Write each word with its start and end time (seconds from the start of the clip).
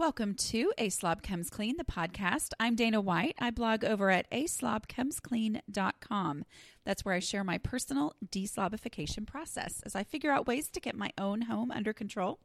Welcome 0.00 0.34
to 0.34 0.72
A 0.78 0.88
Slob 0.88 1.22
Comes 1.22 1.50
Clean, 1.50 1.76
the 1.76 1.84
podcast. 1.84 2.52
I'm 2.58 2.74
Dana 2.74 3.02
White. 3.02 3.34
I 3.38 3.50
blog 3.50 3.84
over 3.84 4.08
at 4.08 4.30
aslobcomesclean.com. 4.30 6.44
That's 6.86 7.04
where 7.04 7.14
I 7.14 7.18
share 7.18 7.44
my 7.44 7.58
personal 7.58 8.14
deslobification 8.26 9.26
process 9.26 9.82
as 9.84 9.94
I 9.94 10.04
figure 10.04 10.32
out 10.32 10.46
ways 10.46 10.70
to 10.70 10.80
get 10.80 10.96
my 10.96 11.10
own 11.18 11.42
home 11.42 11.70
under 11.70 11.92
control. 11.92 12.38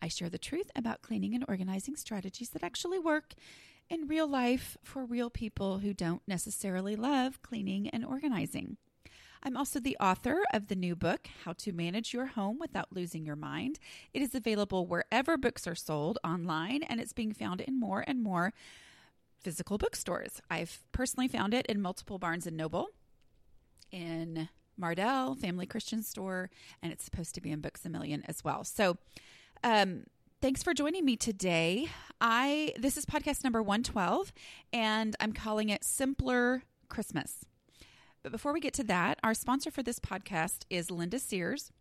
I 0.00 0.08
share 0.08 0.30
the 0.30 0.38
truth 0.38 0.70
about 0.74 1.02
cleaning 1.02 1.34
and 1.34 1.44
organizing 1.46 1.96
strategies 1.96 2.48
that 2.48 2.64
actually 2.64 2.98
work 2.98 3.34
in 3.90 4.08
real 4.08 4.26
life 4.26 4.78
for 4.82 5.04
real 5.04 5.28
people 5.28 5.80
who 5.80 5.92
don't 5.92 6.22
necessarily 6.26 6.96
love 6.96 7.42
cleaning 7.42 7.90
and 7.90 8.02
organizing. 8.02 8.78
I'm 9.42 9.56
also 9.56 9.80
the 9.80 9.96
author 9.98 10.42
of 10.52 10.68
the 10.68 10.74
new 10.74 10.94
book, 10.94 11.28
How 11.44 11.54
to 11.54 11.72
Manage 11.72 12.12
Your 12.12 12.26
Home 12.26 12.58
Without 12.60 12.92
Losing 12.92 13.24
Your 13.24 13.36
Mind. 13.36 13.78
It 14.12 14.20
is 14.20 14.34
available 14.34 14.86
wherever 14.86 15.38
books 15.38 15.66
are 15.66 15.74
sold 15.74 16.18
online, 16.22 16.82
and 16.82 17.00
it's 17.00 17.14
being 17.14 17.32
found 17.32 17.62
in 17.62 17.80
more 17.80 18.04
and 18.06 18.22
more 18.22 18.52
physical 19.40 19.78
bookstores. 19.78 20.42
I've 20.50 20.80
personally 20.92 21.26
found 21.26 21.54
it 21.54 21.64
in 21.66 21.80
multiple 21.80 22.18
Barnes 22.18 22.46
and 22.46 22.56
Noble, 22.56 22.88
in 23.90 24.50
Mardel 24.78 25.38
Family 25.38 25.66
Christian 25.66 26.02
Store, 26.02 26.50
and 26.82 26.92
it's 26.92 27.04
supposed 27.04 27.34
to 27.34 27.40
be 27.40 27.50
in 27.50 27.60
Books 27.60 27.86
a 27.86 27.88
Million 27.88 28.22
as 28.26 28.44
well. 28.44 28.62
So, 28.64 28.98
um, 29.64 30.04
thanks 30.42 30.62
for 30.62 30.74
joining 30.74 31.04
me 31.06 31.16
today. 31.16 31.88
I 32.20 32.74
this 32.78 32.96
is 32.96 33.06
podcast 33.06 33.44
number 33.44 33.62
112 33.62 34.32
and 34.72 35.16
I'm 35.20 35.32
calling 35.32 35.68
it 35.68 35.84
Simpler 35.84 36.62
Christmas. 36.88 37.44
But 38.22 38.32
before 38.32 38.52
we 38.52 38.60
get 38.60 38.74
to 38.74 38.84
that, 38.84 39.18
our 39.22 39.32
sponsor 39.32 39.70
for 39.70 39.82
this 39.82 39.98
podcast 39.98 40.64
is 40.68 40.90
Linda 40.90 41.18
Sears, 41.18 41.72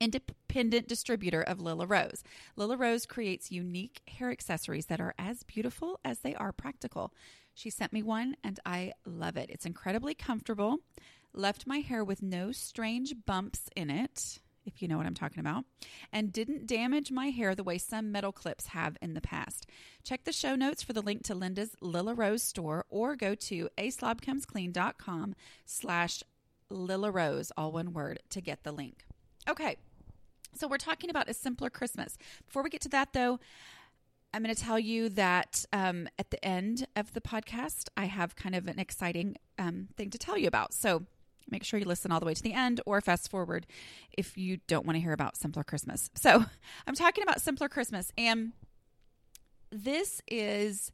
independent 0.00 0.86
distributor 0.86 1.42
of 1.42 1.60
Lilla 1.60 1.86
Rose. 1.86 2.22
Lilla 2.54 2.76
Rose 2.76 3.04
creates 3.04 3.50
unique 3.50 4.00
hair 4.06 4.30
accessories 4.30 4.86
that 4.86 5.00
are 5.00 5.14
as 5.18 5.42
beautiful 5.42 5.98
as 6.04 6.20
they 6.20 6.36
are 6.36 6.52
practical. 6.52 7.12
She 7.52 7.70
sent 7.70 7.92
me 7.92 8.02
one 8.02 8.36
and 8.44 8.60
I 8.64 8.92
love 9.04 9.36
it. 9.36 9.50
It's 9.50 9.66
incredibly 9.66 10.14
comfortable, 10.14 10.78
left 11.32 11.66
my 11.66 11.78
hair 11.78 12.04
with 12.04 12.22
no 12.22 12.52
strange 12.52 13.14
bumps 13.26 13.68
in 13.74 13.90
it 13.90 14.38
if 14.66 14.82
you 14.82 14.88
know 14.88 14.96
what 14.96 15.06
I'm 15.06 15.14
talking 15.14 15.40
about, 15.40 15.64
and 16.12 16.32
didn't 16.32 16.66
damage 16.66 17.10
my 17.10 17.28
hair 17.28 17.54
the 17.54 17.64
way 17.64 17.78
some 17.78 18.12
metal 18.12 18.32
clips 18.32 18.68
have 18.68 18.96
in 19.00 19.14
the 19.14 19.20
past. 19.20 19.66
Check 20.04 20.24
the 20.24 20.32
show 20.32 20.54
notes 20.54 20.82
for 20.82 20.92
the 20.92 21.02
link 21.02 21.22
to 21.24 21.34
Linda's 21.34 21.76
Lilla 21.80 22.14
Rose 22.14 22.42
store 22.42 22.84
or 22.90 23.16
go 23.16 23.34
to 23.34 23.68
aslobcomesclean.com 23.78 25.34
slash 25.64 26.22
Lilla 26.68 27.10
Rose, 27.10 27.52
all 27.56 27.72
one 27.72 27.92
word, 27.92 28.20
to 28.30 28.40
get 28.40 28.64
the 28.64 28.72
link. 28.72 29.04
Okay, 29.48 29.76
so 30.54 30.66
we're 30.66 30.78
talking 30.78 31.10
about 31.10 31.28
a 31.28 31.34
simpler 31.34 31.70
Christmas. 31.70 32.18
Before 32.46 32.62
we 32.62 32.70
get 32.70 32.80
to 32.82 32.88
that, 32.90 33.12
though, 33.12 33.38
I'm 34.32 34.42
going 34.42 34.54
to 34.54 34.60
tell 34.60 34.78
you 34.78 35.08
that 35.10 35.64
um, 35.72 36.08
at 36.18 36.30
the 36.30 36.44
end 36.44 36.86
of 36.96 37.12
the 37.14 37.20
podcast, 37.20 37.88
I 37.96 38.06
have 38.06 38.36
kind 38.36 38.54
of 38.54 38.66
an 38.66 38.78
exciting 38.78 39.36
um, 39.58 39.88
thing 39.96 40.10
to 40.10 40.18
tell 40.18 40.36
you 40.36 40.48
about. 40.48 40.74
So 40.74 41.04
make 41.50 41.64
sure 41.64 41.78
you 41.78 41.86
listen 41.86 42.10
all 42.10 42.20
the 42.20 42.26
way 42.26 42.34
to 42.34 42.42
the 42.42 42.52
end 42.52 42.80
or 42.86 43.00
fast 43.00 43.30
forward 43.30 43.66
if 44.16 44.36
you 44.36 44.58
don't 44.66 44.86
want 44.86 44.96
to 44.96 45.00
hear 45.00 45.12
about 45.12 45.36
Simpler 45.36 45.64
Christmas. 45.64 46.10
So, 46.14 46.44
I'm 46.86 46.94
talking 46.94 47.22
about 47.22 47.40
Simpler 47.40 47.68
Christmas, 47.68 48.12
and 48.16 48.52
this 49.70 50.20
is 50.28 50.92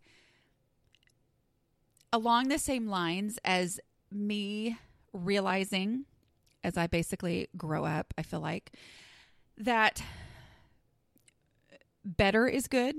along 2.12 2.48
the 2.48 2.58
same 2.58 2.86
lines 2.86 3.38
as 3.44 3.80
me 4.10 4.76
realizing 5.12 6.04
as 6.64 6.76
I 6.76 6.86
basically 6.86 7.48
grow 7.56 7.84
up, 7.84 8.14
I 8.16 8.22
feel 8.22 8.41
like 8.41 8.72
that 9.58 10.02
better 12.04 12.46
is 12.46 12.66
good. 12.66 12.96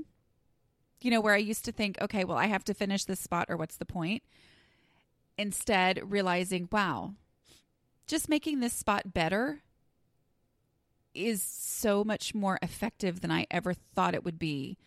You 1.01 1.11
know, 1.11 1.21
where 1.21 1.33
I 1.33 1.37
used 1.37 1.65
to 1.65 1.71
think, 1.71 1.97
okay, 2.01 2.23
well, 2.23 2.37
I 2.37 2.47
have 2.47 2.63
to 2.65 2.73
finish 2.73 3.05
this 3.05 3.19
spot 3.19 3.47
or 3.49 3.57
what's 3.57 3.77
the 3.77 3.85
point? 3.85 4.23
Instead, 5.37 6.11
realizing, 6.11 6.69
wow, 6.71 7.13
just 8.13 8.29
making 8.29 8.59
this 8.59 8.73
spot 8.73 9.11
better 9.11 9.63
is 11.15 11.41
so 11.41 12.03
much 12.03 12.35
more 12.35 12.59
effective 12.61 13.21
than 13.21 13.31
I 13.31 13.47
ever 13.49 13.73
thought 13.73 14.13
it 14.13 14.23
would 14.23 14.37
be 14.37 14.77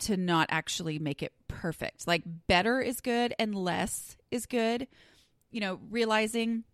to 0.00 0.16
not 0.16 0.48
actually 0.50 0.98
make 0.98 1.22
it 1.22 1.32
perfect. 1.46 2.08
Like 2.08 2.24
better 2.48 2.80
is 2.80 3.00
good 3.00 3.34
and 3.38 3.54
less 3.54 4.16
is 4.32 4.46
good. 4.46 4.88
You 5.52 5.60
know, 5.60 5.78
realizing 5.88 6.64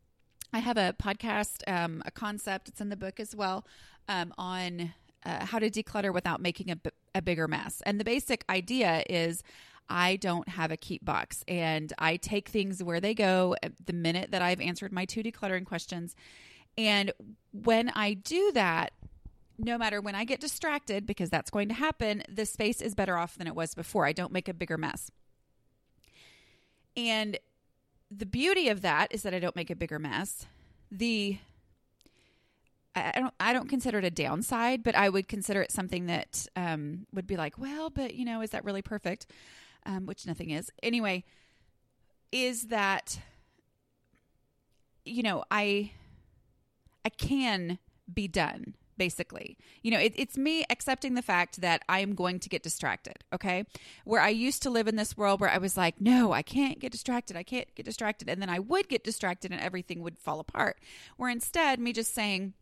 I 0.54 0.60
have 0.60 0.78
a 0.78 0.94
podcast, 0.98 1.62
um, 1.70 2.02
a 2.06 2.10
concept, 2.10 2.70
it's 2.70 2.80
in 2.80 2.88
the 2.88 2.96
book 2.96 3.20
as 3.20 3.36
well, 3.36 3.66
um, 4.08 4.32
on 4.38 4.94
uh, 5.26 5.44
how 5.44 5.58
to 5.58 5.68
declutter 5.68 6.14
without 6.14 6.40
making 6.40 6.70
a, 6.70 6.76
b- 6.76 6.90
a 7.14 7.20
bigger 7.20 7.46
mess. 7.46 7.82
And 7.84 8.00
the 8.00 8.04
basic 8.04 8.46
idea 8.48 9.04
is 9.10 9.42
I 9.88 10.16
don't 10.16 10.48
have 10.48 10.70
a 10.70 10.76
keep 10.76 11.04
box 11.04 11.44
and 11.46 11.92
I 11.98 12.16
take 12.16 12.48
things 12.48 12.82
where 12.82 13.00
they 13.00 13.14
go 13.14 13.56
the 13.84 13.92
minute 13.92 14.30
that 14.32 14.42
I've 14.42 14.60
answered 14.60 14.92
my 14.92 15.04
two 15.04 15.22
decluttering 15.22 15.64
questions. 15.64 16.14
And 16.76 17.12
when 17.52 17.90
I 17.90 18.14
do 18.14 18.52
that, 18.52 18.92
no 19.58 19.78
matter 19.78 20.00
when 20.00 20.14
I 20.14 20.24
get 20.24 20.40
distracted, 20.40 21.06
because 21.06 21.30
that's 21.30 21.50
going 21.50 21.68
to 21.68 21.74
happen, 21.74 22.22
the 22.28 22.44
space 22.44 22.80
is 22.82 22.94
better 22.94 23.16
off 23.16 23.38
than 23.38 23.46
it 23.46 23.54
was 23.54 23.74
before. 23.74 24.06
I 24.06 24.12
don't 24.12 24.32
make 24.32 24.48
a 24.48 24.54
bigger 24.54 24.76
mess. 24.76 25.10
And 26.96 27.38
the 28.10 28.26
beauty 28.26 28.68
of 28.68 28.82
that 28.82 29.12
is 29.12 29.22
that 29.22 29.34
I 29.34 29.38
don't 29.38 29.56
make 29.56 29.70
a 29.70 29.76
bigger 29.76 29.98
mess. 29.98 30.46
The 30.90 31.38
I 32.94 33.12
don't 33.20 33.34
I 33.38 33.52
don't 33.52 33.68
consider 33.68 33.98
it 33.98 34.04
a 34.04 34.10
downside, 34.10 34.82
but 34.82 34.94
I 34.94 35.08
would 35.08 35.28
consider 35.28 35.60
it 35.60 35.70
something 35.70 36.06
that 36.06 36.46
um, 36.56 37.06
would 37.12 37.26
be 37.26 37.36
like, 37.36 37.58
well, 37.58 37.90
but 37.90 38.14
you 38.14 38.24
know, 38.24 38.40
is 38.40 38.50
that 38.50 38.64
really 38.64 38.82
perfect? 38.82 39.26
Um, 39.86 40.06
which 40.06 40.26
nothing 40.26 40.50
is. 40.50 40.70
Anyway, 40.82 41.24
is 42.32 42.64
that 42.64 43.20
you 45.04 45.22
know 45.22 45.44
I 45.50 45.92
I 47.04 47.08
can 47.08 47.78
be 48.12 48.28
done 48.28 48.74
basically. 48.98 49.56
You 49.82 49.90
know, 49.90 49.98
it, 49.98 50.14
it's 50.16 50.36
me 50.36 50.64
accepting 50.70 51.14
the 51.14 51.22
fact 51.22 51.60
that 51.60 51.82
I 51.88 52.00
am 52.00 52.14
going 52.14 52.40
to 52.40 52.48
get 52.48 52.62
distracted, 52.62 53.24
okay? 53.32 53.64
Where 54.04 54.20
I 54.20 54.30
used 54.30 54.62
to 54.62 54.70
live 54.70 54.88
in 54.88 54.96
this 54.96 55.16
world 55.16 55.40
where 55.40 55.50
I 55.50 55.58
was 55.58 55.76
like, 55.76 56.00
no, 56.00 56.32
I 56.32 56.42
can't 56.42 56.78
get 56.78 56.92
distracted. 56.92 57.36
I 57.36 57.42
can't 57.42 57.72
get 57.74 57.84
distracted. 57.84 58.28
And 58.28 58.40
then 58.40 58.50
I 58.50 58.58
would 58.58 58.88
get 58.88 59.04
distracted 59.04 59.52
and 59.52 59.60
everything 59.60 60.02
would 60.02 60.18
fall 60.18 60.40
apart. 60.40 60.78
Where 61.16 61.30
instead, 61.30 61.78
me 61.78 61.92
just 61.92 62.14
saying, 62.14 62.54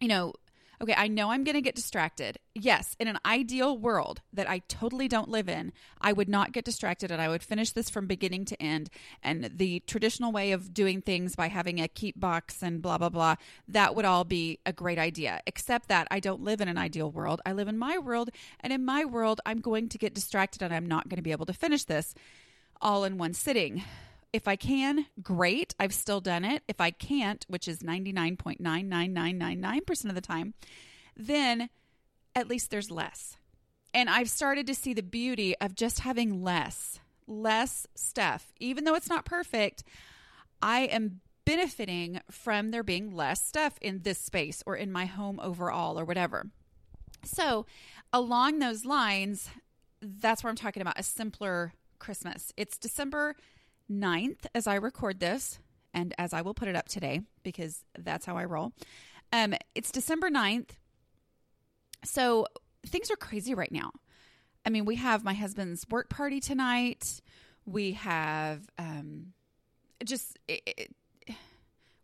you 0.00 0.08
know, 0.08 0.32
okay, 0.80 0.94
I 0.96 1.08
know 1.08 1.30
I'm 1.30 1.44
going 1.44 1.54
to 1.54 1.60
get 1.60 1.74
distracted. 1.74 2.38
Yes, 2.54 2.96
in 2.98 3.08
an 3.08 3.18
ideal 3.24 3.76
world 3.76 4.20
that 4.32 4.48
I 4.48 4.60
totally 4.68 5.08
don't 5.08 5.28
live 5.28 5.48
in, 5.48 5.72
I 6.00 6.12
would 6.12 6.28
not 6.28 6.52
get 6.52 6.64
distracted 6.64 7.10
and 7.10 7.20
I 7.20 7.28
would 7.28 7.42
finish 7.42 7.72
this 7.72 7.90
from 7.90 8.06
beginning 8.06 8.44
to 8.46 8.62
end. 8.62 8.90
And 9.22 9.50
the 9.54 9.80
traditional 9.80 10.32
way 10.32 10.52
of 10.52 10.72
doing 10.72 11.02
things 11.02 11.36
by 11.36 11.48
having 11.48 11.80
a 11.80 11.88
keep 11.88 12.18
box 12.18 12.62
and 12.62 12.80
blah, 12.80 12.98
blah, 12.98 13.08
blah, 13.08 13.36
that 13.68 13.94
would 13.94 14.04
all 14.04 14.24
be 14.24 14.58
a 14.64 14.72
great 14.72 14.98
idea. 14.98 15.40
Except 15.46 15.88
that 15.88 16.06
I 16.10 16.20
don't 16.20 16.42
live 16.42 16.60
in 16.60 16.68
an 16.68 16.78
ideal 16.78 17.10
world. 17.10 17.40
I 17.44 17.52
live 17.52 17.68
in 17.68 17.78
my 17.78 17.98
world. 17.98 18.30
And 18.60 18.72
in 18.72 18.84
my 18.84 19.04
world, 19.04 19.40
I'm 19.46 19.60
going 19.60 19.88
to 19.88 19.98
get 19.98 20.14
distracted 20.14 20.62
and 20.62 20.74
I'm 20.74 20.86
not 20.86 21.08
going 21.08 21.16
to 21.16 21.22
be 21.22 21.32
able 21.32 21.46
to 21.46 21.52
finish 21.52 21.84
this 21.84 22.14
all 22.80 23.04
in 23.04 23.18
one 23.18 23.34
sitting. 23.34 23.82
If 24.32 24.46
I 24.46 24.54
can, 24.56 25.06
great. 25.22 25.74
I've 25.80 25.94
still 25.94 26.20
done 26.20 26.44
it. 26.44 26.62
If 26.68 26.80
I 26.80 26.90
can't, 26.90 27.46
which 27.48 27.66
is 27.66 27.78
99.99999% 27.78 30.08
of 30.08 30.14
the 30.14 30.20
time, 30.20 30.52
then 31.16 31.70
at 32.34 32.48
least 32.48 32.70
there's 32.70 32.90
less. 32.90 33.38
And 33.94 34.10
I've 34.10 34.28
started 34.28 34.66
to 34.66 34.74
see 34.74 34.92
the 34.92 35.02
beauty 35.02 35.56
of 35.58 35.74
just 35.74 36.00
having 36.00 36.42
less, 36.42 37.00
less 37.26 37.86
stuff. 37.94 38.52
Even 38.60 38.84
though 38.84 38.94
it's 38.94 39.08
not 39.08 39.24
perfect, 39.24 39.82
I 40.60 40.80
am 40.80 41.22
benefiting 41.46 42.20
from 42.30 42.70
there 42.70 42.82
being 42.82 43.10
less 43.10 43.42
stuff 43.42 43.78
in 43.80 44.02
this 44.02 44.18
space 44.18 44.62
or 44.66 44.76
in 44.76 44.92
my 44.92 45.06
home 45.06 45.40
overall 45.42 45.98
or 45.98 46.04
whatever. 46.04 46.50
So, 47.24 47.64
along 48.12 48.58
those 48.58 48.84
lines, 48.84 49.48
that's 50.02 50.44
what 50.44 50.50
I'm 50.50 50.56
talking 50.56 50.82
about 50.82 51.00
a 51.00 51.02
simpler 51.02 51.72
Christmas. 51.98 52.52
It's 52.58 52.76
December 52.76 53.34
9th 53.90 54.46
as 54.54 54.66
I 54.66 54.76
record 54.76 55.20
this, 55.20 55.58
and 55.94 56.14
as 56.18 56.32
I 56.32 56.42
will 56.42 56.54
put 56.54 56.68
it 56.68 56.76
up 56.76 56.88
today 56.88 57.22
because 57.42 57.84
that's 57.98 58.26
how 58.26 58.36
I 58.36 58.44
roll. 58.44 58.72
Um, 59.32 59.54
it's 59.74 59.90
December 59.90 60.30
9th. 60.30 60.70
So 62.04 62.46
things 62.86 63.10
are 63.10 63.16
crazy 63.16 63.54
right 63.54 63.72
now. 63.72 63.90
I 64.64 64.70
mean, 64.70 64.84
we 64.84 64.96
have 64.96 65.24
my 65.24 65.34
husband's 65.34 65.86
work 65.90 66.08
party 66.08 66.40
tonight. 66.40 67.20
We 67.64 67.92
have 67.92 68.68
um, 68.78 69.32
just 70.04 70.38
it, 70.46 70.62
it, 70.66 70.94
we 71.26 71.34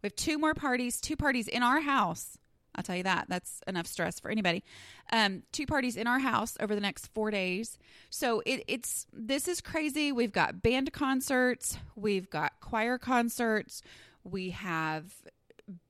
have 0.05 0.17
two 0.17 0.39
more 0.39 0.55
parties, 0.55 1.01
two 1.01 1.17
parties 1.17 1.49
in 1.49 1.63
our 1.63 1.81
house. 1.81 2.39
I'll 2.75 2.83
tell 2.83 2.97
you 2.97 3.03
that. 3.05 3.27
That's 3.29 3.61
enough 3.67 3.87
stress 3.87 4.19
for 4.19 4.31
anybody. 4.31 4.65
Um, 5.13 5.43
two 5.53 5.67
parties 5.67 5.97
in 5.97 6.07
our 6.07 6.19
house 6.19 6.57
over 6.61 6.75
the 6.75 6.81
next 6.81 7.09
four 7.15 7.31
days. 7.31 7.79
So 8.11 8.43
it, 8.45 8.65
it's 8.67 9.07
this 9.13 9.49
is 9.49 9.61
crazy. 9.61 10.13
We've 10.13 10.33
got 10.33 10.63
band 10.63 10.93
concerts, 10.93 11.79
we've 11.95 12.29
got 12.31 12.61
choir 12.61 12.99
concerts, 12.99 13.83
we 14.25 14.51
have 14.51 15.13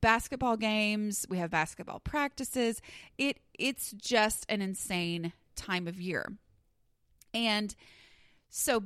basketball 0.01 0.57
games, 0.57 1.27
we 1.29 1.39
have 1.39 1.51
basketball 1.51 2.01
practices. 2.01 2.81
It 3.19 3.39
it's 3.59 3.93
just 3.93 4.47
an 4.49 4.61
insane 4.61 5.33
time 5.57 5.87
of 5.87 6.01
year. 6.01 6.33
And 7.33 7.75
so, 8.49 8.85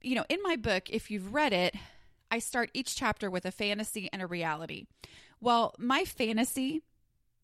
you 0.00 0.14
know, 0.14 0.24
in 0.28 0.38
my 0.42 0.56
book, 0.56 0.88
if 0.88 1.10
you've 1.10 1.34
read 1.34 1.52
it, 1.52 1.74
I 2.30 2.38
start 2.38 2.70
each 2.72 2.96
chapter 2.96 3.28
with 3.28 3.44
a 3.44 3.50
fantasy 3.50 4.08
and 4.12 4.22
a 4.22 4.26
reality. 4.26 4.86
Well, 5.40 5.74
my 5.78 6.04
fantasy 6.04 6.82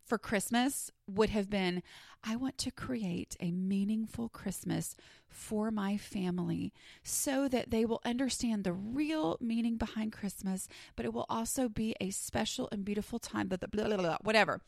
for 0.06 0.19
Christmas 0.19 0.91
would 1.06 1.31
have 1.31 1.50
been 1.50 1.82
I 2.25 2.35
want 2.35 2.58
to 2.58 2.73
create 2.73 3.37
a 3.38 3.53
meaningful 3.53 4.29
Christmas 4.29 4.97
for 5.29 5.70
my 5.70 5.97
family 5.97 6.73
so 7.05 7.47
that 7.47 7.70
they 7.70 7.85
will 7.85 8.00
understand 8.05 8.64
the 8.64 8.73
real 8.73 9.37
meaning 9.41 9.76
behind 9.76 10.12
Christmas, 10.12 10.69
but 10.97 11.05
it 11.05 11.12
will 11.12 11.26
also 11.29 11.69
be 11.69 11.94
a 12.00 12.11
special 12.11 12.69
and 12.73 12.85
beautiful 12.85 13.20
time, 13.20 13.47
blah, 13.47 13.58
blah, 13.58 13.87
blah, 13.87 13.97
blah, 13.97 14.17
whatever. 14.23 14.61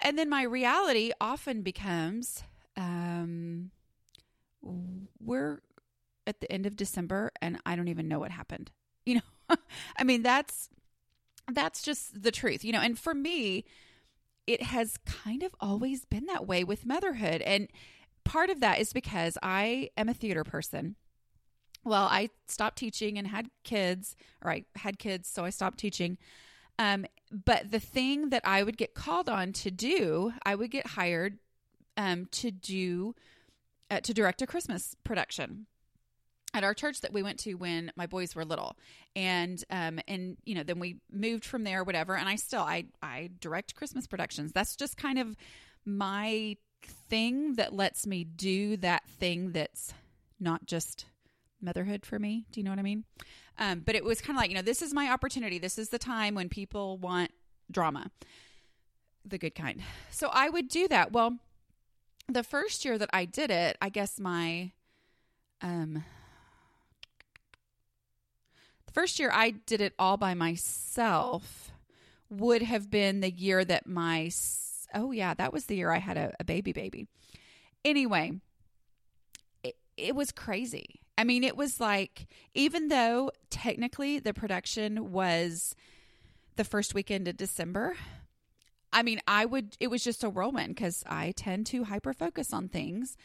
And 0.00 0.16
then 0.16 0.28
my 0.28 0.42
reality 0.42 1.10
often 1.20 1.62
becomes 1.62 2.44
um, 2.76 3.72
we're 4.62 5.60
at 6.26 6.40
the 6.40 6.52
end 6.52 6.66
of 6.66 6.76
December 6.76 7.32
and 7.42 7.58
I 7.66 7.74
don't 7.74 7.88
even 7.88 8.06
know 8.06 8.20
what 8.20 8.30
happened. 8.30 8.70
You 9.04 9.16
know, 9.16 9.56
I 9.96 10.04
mean, 10.04 10.22
that's 10.22 10.68
that's 11.50 11.82
just 11.82 12.22
the 12.22 12.30
truth, 12.30 12.64
you 12.64 12.72
know, 12.72 12.80
and 12.80 12.98
for 12.98 13.14
me, 13.14 13.64
it 14.48 14.62
has 14.62 14.96
kind 15.04 15.42
of 15.42 15.54
always 15.60 16.06
been 16.06 16.24
that 16.24 16.46
way 16.46 16.64
with 16.64 16.86
motherhood. 16.86 17.42
And 17.42 17.68
part 18.24 18.48
of 18.48 18.60
that 18.60 18.80
is 18.80 18.94
because 18.94 19.36
I 19.42 19.90
am 19.94 20.08
a 20.08 20.14
theater 20.14 20.42
person. 20.42 20.96
Well, 21.84 22.08
I 22.10 22.30
stopped 22.46 22.78
teaching 22.78 23.18
and 23.18 23.26
had 23.26 23.50
kids, 23.62 24.16
or 24.42 24.50
I 24.50 24.64
had 24.76 24.98
kids, 24.98 25.28
so 25.28 25.44
I 25.44 25.50
stopped 25.50 25.78
teaching. 25.78 26.16
Um, 26.78 27.04
but 27.30 27.70
the 27.70 27.78
thing 27.78 28.30
that 28.30 28.40
I 28.46 28.62
would 28.62 28.78
get 28.78 28.94
called 28.94 29.28
on 29.28 29.52
to 29.52 29.70
do, 29.70 30.32
I 30.44 30.54
would 30.54 30.70
get 30.70 30.86
hired 30.86 31.38
um, 31.98 32.26
to 32.32 32.50
do, 32.50 33.14
uh, 33.90 34.00
to 34.00 34.14
direct 34.14 34.40
a 34.40 34.46
Christmas 34.46 34.96
production 35.04 35.66
at 36.54 36.64
our 36.64 36.74
church 36.74 37.00
that 37.02 37.12
we 37.12 37.22
went 37.22 37.38
to 37.40 37.54
when 37.54 37.92
my 37.96 38.06
boys 38.06 38.34
were 38.34 38.44
little. 38.44 38.76
And 39.14 39.62
um 39.70 40.00
and 40.08 40.36
you 40.44 40.54
know 40.54 40.62
then 40.62 40.78
we 40.78 40.96
moved 41.10 41.44
from 41.44 41.64
there 41.64 41.84
whatever. 41.84 42.16
And 42.16 42.28
i 42.28 42.36
still 42.36 42.62
i 42.62 42.86
i 43.02 43.30
direct 43.40 43.74
christmas 43.74 44.06
productions. 44.06 44.52
That's 44.52 44.76
just 44.76 44.96
kind 44.96 45.18
of 45.18 45.36
my 45.84 46.56
thing 46.82 47.54
that 47.54 47.74
lets 47.74 48.06
me 48.06 48.24
do 48.24 48.76
that 48.78 49.02
thing 49.08 49.52
that's 49.52 49.92
not 50.38 50.66
just 50.66 51.06
motherhood 51.60 52.06
for 52.06 52.18
me. 52.18 52.46
Do 52.52 52.60
you 52.60 52.64
know 52.64 52.70
what 52.70 52.78
i 52.78 52.82
mean? 52.82 53.04
Um 53.58 53.80
but 53.80 53.94
it 53.94 54.04
was 54.04 54.20
kind 54.20 54.36
of 54.36 54.40
like 54.40 54.50
you 54.50 54.56
know 54.56 54.62
this 54.62 54.82
is 54.82 54.94
my 54.94 55.10
opportunity. 55.10 55.58
This 55.58 55.78
is 55.78 55.90
the 55.90 55.98
time 55.98 56.34
when 56.34 56.48
people 56.48 56.98
want 56.98 57.32
drama 57.70 58.10
the 59.24 59.38
good 59.38 59.54
kind. 59.54 59.82
So 60.10 60.30
i 60.32 60.48
would 60.48 60.68
do 60.68 60.88
that. 60.88 61.12
Well 61.12 61.38
the 62.28 62.42
first 62.42 62.84
year 62.84 62.98
that 62.98 63.08
i 63.12 63.24
did 63.24 63.50
it 63.50 63.76
i 63.80 63.88
guess 63.88 64.20
my 64.20 64.70
um 65.62 66.04
first 68.98 69.20
year 69.20 69.30
I 69.32 69.50
did 69.50 69.80
it 69.80 69.94
all 69.96 70.16
by 70.16 70.34
myself 70.34 71.70
would 72.30 72.62
have 72.62 72.90
been 72.90 73.20
the 73.20 73.30
year 73.30 73.64
that 73.64 73.86
my 73.86 74.28
oh 74.92 75.12
yeah, 75.12 75.34
that 75.34 75.52
was 75.52 75.66
the 75.66 75.76
year 75.76 75.92
I 75.92 75.98
had 75.98 76.16
a, 76.16 76.34
a 76.40 76.44
baby 76.44 76.72
baby. 76.72 77.06
Anyway, 77.84 78.32
it, 79.62 79.76
it 79.96 80.16
was 80.16 80.32
crazy. 80.32 80.98
I 81.16 81.22
mean, 81.22 81.44
it 81.44 81.56
was 81.56 81.78
like 81.78 82.26
even 82.54 82.88
though 82.88 83.30
technically 83.50 84.18
the 84.18 84.34
production 84.34 85.12
was 85.12 85.76
the 86.56 86.64
first 86.64 86.92
weekend 86.92 87.28
of 87.28 87.36
December, 87.36 87.94
I 88.92 89.04
mean, 89.04 89.20
I 89.28 89.44
would 89.44 89.76
it 89.78 89.92
was 89.92 90.02
just 90.02 90.24
a 90.24 90.28
whirlwind 90.28 90.74
because 90.74 91.04
I 91.06 91.34
tend 91.36 91.66
to 91.66 91.84
hyper 91.84 92.12
focus 92.12 92.52
on 92.52 92.68
things 92.68 93.16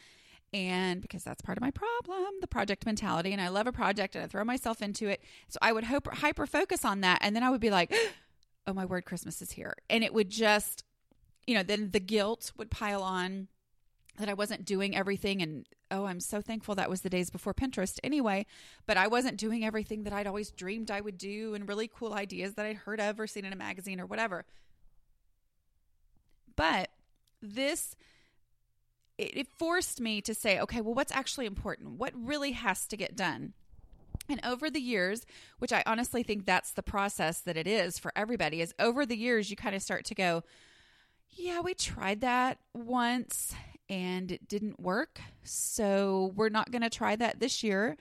and 0.54 1.02
because 1.02 1.24
that's 1.24 1.42
part 1.42 1.58
of 1.58 1.62
my 1.62 1.72
problem, 1.72 2.32
the 2.40 2.46
project 2.46 2.86
mentality. 2.86 3.32
And 3.32 3.42
I 3.42 3.48
love 3.48 3.66
a 3.66 3.72
project 3.72 4.14
and 4.14 4.24
I 4.24 4.28
throw 4.28 4.44
myself 4.44 4.80
into 4.80 5.08
it. 5.08 5.20
So 5.48 5.58
I 5.60 5.72
would 5.72 5.82
hope, 5.82 6.06
hyper 6.06 6.46
focus 6.46 6.84
on 6.84 7.00
that. 7.00 7.18
And 7.22 7.34
then 7.34 7.42
I 7.42 7.50
would 7.50 7.60
be 7.60 7.70
like, 7.70 7.92
oh 8.68 8.72
my 8.72 8.84
word, 8.84 9.04
Christmas 9.04 9.42
is 9.42 9.50
here. 9.50 9.74
And 9.90 10.04
it 10.04 10.14
would 10.14 10.30
just, 10.30 10.84
you 11.44 11.56
know, 11.56 11.64
then 11.64 11.90
the 11.90 11.98
guilt 11.98 12.52
would 12.56 12.70
pile 12.70 13.02
on 13.02 13.48
that 14.16 14.28
I 14.28 14.34
wasn't 14.34 14.64
doing 14.64 14.94
everything. 14.94 15.42
And 15.42 15.66
oh, 15.90 16.04
I'm 16.04 16.20
so 16.20 16.40
thankful 16.40 16.76
that 16.76 16.88
was 16.88 17.00
the 17.00 17.10
days 17.10 17.30
before 17.30 17.52
Pinterest 17.52 17.98
anyway. 18.04 18.46
But 18.86 18.96
I 18.96 19.08
wasn't 19.08 19.36
doing 19.38 19.64
everything 19.64 20.04
that 20.04 20.12
I'd 20.12 20.28
always 20.28 20.52
dreamed 20.52 20.88
I 20.88 21.00
would 21.00 21.18
do 21.18 21.54
and 21.54 21.68
really 21.68 21.90
cool 21.92 22.14
ideas 22.14 22.54
that 22.54 22.64
I'd 22.64 22.76
heard 22.76 23.00
of 23.00 23.18
or 23.18 23.26
seen 23.26 23.44
in 23.44 23.52
a 23.52 23.56
magazine 23.56 24.00
or 24.00 24.06
whatever. 24.06 24.44
But 26.54 26.90
this 27.42 27.96
it 29.18 29.46
forced 29.58 30.00
me 30.00 30.20
to 30.22 30.34
say, 30.34 30.58
okay, 30.60 30.80
well, 30.80 30.94
what's 30.94 31.12
actually 31.12 31.46
important? 31.46 31.98
What 31.98 32.12
really 32.16 32.52
has 32.52 32.86
to 32.86 32.96
get 32.96 33.16
done? 33.16 33.52
And 34.28 34.40
over 34.44 34.70
the 34.70 34.80
years, 34.80 35.26
which 35.58 35.72
I 35.72 35.82
honestly 35.86 36.22
think 36.22 36.46
that's 36.46 36.72
the 36.72 36.82
process 36.82 37.40
that 37.40 37.56
it 37.56 37.66
is 37.66 37.98
for 37.98 38.12
everybody, 38.16 38.60
is 38.60 38.74
over 38.78 39.04
the 39.04 39.16
years, 39.16 39.50
you 39.50 39.56
kind 39.56 39.74
of 39.74 39.82
start 39.82 40.04
to 40.06 40.14
go, 40.14 40.42
yeah, 41.30 41.60
we 41.60 41.74
tried 41.74 42.22
that 42.22 42.58
once 42.72 43.54
and 43.88 44.32
it 44.32 44.48
didn't 44.48 44.80
work. 44.80 45.20
So 45.42 46.32
we're 46.34 46.48
not 46.48 46.70
going 46.70 46.82
to 46.82 46.90
try 46.90 47.16
that 47.16 47.40
this 47.40 47.62
year. 47.62 47.96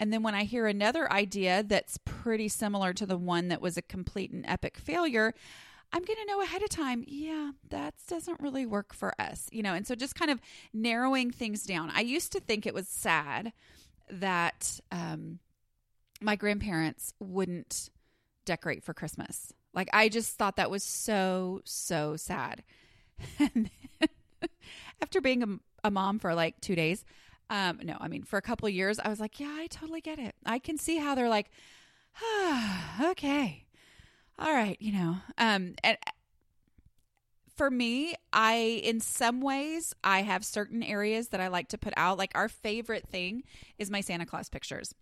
And 0.00 0.12
then 0.12 0.22
when 0.22 0.34
I 0.34 0.44
hear 0.44 0.66
another 0.66 1.10
idea 1.12 1.62
that's 1.62 1.98
pretty 2.04 2.48
similar 2.48 2.92
to 2.94 3.06
the 3.06 3.16
one 3.16 3.48
that 3.48 3.60
was 3.60 3.76
a 3.76 3.82
complete 3.82 4.30
and 4.30 4.44
epic 4.46 4.78
failure, 4.78 5.34
I'm 5.92 6.04
going 6.04 6.18
to 6.18 6.26
know 6.26 6.42
ahead 6.42 6.62
of 6.62 6.68
time, 6.68 7.04
yeah, 7.06 7.52
that 7.70 7.94
doesn't 8.08 8.40
really 8.40 8.66
work 8.66 8.92
for 8.92 9.14
us, 9.18 9.48
you 9.50 9.62
know, 9.62 9.72
and 9.72 9.86
so 9.86 9.94
just 9.94 10.14
kind 10.14 10.30
of 10.30 10.40
narrowing 10.72 11.30
things 11.30 11.64
down. 11.64 11.90
I 11.94 12.00
used 12.00 12.32
to 12.32 12.40
think 12.40 12.66
it 12.66 12.74
was 12.74 12.88
sad 12.88 13.52
that 14.10 14.80
um, 14.92 15.38
my 16.20 16.36
grandparents 16.36 17.14
wouldn't 17.18 17.88
decorate 18.44 18.84
for 18.84 18.92
Christmas. 18.92 19.52
Like, 19.72 19.88
I 19.92 20.08
just 20.08 20.36
thought 20.36 20.56
that 20.56 20.70
was 20.70 20.82
so, 20.82 21.62
so 21.64 22.16
sad. 22.16 22.62
And 23.38 23.70
after 25.02 25.20
being 25.20 25.42
a, 25.42 25.46
a, 25.84 25.90
mom 25.90 26.18
for 26.18 26.34
like 26.34 26.60
two 26.60 26.74
days, 26.74 27.04
um, 27.50 27.80
no, 27.82 27.96
I 28.00 28.08
mean, 28.08 28.22
for 28.22 28.36
a 28.36 28.42
couple 28.42 28.68
years, 28.68 28.98
I 28.98 29.08
was 29.08 29.20
like, 29.20 29.40
yeah, 29.40 29.54
I 29.58 29.66
totally 29.68 30.00
get 30.00 30.18
it. 30.18 30.34
I 30.44 30.58
can 30.58 30.76
see 30.76 30.98
how 30.98 31.14
they're 31.14 31.28
like, 31.28 31.50
ah, 32.20 33.10
okay 33.10 33.64
all 34.38 34.52
right, 34.52 34.76
you 34.80 34.92
know, 34.92 35.16
um, 35.36 35.74
and 35.82 35.98
for 37.56 37.70
me, 37.70 38.14
I, 38.32 38.80
in 38.84 39.00
some 39.00 39.40
ways, 39.40 39.92
I 40.04 40.22
have 40.22 40.44
certain 40.44 40.82
areas 40.82 41.28
that 41.28 41.40
I 41.40 41.48
like 41.48 41.68
to 41.68 41.78
put 41.78 41.92
out. 41.96 42.16
Like 42.16 42.30
our 42.36 42.48
favorite 42.48 43.08
thing 43.08 43.42
is 43.78 43.90
my 43.90 44.00
Santa 44.00 44.26
Claus 44.26 44.48
pictures 44.48 44.94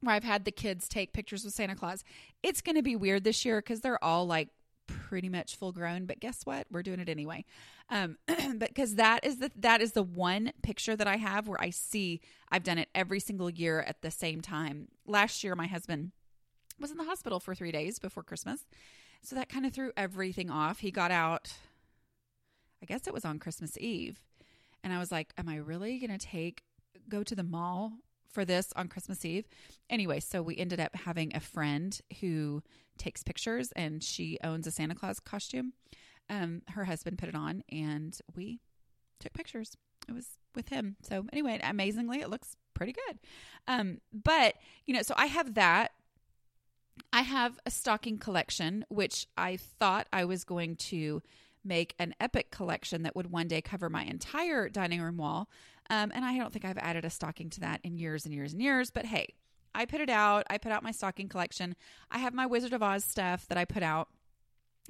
where 0.00 0.14
I've 0.14 0.24
had 0.24 0.44
the 0.44 0.50
kids 0.50 0.88
take 0.88 1.12
pictures 1.12 1.44
with 1.44 1.54
Santa 1.54 1.76
Claus. 1.76 2.04
It's 2.42 2.60
going 2.60 2.76
to 2.76 2.82
be 2.82 2.96
weird 2.96 3.24
this 3.24 3.44
year 3.44 3.60
because 3.60 3.80
they're 3.80 4.02
all 4.02 4.26
like 4.26 4.48
pretty 4.86 5.28
much 5.28 5.56
full 5.56 5.72
grown, 5.72 6.06
but 6.06 6.20
guess 6.20 6.42
what? 6.44 6.66
We're 6.70 6.82
doing 6.82 7.00
it 7.00 7.08
anyway. 7.08 7.44
Um, 7.88 8.18
but 8.26 8.68
because 8.68 8.96
that 8.96 9.24
is 9.24 9.38
the 9.38 9.50
that 9.56 9.80
is 9.80 9.92
the 9.92 10.02
one 10.02 10.52
picture 10.62 10.96
that 10.96 11.06
I 11.06 11.16
have 11.16 11.48
where 11.48 11.60
I 11.60 11.70
see 11.70 12.20
I've 12.50 12.64
done 12.64 12.78
it 12.78 12.88
every 12.94 13.20
single 13.20 13.50
year 13.50 13.80
at 13.80 14.02
the 14.02 14.10
same 14.10 14.40
time. 14.40 14.88
Last 15.06 15.44
year, 15.44 15.54
my 15.54 15.66
husband 15.66 16.12
was 16.78 16.90
in 16.90 16.96
the 16.96 17.04
hospital 17.04 17.40
for 17.40 17.54
three 17.54 17.72
days 17.72 17.98
before 17.98 18.22
Christmas. 18.22 18.66
So 19.22 19.34
that 19.36 19.48
kind 19.48 19.66
of 19.66 19.72
threw 19.72 19.92
everything 19.96 20.50
off. 20.50 20.80
He 20.80 20.90
got 20.90 21.10
out, 21.10 21.52
I 22.82 22.86
guess 22.86 23.06
it 23.06 23.14
was 23.14 23.24
on 23.24 23.38
Christmas 23.38 23.76
Eve. 23.78 24.22
And 24.84 24.92
I 24.92 24.98
was 24.98 25.10
like, 25.10 25.32
am 25.36 25.48
I 25.48 25.56
really 25.56 25.98
going 25.98 26.16
to 26.16 26.26
take, 26.26 26.62
go 27.08 27.22
to 27.22 27.34
the 27.34 27.42
mall 27.42 27.94
for 28.30 28.44
this 28.44 28.72
on 28.76 28.88
Christmas 28.88 29.24
Eve? 29.24 29.46
Anyway, 29.90 30.20
so 30.20 30.42
we 30.42 30.56
ended 30.56 30.78
up 30.78 30.94
having 30.94 31.34
a 31.34 31.40
friend 31.40 31.98
who 32.20 32.62
takes 32.98 33.22
pictures 33.22 33.72
and 33.72 34.02
she 34.02 34.38
owns 34.44 34.66
a 34.66 34.70
Santa 34.70 34.94
Claus 34.94 35.18
costume. 35.18 35.72
Um, 36.28 36.62
her 36.68 36.84
husband 36.84 37.18
put 37.18 37.28
it 37.28 37.34
on 37.34 37.62
and 37.70 38.16
we 38.34 38.60
took 39.20 39.32
pictures. 39.32 39.76
It 40.08 40.12
was 40.12 40.38
with 40.54 40.68
him. 40.68 40.96
So 41.02 41.26
anyway, 41.32 41.60
amazingly, 41.62 42.20
it 42.20 42.30
looks 42.30 42.56
pretty 42.74 42.92
good. 42.92 43.18
Um, 43.66 43.98
but 44.12 44.54
you 44.86 44.94
know, 44.94 45.02
so 45.02 45.14
I 45.16 45.26
have 45.26 45.54
that 45.54 45.92
I 47.12 47.22
have 47.22 47.58
a 47.66 47.70
stocking 47.70 48.18
collection, 48.18 48.84
which 48.88 49.26
I 49.36 49.56
thought 49.56 50.06
I 50.12 50.24
was 50.24 50.44
going 50.44 50.76
to 50.76 51.22
make 51.64 51.94
an 51.98 52.14
epic 52.20 52.50
collection 52.50 53.02
that 53.02 53.16
would 53.16 53.30
one 53.30 53.48
day 53.48 53.60
cover 53.60 53.88
my 53.88 54.04
entire 54.04 54.68
dining 54.68 55.00
room 55.00 55.16
wall. 55.16 55.48
Um, 55.90 56.12
and 56.14 56.24
I 56.24 56.36
don't 56.36 56.52
think 56.52 56.64
I've 56.64 56.78
added 56.78 57.04
a 57.04 57.10
stocking 57.10 57.50
to 57.50 57.60
that 57.60 57.80
in 57.82 57.96
years 57.96 58.24
and 58.24 58.34
years 58.34 58.52
and 58.52 58.62
years. 58.62 58.90
But 58.90 59.06
hey, 59.06 59.34
I 59.74 59.84
put 59.84 60.00
it 60.00 60.10
out. 60.10 60.46
I 60.48 60.58
put 60.58 60.72
out 60.72 60.82
my 60.82 60.90
stocking 60.90 61.28
collection. 61.28 61.76
I 62.10 62.18
have 62.18 62.34
my 62.34 62.46
Wizard 62.46 62.72
of 62.72 62.82
Oz 62.82 63.04
stuff 63.04 63.46
that 63.48 63.58
I 63.58 63.64
put 63.64 63.82
out 63.82 64.08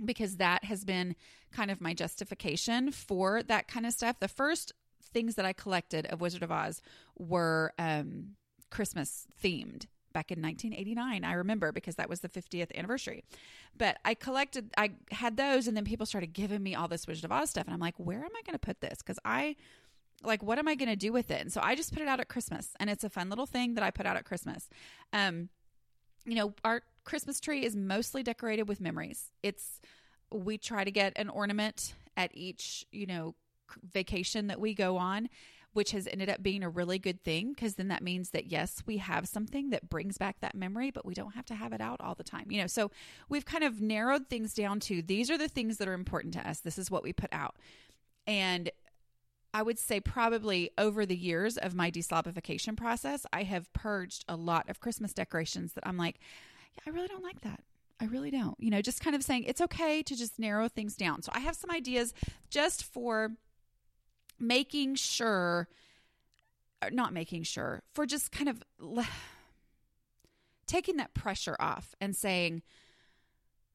because 0.05 0.37
that 0.37 0.65
has 0.65 0.85
been 0.85 1.17
kind 1.53 1.71
of 1.71 1.81
my 1.81 1.95
justification 1.95 2.93
for 2.93 3.43
that 3.43 3.67
kind 3.69 3.87
of 3.87 3.93
stuff. 3.93 4.21
The 4.21 4.29
first 4.29 4.73
things 5.13 5.35
that 5.37 5.47
I 5.47 5.53
collected 5.53 6.07
of 6.07 6.21
Wizard 6.21 6.43
of 6.43 6.53
Oz 6.53 6.83
were 7.19 7.73
um, 7.79 8.37
Christmas 8.71 9.27
themed 9.43 9.87
back 10.17 10.33
in 10.33 10.41
1989. 10.41 11.25
I 11.25 11.33
remember 11.35 11.73
because 11.73 11.97
that 11.97 12.09
was 12.09 12.21
the 12.21 12.31
50th 12.31 12.75
anniversary. 12.75 13.23
But 13.77 13.99
I 14.03 14.15
collected, 14.15 14.71
I 14.79 14.93
had 15.11 15.37
those, 15.37 15.69
and 15.69 15.77
then 15.77 15.85
people 15.85 16.07
started 16.07 16.33
giving 16.33 16.63
me 16.63 16.75
all 16.75 16.89
this 16.89 17.07
Wizard 17.07 17.27
of 17.27 17.33
Oz 17.33 17.51
stuff. 17.51 17.67
And 17.67 17.75
I'm 17.75 17.81
like, 17.81 17.97
where 17.99 18.21
am 18.21 18.31
I 18.35 18.41
going 18.47 18.55
to 18.55 18.59
put 18.59 18.81
this? 18.81 19.01
Because 19.01 19.19
I, 19.27 19.57
like, 20.25 20.43
what 20.43 20.59
am 20.59 20.69
I 20.69 20.75
going 20.75 20.89
to 20.89 20.97
do 20.97 21.13
with 21.13 21.31
it? 21.31 21.43
And 21.43 21.53
so 21.53 21.61
I 21.63 21.75
just 21.75 21.93
put 21.93 22.01
it 22.01 22.09
out 22.09 22.19
at 22.19 22.29
Christmas, 22.29 22.71
and 22.81 22.89
it's 22.89 23.05
a 23.05 23.11
fun 23.11 23.29
little 23.29 23.45
thing 23.45 23.75
that 23.75 23.85
I 23.85 23.91
put 23.91 24.07
out 24.07 24.17
at 24.17 24.25
Christmas. 24.25 24.71
Um, 25.13 25.51
you 26.25 26.35
know, 26.35 26.55
our 26.65 26.81
Christmas 27.05 27.39
tree 27.39 27.63
is 27.63 27.77
mostly 27.77 28.23
decorated 28.23 28.67
with 28.69 28.81
memories. 28.81 29.31
It's, 29.43 29.83
we 30.33 30.57
try 30.57 30.83
to 30.83 30.91
get 30.91 31.13
an 31.17 31.29
ornament 31.29 31.93
at 32.17 32.31
each, 32.35 32.87
you 32.91 33.05
know, 33.05 33.35
vacation 33.93 34.47
that 34.47 34.59
we 34.59 34.73
go 34.73 34.97
on 34.97 35.29
which 35.77 35.91
has 35.91 36.09
ended 36.11 36.31
up 36.31 36.43
being 36.43 36.63
a 36.63 36.71
really 36.71 36.99
good 36.99 37.23
thing 37.23 37.53
because 37.53 37.75
then 37.75 37.89
that 37.89 38.03
means 38.03 38.31
that 38.31 38.47
yes, 38.47 38.83
we 38.87 38.97
have 38.97 39.29
something 39.29 39.69
that 39.69 39.91
brings 39.91 40.17
back 40.17 40.41
that 40.41 40.55
memory, 40.55 40.91
but 40.91 41.05
we 41.05 41.13
don't 41.13 41.35
have 41.35 41.45
to 41.45 41.55
have 41.55 41.75
it 41.75 41.83
out 41.83 42.01
all 42.01 42.15
the 42.15 42.25
time. 42.25 42.47
You 42.49 42.63
know, 42.63 42.67
so 42.67 42.91
we've 43.29 43.45
kind 43.45 43.63
of 43.63 43.79
narrowed 43.79 44.31
things 44.31 44.55
down 44.55 44.81
to 44.81 45.03
these 45.03 45.31
are 45.31 45.37
the 45.37 45.49
things 45.49 45.77
that 45.77 45.87
are 45.87 45.93
important 45.93 46.33
to 46.33 46.49
us. 46.49 46.61
This 46.61 46.79
is 46.79 46.91
what 46.91 47.03
we 47.03 47.13
put 47.13 47.31
out. 47.31 47.57
And 48.27 48.71
I 49.53 49.61
would 49.61 49.79
say 49.79 50.01
probably 50.01 50.71
over 50.79 51.05
the 51.05 51.15
years 51.15 51.59
of 51.59 51.75
my 51.75 51.91
deslobification 51.91 52.75
process, 52.75 53.27
I 53.31 53.43
have 53.43 53.71
purged 53.75 54.25
a 54.31 54.35
lot 54.35 54.71
of 54.71 54.81
Christmas 54.81 55.13
decorations 55.13 55.75
that 55.75 55.87
I'm 55.87 55.99
like, 55.99 56.19
yeah, 56.75 56.85
I 56.87 56.95
really 56.95 57.09
don't 57.09 57.23
like 57.23 57.43
that. 57.43 57.61
I 58.01 58.07
really 58.07 58.31
don't. 58.31 58.59
You 58.59 58.71
know, 58.71 58.81
just 58.81 59.03
kind 59.03 59.15
of 59.15 59.23
saying 59.23 59.45
it's 59.45 59.61
okay 59.61 60.03
to 60.05 60.17
just 60.17 60.39
narrow 60.39 60.69
things 60.69 60.97
down. 60.97 61.21
So 61.21 61.33
I 61.35 61.41
have 61.41 61.55
some 61.55 61.71
ideas 61.71 62.15
just 62.49 62.83
for 62.83 63.33
making 64.39 64.95
sure, 64.97 65.69
not 66.91 67.13
making 67.13 67.43
sure, 67.45 67.83
for 67.93 68.07
just 68.07 68.33
kind 68.33 68.49
of 68.49 68.63
taking 70.67 70.97
that 70.97 71.15
pressure 71.15 71.57
off 71.59 71.95
and 72.01 72.15
saying, 72.15 72.63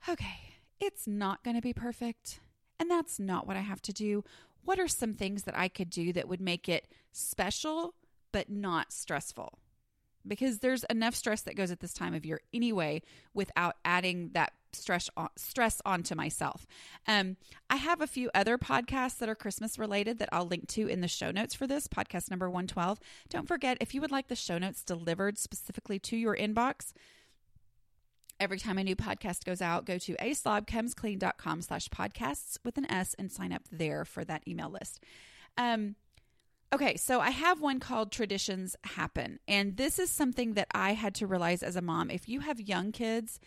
okay, 0.10 0.56
it's 0.80 1.08
not 1.08 1.44
going 1.44 1.56
to 1.56 1.62
be 1.62 1.74
perfect. 1.74 2.40
And 2.80 2.90
that's 2.90 3.20
not 3.20 3.48
what 3.48 3.56
I 3.56 3.62
have 3.62 3.82
to 3.84 3.94
do. 3.94 4.24
What 4.64 4.80
are 4.80 4.88
some 4.88 5.14
things 5.14 5.44
that 5.44 5.58
I 5.58 5.68
could 5.68 5.90
do 5.90 6.12
that 6.14 6.28
would 6.28 6.42
make 6.42 6.68
it 6.68 6.88
special 7.12 7.94
but 8.32 8.50
not 8.50 8.92
stressful? 8.92 9.60
Because 10.28 10.60
there's 10.60 10.84
enough 10.86 11.16
stress 11.16 11.42
that 11.42 11.56
goes 11.56 11.72
at 11.72 11.80
this 11.80 11.94
time 11.94 12.14
of 12.14 12.26
year 12.26 12.42
anyway 12.54 13.02
without 13.34 13.76
adding 13.84 14.30
that 14.34 14.54
stress 14.74 15.10
on, 15.18 15.30
stress 15.36 15.82
onto 15.86 16.16
myself. 16.16 16.66
Um, 17.08 17.38
I 17.70 17.76
have 17.78 18.02
a 18.02 18.08
few 18.08 18.30
other 18.34 18.58
podcasts 18.58 19.18
that 19.18 19.30
are 19.30 19.36
Christmas 19.36 19.78
related 19.78 20.20
that 20.20 20.30
I'll 20.32 20.46
link 20.46 20.68
to 20.70 20.88
in 20.88 21.02
the 21.02 21.08
show 21.08 21.32
notes 21.32 21.54
for 21.54 21.68
this 21.68 21.88
podcast 21.88 22.30
number 22.30 22.50
112. 22.50 23.00
Don't 23.30 23.48
forget 23.48 23.78
if 23.82 23.94
you 23.94 24.02
would 24.02 24.12
like 24.12 24.28
the 24.28 24.36
show 24.36 24.58
notes 24.58 24.84
delivered 24.84 25.38
specifically 25.38 26.00
to 26.00 26.16
your 26.16 26.36
inbox, 26.36 26.94
every 28.42 28.58
time 28.58 28.80
a 28.80 28.84
new 28.84 28.96
podcast 28.96 29.46
goes 29.46 29.62
out, 29.62 29.86
go 29.86 30.00
to 30.00 30.16
aslobcomesclean.com 30.16 31.62
slash 31.62 31.88
podcasts 31.90 32.58
with 32.66 32.78
an 32.78 32.92
S 32.92 33.16
and 33.20 33.32
sign 33.32 33.54
up 33.54 33.62
there 33.72 34.04
for 34.04 34.26
that 34.26 34.42
email 34.48 34.70
list. 34.70 35.00
Um, 35.58 35.96
okay, 36.74 36.96
so 36.98 37.20
I 37.20 37.32
have 37.32 37.62
one 37.62 37.80
called 37.80 38.12
Traditions 38.12 38.76
Happen. 38.84 39.40
And 39.48 39.78
this 39.78 40.00
is 40.00 40.10
something 40.10 40.54
that 40.54 40.68
I 40.74 40.94
had 40.94 41.16
to 41.16 41.28
realize 41.28 41.64
as 41.64 41.76
a 41.76 41.82
mom. 41.82 42.10
If 42.10 42.30
you 42.30 42.40
have 42.42 42.60
young 42.60 42.92
kids, 42.92 43.40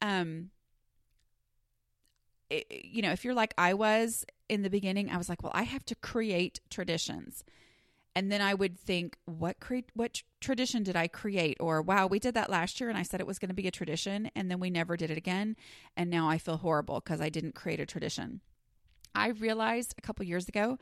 um, 0.00 0.50
it, 2.48 2.66
you 2.84 3.02
know, 3.02 3.12
if 3.12 3.24
you're 3.24 3.34
like 3.34 3.54
I 3.58 3.74
was 3.74 4.24
in 4.48 4.62
the 4.62 4.70
beginning, 4.70 5.10
I 5.10 5.16
was 5.16 5.28
like, 5.28 5.42
well, 5.42 5.52
I 5.54 5.62
have 5.62 5.84
to 5.86 5.94
create 5.94 6.60
traditions. 6.70 7.44
And 8.16 8.30
then 8.30 8.42
I 8.42 8.54
would 8.54 8.78
think, 8.78 9.16
what 9.24 9.60
create 9.60 9.90
what 9.94 10.22
tradition 10.40 10.82
did 10.82 10.96
I 10.96 11.06
create? 11.06 11.56
Or 11.60 11.80
wow, 11.80 12.06
we 12.08 12.18
did 12.18 12.34
that 12.34 12.50
last 12.50 12.80
year 12.80 12.88
and 12.88 12.98
I 12.98 13.04
said 13.04 13.20
it 13.20 13.26
was 13.26 13.38
going 13.38 13.50
to 13.50 13.54
be 13.54 13.68
a 13.68 13.72
tradition 13.72 14.30
and 14.34 14.50
then 14.50 14.58
we 14.58 14.68
never 14.68 14.96
did 14.96 15.10
it 15.10 15.16
again 15.16 15.56
and 15.96 16.10
now 16.10 16.28
I 16.28 16.38
feel 16.38 16.56
horrible 16.56 17.00
because 17.00 17.20
I 17.20 17.28
didn't 17.28 17.54
create 17.54 17.80
a 17.80 17.86
tradition. 17.86 18.40
I 19.14 19.28
realized 19.28 19.94
a 19.96 20.00
couple 20.00 20.24
years 20.24 20.48
ago 20.48 20.78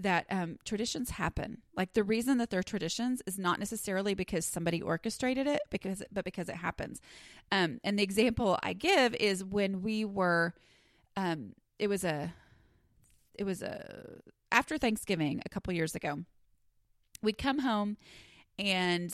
that 0.00 0.26
um, 0.30 0.56
traditions 0.64 1.10
happen. 1.10 1.58
Like 1.76 1.92
the 1.92 2.02
reason 2.02 2.38
that 2.38 2.50
they're 2.50 2.62
traditions 2.62 3.22
is 3.26 3.38
not 3.38 3.58
necessarily 3.58 4.14
because 4.14 4.46
somebody 4.46 4.80
orchestrated 4.80 5.46
it, 5.46 5.60
because 5.70 6.02
but 6.10 6.24
because 6.24 6.48
it 6.48 6.56
happens. 6.56 7.00
Um, 7.52 7.80
and 7.84 7.98
the 7.98 8.02
example 8.02 8.58
I 8.62 8.72
give 8.72 9.14
is 9.16 9.44
when 9.44 9.82
we 9.82 10.04
were 10.04 10.54
um, 11.16 11.52
it 11.78 11.88
was 11.88 12.04
a 12.04 12.34
it 13.34 13.44
was 13.44 13.62
a 13.62 14.20
after 14.50 14.78
Thanksgiving 14.78 15.42
a 15.44 15.48
couple 15.48 15.72
years 15.72 15.94
ago. 15.94 16.20
We'd 17.22 17.38
come 17.38 17.60
home 17.60 17.96
and 18.58 19.12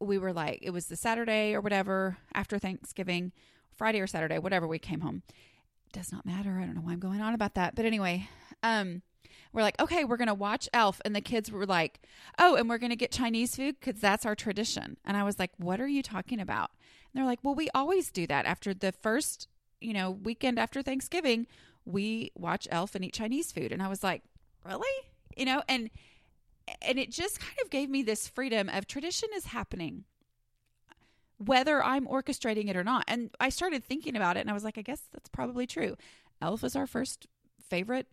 we 0.00 0.18
were 0.18 0.32
like 0.32 0.58
it 0.62 0.70
was 0.70 0.86
the 0.86 0.96
Saturday 0.96 1.54
or 1.54 1.60
whatever 1.60 2.18
after 2.34 2.58
Thanksgiving, 2.58 3.32
Friday 3.72 4.00
or 4.00 4.06
Saturday, 4.08 4.38
whatever 4.38 4.66
we 4.66 4.78
came 4.78 5.00
home. 5.00 5.22
Does 5.92 6.12
not 6.12 6.24
matter. 6.24 6.58
I 6.60 6.66
don't 6.66 6.74
know 6.74 6.82
why 6.82 6.92
I'm 6.92 7.00
going 7.00 7.20
on 7.20 7.34
about 7.34 7.54
that. 7.54 7.74
But 7.74 7.84
anyway, 7.84 8.28
um 8.62 9.02
we're 9.52 9.62
like, 9.62 9.80
okay, 9.80 10.04
we're 10.04 10.16
going 10.16 10.28
to 10.28 10.34
watch 10.34 10.68
Elf. 10.72 11.00
And 11.04 11.14
the 11.14 11.20
kids 11.20 11.50
were 11.50 11.66
like, 11.66 12.00
oh, 12.38 12.54
and 12.56 12.68
we're 12.68 12.78
going 12.78 12.90
to 12.90 12.96
get 12.96 13.10
Chinese 13.10 13.56
food 13.56 13.76
because 13.80 14.00
that's 14.00 14.24
our 14.24 14.34
tradition. 14.34 14.96
And 15.04 15.16
I 15.16 15.24
was 15.24 15.38
like, 15.38 15.50
what 15.56 15.80
are 15.80 15.88
you 15.88 16.02
talking 16.02 16.40
about? 16.40 16.70
And 17.12 17.20
they're 17.20 17.28
like, 17.28 17.40
well, 17.42 17.54
we 17.54 17.68
always 17.74 18.10
do 18.10 18.26
that 18.28 18.46
after 18.46 18.72
the 18.72 18.92
first 18.92 19.48
you 19.80 19.92
know, 19.92 20.10
weekend 20.10 20.58
after 20.58 20.82
Thanksgiving, 20.82 21.46
we 21.84 22.30
watch 22.34 22.68
Elf 22.70 22.94
and 22.94 23.04
eat 23.04 23.14
Chinese 23.14 23.50
food. 23.50 23.72
And 23.72 23.82
I 23.82 23.88
was 23.88 24.02
like, 24.02 24.22
really? 24.64 25.06
You 25.36 25.46
know, 25.46 25.62
and 25.68 25.90
and 26.82 26.98
it 26.98 27.10
just 27.10 27.40
kind 27.40 27.56
of 27.64 27.70
gave 27.70 27.90
me 27.90 28.02
this 28.02 28.28
freedom 28.28 28.68
of 28.68 28.86
tradition 28.86 29.28
is 29.34 29.46
happening 29.46 30.04
whether 31.38 31.82
I'm 31.82 32.06
orchestrating 32.06 32.68
it 32.68 32.76
or 32.76 32.84
not. 32.84 33.04
And 33.08 33.30
I 33.40 33.48
started 33.48 33.82
thinking 33.82 34.14
about 34.14 34.36
it 34.36 34.40
and 34.40 34.50
I 34.50 34.52
was 34.52 34.62
like, 34.62 34.76
I 34.76 34.82
guess 34.82 35.00
that's 35.10 35.30
probably 35.30 35.66
true. 35.66 35.96
Elf 36.42 36.62
is 36.62 36.76
our 36.76 36.86
first 36.86 37.26
favorite 37.70 38.06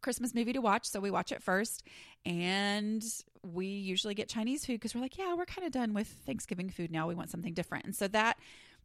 Christmas 0.00 0.34
movie 0.34 0.52
to 0.52 0.60
watch, 0.60 0.86
so 0.86 1.00
we 1.00 1.10
watch 1.10 1.32
it 1.32 1.42
first. 1.42 1.82
And 2.24 3.04
we 3.42 3.66
usually 3.66 4.14
get 4.14 4.28
Chinese 4.28 4.64
food 4.64 4.74
because 4.74 4.94
we're 4.94 5.00
like, 5.00 5.18
yeah, 5.18 5.34
we're 5.34 5.46
kind 5.46 5.66
of 5.66 5.72
done 5.72 5.94
with 5.94 6.08
Thanksgiving 6.26 6.70
food 6.70 6.90
now. 6.90 7.06
We 7.06 7.14
want 7.14 7.30
something 7.30 7.54
different. 7.54 7.84
And 7.84 7.94
so 7.94 8.08
that 8.08 8.38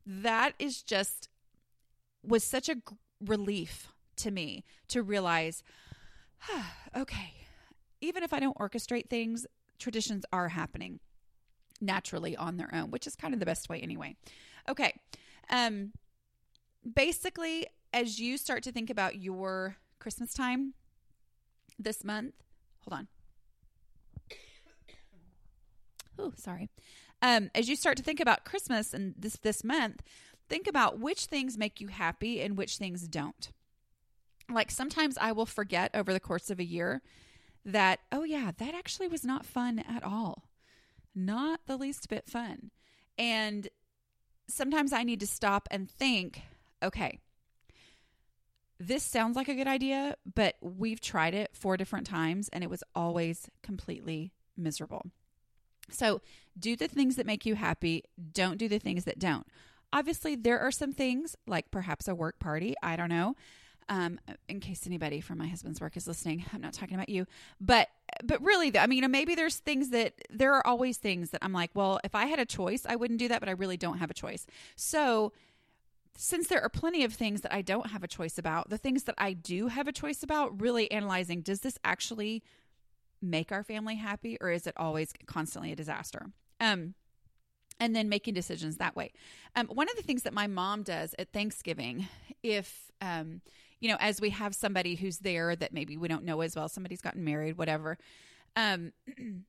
that 0.05 0.53
is 0.59 0.81
just 0.81 1.29
was 2.23 2.43
such 2.43 2.69
a 2.69 2.75
g- 2.75 2.81
relief 3.19 3.87
to 4.17 4.31
me 4.31 4.63
to 4.89 5.01
realize, 5.01 5.63
okay, 6.95 7.33
even 8.01 8.23
if 8.23 8.33
I 8.33 8.39
don't 8.39 8.57
orchestrate 8.57 9.09
things, 9.09 9.45
traditions 9.79 10.25
are 10.31 10.49
happening 10.49 10.99
naturally 11.81 12.35
on 12.37 12.57
their 12.57 12.73
own, 12.73 12.91
which 12.91 13.07
is 13.07 13.15
kind 13.15 13.33
of 13.33 13.39
the 13.39 13.45
best 13.45 13.69
way 13.69 13.79
anyway. 13.79 14.15
Okay. 14.69 14.93
Um 15.49 15.91
basically 16.95 17.67
as 17.93 18.19
you 18.19 18.37
start 18.37 18.63
to 18.63 18.71
think 18.71 18.89
about 18.89 19.15
your 19.15 19.77
Christmas 19.99 20.33
time 20.33 20.73
this 21.79 22.03
month, 22.03 22.35
hold 22.79 22.99
on. 22.99 23.07
Oh, 26.17 26.33
sorry. 26.35 26.69
Um, 27.21 27.49
as 27.55 27.69
you 27.69 27.75
start 27.75 27.97
to 27.97 28.03
think 28.03 28.19
about 28.19 28.45
Christmas 28.45 28.93
and 28.93 29.15
this 29.17 29.37
this 29.37 29.63
month, 29.63 30.03
think 30.49 30.67
about 30.67 30.99
which 30.99 31.25
things 31.25 31.57
make 31.57 31.81
you 31.81 31.87
happy 31.87 32.41
and 32.41 32.57
which 32.57 32.77
things 32.77 33.07
don't. 33.07 33.49
Like 34.49 34.69
sometimes 34.69 35.17
I 35.17 35.31
will 35.31 35.45
forget 35.45 35.91
over 35.93 36.13
the 36.13 36.19
course 36.19 36.49
of 36.49 36.59
a 36.59 36.65
year 36.65 37.01
that, 37.65 37.99
oh, 38.11 38.23
yeah, 38.23 38.51
that 38.57 38.75
actually 38.75 39.07
was 39.07 39.23
not 39.23 39.45
fun 39.45 39.79
at 39.79 40.03
all. 40.03 40.49
Not 41.15 41.61
the 41.65 41.77
least 41.77 42.09
bit 42.09 42.27
fun. 42.27 42.71
And 43.17 43.69
sometimes 44.47 44.91
I 44.91 45.03
need 45.03 45.21
to 45.21 45.27
stop 45.27 45.67
and 45.71 45.89
think, 45.89 46.41
okay, 46.83 47.19
this 48.87 49.03
sounds 49.03 49.35
like 49.35 49.47
a 49.47 49.55
good 49.55 49.67
idea, 49.67 50.15
but 50.35 50.55
we've 50.61 51.01
tried 51.01 51.33
it 51.33 51.51
four 51.53 51.77
different 51.77 52.07
times 52.07 52.49
and 52.51 52.63
it 52.63 52.69
was 52.69 52.83
always 52.95 53.49
completely 53.61 54.31
miserable. 54.57 55.05
So 55.89 56.21
do 56.57 56.75
the 56.75 56.87
things 56.87 57.15
that 57.15 57.25
make 57.25 57.45
you 57.45 57.55
happy, 57.55 58.03
don't 58.33 58.57
do 58.57 58.67
the 58.67 58.79
things 58.79 59.05
that 59.05 59.19
don't. 59.19 59.45
Obviously, 59.91 60.35
there 60.35 60.59
are 60.59 60.71
some 60.71 60.91
things 60.91 61.35
like 61.45 61.69
perhaps 61.71 62.07
a 62.07 62.15
work 62.15 62.39
party. 62.39 62.73
I 62.81 62.95
don't 62.95 63.09
know. 63.09 63.35
Um, 63.89 64.19
in 64.47 64.61
case 64.61 64.87
anybody 64.87 65.19
from 65.19 65.37
my 65.37 65.47
husband's 65.47 65.81
work 65.81 65.97
is 65.97 66.07
listening, 66.07 66.45
I'm 66.53 66.61
not 66.61 66.73
talking 66.73 66.95
about 66.95 67.09
you. 67.09 67.25
But 67.59 67.89
but 68.23 68.41
really, 68.41 68.77
I 68.77 68.87
mean, 68.87 69.09
maybe 69.11 69.35
there's 69.35 69.57
things 69.57 69.89
that 69.89 70.13
there 70.29 70.53
are 70.53 70.65
always 70.65 70.97
things 70.97 71.31
that 71.31 71.43
I'm 71.43 71.53
like, 71.53 71.71
well, 71.73 71.99
if 72.03 72.15
I 72.15 72.25
had 72.25 72.39
a 72.39 72.45
choice, 72.45 72.85
I 72.87 72.95
wouldn't 72.95 73.19
do 73.19 73.27
that, 73.27 73.39
but 73.39 73.49
I 73.49 73.53
really 73.53 73.77
don't 73.77 73.97
have 73.97 74.09
a 74.09 74.13
choice. 74.13 74.45
So, 74.75 75.33
since 76.15 76.47
there 76.47 76.61
are 76.61 76.69
plenty 76.69 77.03
of 77.03 77.13
things 77.13 77.41
that 77.41 77.53
I 77.53 77.61
don't 77.61 77.87
have 77.87 78.03
a 78.03 78.07
choice 78.07 78.37
about, 78.37 78.69
the 78.69 78.77
things 78.77 79.03
that 79.03 79.15
I 79.17 79.33
do 79.33 79.67
have 79.67 79.87
a 79.87 79.91
choice 79.91 80.23
about, 80.23 80.61
really 80.61 80.91
analyzing 80.91 81.41
does 81.41 81.61
this 81.61 81.77
actually 81.83 82.43
make 83.21 83.51
our 83.51 83.63
family 83.63 83.95
happy 83.95 84.37
or 84.41 84.51
is 84.51 84.67
it 84.67 84.73
always 84.77 85.13
constantly 85.25 85.71
a 85.71 85.75
disaster? 85.75 86.27
Um, 86.59 86.93
and 87.79 87.95
then 87.95 88.09
making 88.09 88.33
decisions 88.33 88.77
that 88.77 88.95
way. 88.95 89.11
Um, 89.55 89.67
one 89.67 89.89
of 89.89 89.95
the 89.95 90.03
things 90.03 90.23
that 90.23 90.33
my 90.33 90.47
mom 90.47 90.83
does 90.83 91.15
at 91.17 91.31
Thanksgiving, 91.33 92.07
if 92.43 92.91
um, 93.01 93.41
you 93.79 93.89
know, 93.89 93.97
as 93.99 94.21
we 94.21 94.29
have 94.29 94.55
somebody 94.55 94.95
who's 94.95 95.17
there 95.17 95.55
that 95.55 95.73
maybe 95.73 95.97
we 95.97 96.07
don't 96.07 96.23
know 96.23 96.41
as 96.41 96.55
well, 96.55 96.69
somebody's 96.69 97.01
gotten 97.01 97.25
married, 97.25 97.57
whatever, 97.57 97.97
um, 98.55 98.93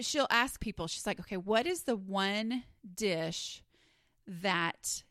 she'll 0.00 0.26
ask 0.30 0.60
people. 0.60 0.86
She's 0.86 1.06
like, 1.06 1.20
"Okay, 1.20 1.36
what 1.36 1.66
is 1.66 1.84
the 1.84 1.96
one 1.96 2.64
dish 2.94 3.62
that 4.26 5.02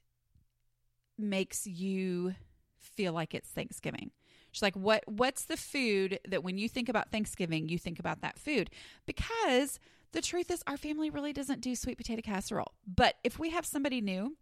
makes 1.17 1.65
you 1.65 2.35
feel 2.77 3.13
like 3.13 3.33
it's 3.33 3.49
Thanksgiving?" 3.49 4.11
She's 4.51 4.61
like, 4.61 4.75
"What? 4.75 5.03
What's 5.07 5.45
the 5.45 5.57
food 5.57 6.19
that 6.27 6.43
when 6.43 6.57
you 6.57 6.69
think 6.69 6.89
about 6.89 7.11
Thanksgiving, 7.11 7.69
you 7.69 7.77
think 7.77 7.99
about 7.99 8.21
that 8.21 8.39
food?" 8.39 8.69
Because 9.05 9.79
the 10.13 10.21
truth 10.21 10.49
is, 10.49 10.63
our 10.65 10.77
family 10.77 11.09
really 11.09 11.33
doesn't 11.33 11.61
do 11.61 11.75
sweet 11.75 11.97
potato 11.97 12.21
casserole. 12.21 12.73
But 12.87 13.15
if 13.23 13.37
we 13.37 13.49
have 13.49 13.65
somebody 13.65 14.01
new 14.01 14.37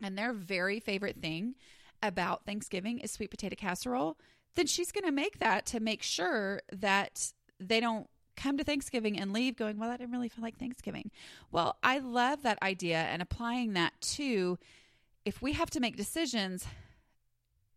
and 0.00 0.16
their 0.16 0.32
very 0.32 0.80
favorite 0.80 1.20
thing 1.20 1.54
about 2.02 2.44
Thanksgiving 2.44 2.98
is 3.00 3.10
sweet 3.10 3.30
potato 3.30 3.56
casserole, 3.56 4.18
then 4.54 4.66
she's 4.66 4.92
going 4.92 5.04
to 5.04 5.12
make 5.12 5.38
that 5.38 5.66
to 5.66 5.80
make 5.80 6.02
sure 6.02 6.62
that 6.72 7.32
they 7.58 7.80
don't 7.80 8.08
come 8.36 8.58
to 8.58 8.64
Thanksgiving 8.64 9.18
and 9.18 9.32
leave 9.32 9.56
going, 9.56 9.78
Well, 9.78 9.90
I 9.90 9.96
didn't 9.96 10.12
really 10.12 10.28
feel 10.28 10.42
like 10.42 10.58
Thanksgiving. 10.58 11.10
Well, 11.50 11.76
I 11.82 11.98
love 11.98 12.42
that 12.42 12.62
idea 12.62 12.98
and 12.98 13.22
applying 13.22 13.72
that 13.72 13.98
to 14.00 14.58
if 15.26 15.42
we 15.42 15.52
have 15.52 15.68
to 15.70 15.80
make 15.80 15.96
decisions 15.96 16.64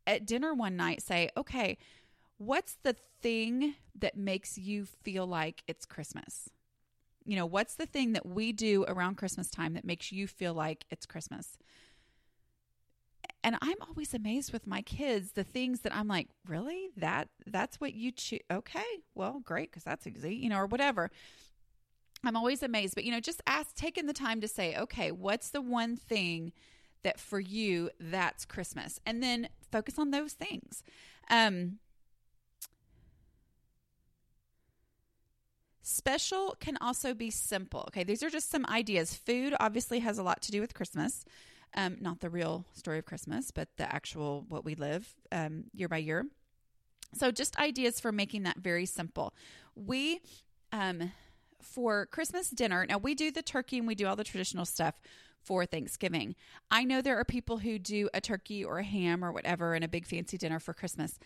at 0.07 0.25
dinner 0.25 0.53
one 0.53 0.77
night, 0.77 1.01
say, 1.01 1.29
Okay, 1.35 1.77
what's 2.37 2.77
the 2.83 2.95
thing 3.21 3.75
that 3.97 4.15
makes 4.15 4.57
you 4.57 4.85
feel 4.85 5.27
like 5.27 5.63
it's 5.67 5.85
Christmas? 5.85 6.49
You 7.25 7.35
know, 7.35 7.45
what's 7.45 7.75
the 7.75 7.85
thing 7.85 8.13
that 8.13 8.25
we 8.25 8.53
do 8.53 8.85
around 8.87 9.15
Christmas 9.17 9.49
time 9.49 9.73
that 9.73 9.83
makes 9.83 10.11
you 10.11 10.27
feel 10.27 10.53
like 10.53 10.85
it's 10.89 11.05
Christmas? 11.05 11.57
And 13.43 13.57
I'm 13.61 13.77
always 13.87 14.13
amazed 14.13 14.53
with 14.53 14.67
my 14.67 14.81
kids 14.81 15.31
the 15.31 15.43
things 15.43 15.81
that 15.81 15.95
I'm 15.95 16.07
like, 16.07 16.27
really? 16.47 16.89
That 16.97 17.29
that's 17.47 17.81
what 17.81 17.93
you 17.93 18.11
choose? 18.11 18.41
Okay, 18.51 19.01
well, 19.15 19.41
great, 19.43 19.71
because 19.71 19.83
that's 19.83 20.05
easy, 20.05 20.35
you 20.35 20.49
know, 20.49 20.57
or 20.57 20.67
whatever. 20.67 21.09
I'm 22.23 22.35
always 22.35 22.61
amazed, 22.61 22.95
but 22.95 23.05
you 23.05 23.11
know, 23.11 23.19
just 23.19 23.41
ask, 23.47 23.73
taking 23.75 24.05
the 24.05 24.13
time 24.13 24.39
to 24.41 24.47
say, 24.47 24.75
okay, 24.75 25.11
what's 25.11 25.49
the 25.49 25.61
one 25.61 25.95
thing 25.95 26.51
that 27.03 27.19
for 27.19 27.39
you 27.39 27.89
that's 27.99 28.45
Christmas, 28.45 28.99
and 29.05 29.21
then 29.23 29.49
focus 29.71 29.97
on 29.97 30.11
those 30.11 30.33
things. 30.33 30.83
Um, 31.29 31.79
Special 35.91 36.55
can 36.59 36.77
also 36.81 37.15
be 37.15 37.31
simple. 37.31 37.85
Okay, 37.87 38.03
these 38.03 38.21
are 38.21 38.29
just 38.29 38.51
some 38.51 38.63
ideas. 38.67 39.15
Food 39.15 39.55
obviously 39.59 39.97
has 40.01 40.19
a 40.19 40.23
lot 40.23 40.39
to 40.43 40.51
do 40.51 40.61
with 40.61 40.75
Christmas. 40.75 41.25
Um, 41.73 41.97
not 41.99 42.19
the 42.19 42.29
real 42.29 42.63
story 42.73 42.99
of 42.99 43.05
Christmas, 43.05 43.49
but 43.49 43.69
the 43.77 43.91
actual 43.91 44.45
what 44.49 44.63
we 44.63 44.75
live 44.75 45.11
um, 45.31 45.63
year 45.73 45.87
by 45.87 45.97
year. 45.97 46.27
So, 47.15 47.31
just 47.31 47.57
ideas 47.57 47.99
for 47.99 48.11
making 48.11 48.43
that 48.43 48.57
very 48.57 48.85
simple. 48.85 49.33
We, 49.75 50.19
um, 50.71 51.11
for 51.59 52.05
Christmas 52.05 52.51
dinner, 52.51 52.85
now 52.87 52.99
we 52.99 53.15
do 53.15 53.31
the 53.31 53.41
turkey 53.41 53.79
and 53.79 53.87
we 53.87 53.95
do 53.95 54.05
all 54.05 54.15
the 54.15 54.23
traditional 54.23 54.65
stuff 54.65 55.01
for 55.43 55.65
Thanksgiving. 55.65 56.35
I 56.69 56.83
know 56.83 57.01
there 57.01 57.17
are 57.17 57.25
people 57.25 57.59
who 57.59 57.79
do 57.79 58.09
a 58.13 58.21
turkey 58.21 58.63
or 58.63 58.79
a 58.79 58.83
ham 58.83 59.23
or 59.23 59.31
whatever 59.31 59.73
and 59.73 59.83
a 59.83 59.87
big 59.87 60.05
fancy 60.05 60.37
dinner 60.37 60.59
for 60.59 60.73
Christmas, 60.73 61.19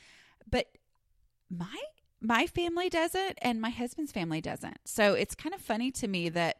but 0.50 0.68
my 1.50 1.78
my 2.22 2.48
family 2.48 2.90
doesn't 2.90 3.38
and 3.42 3.60
my 3.60 3.70
husband's 3.70 4.14
family 4.14 4.40
doesn't. 4.40 4.78
So 4.86 5.14
it's 5.14 5.36
kind 5.36 5.54
of 5.54 5.60
funny 5.60 5.92
to 5.92 6.08
me 6.08 6.30
that 6.30 6.58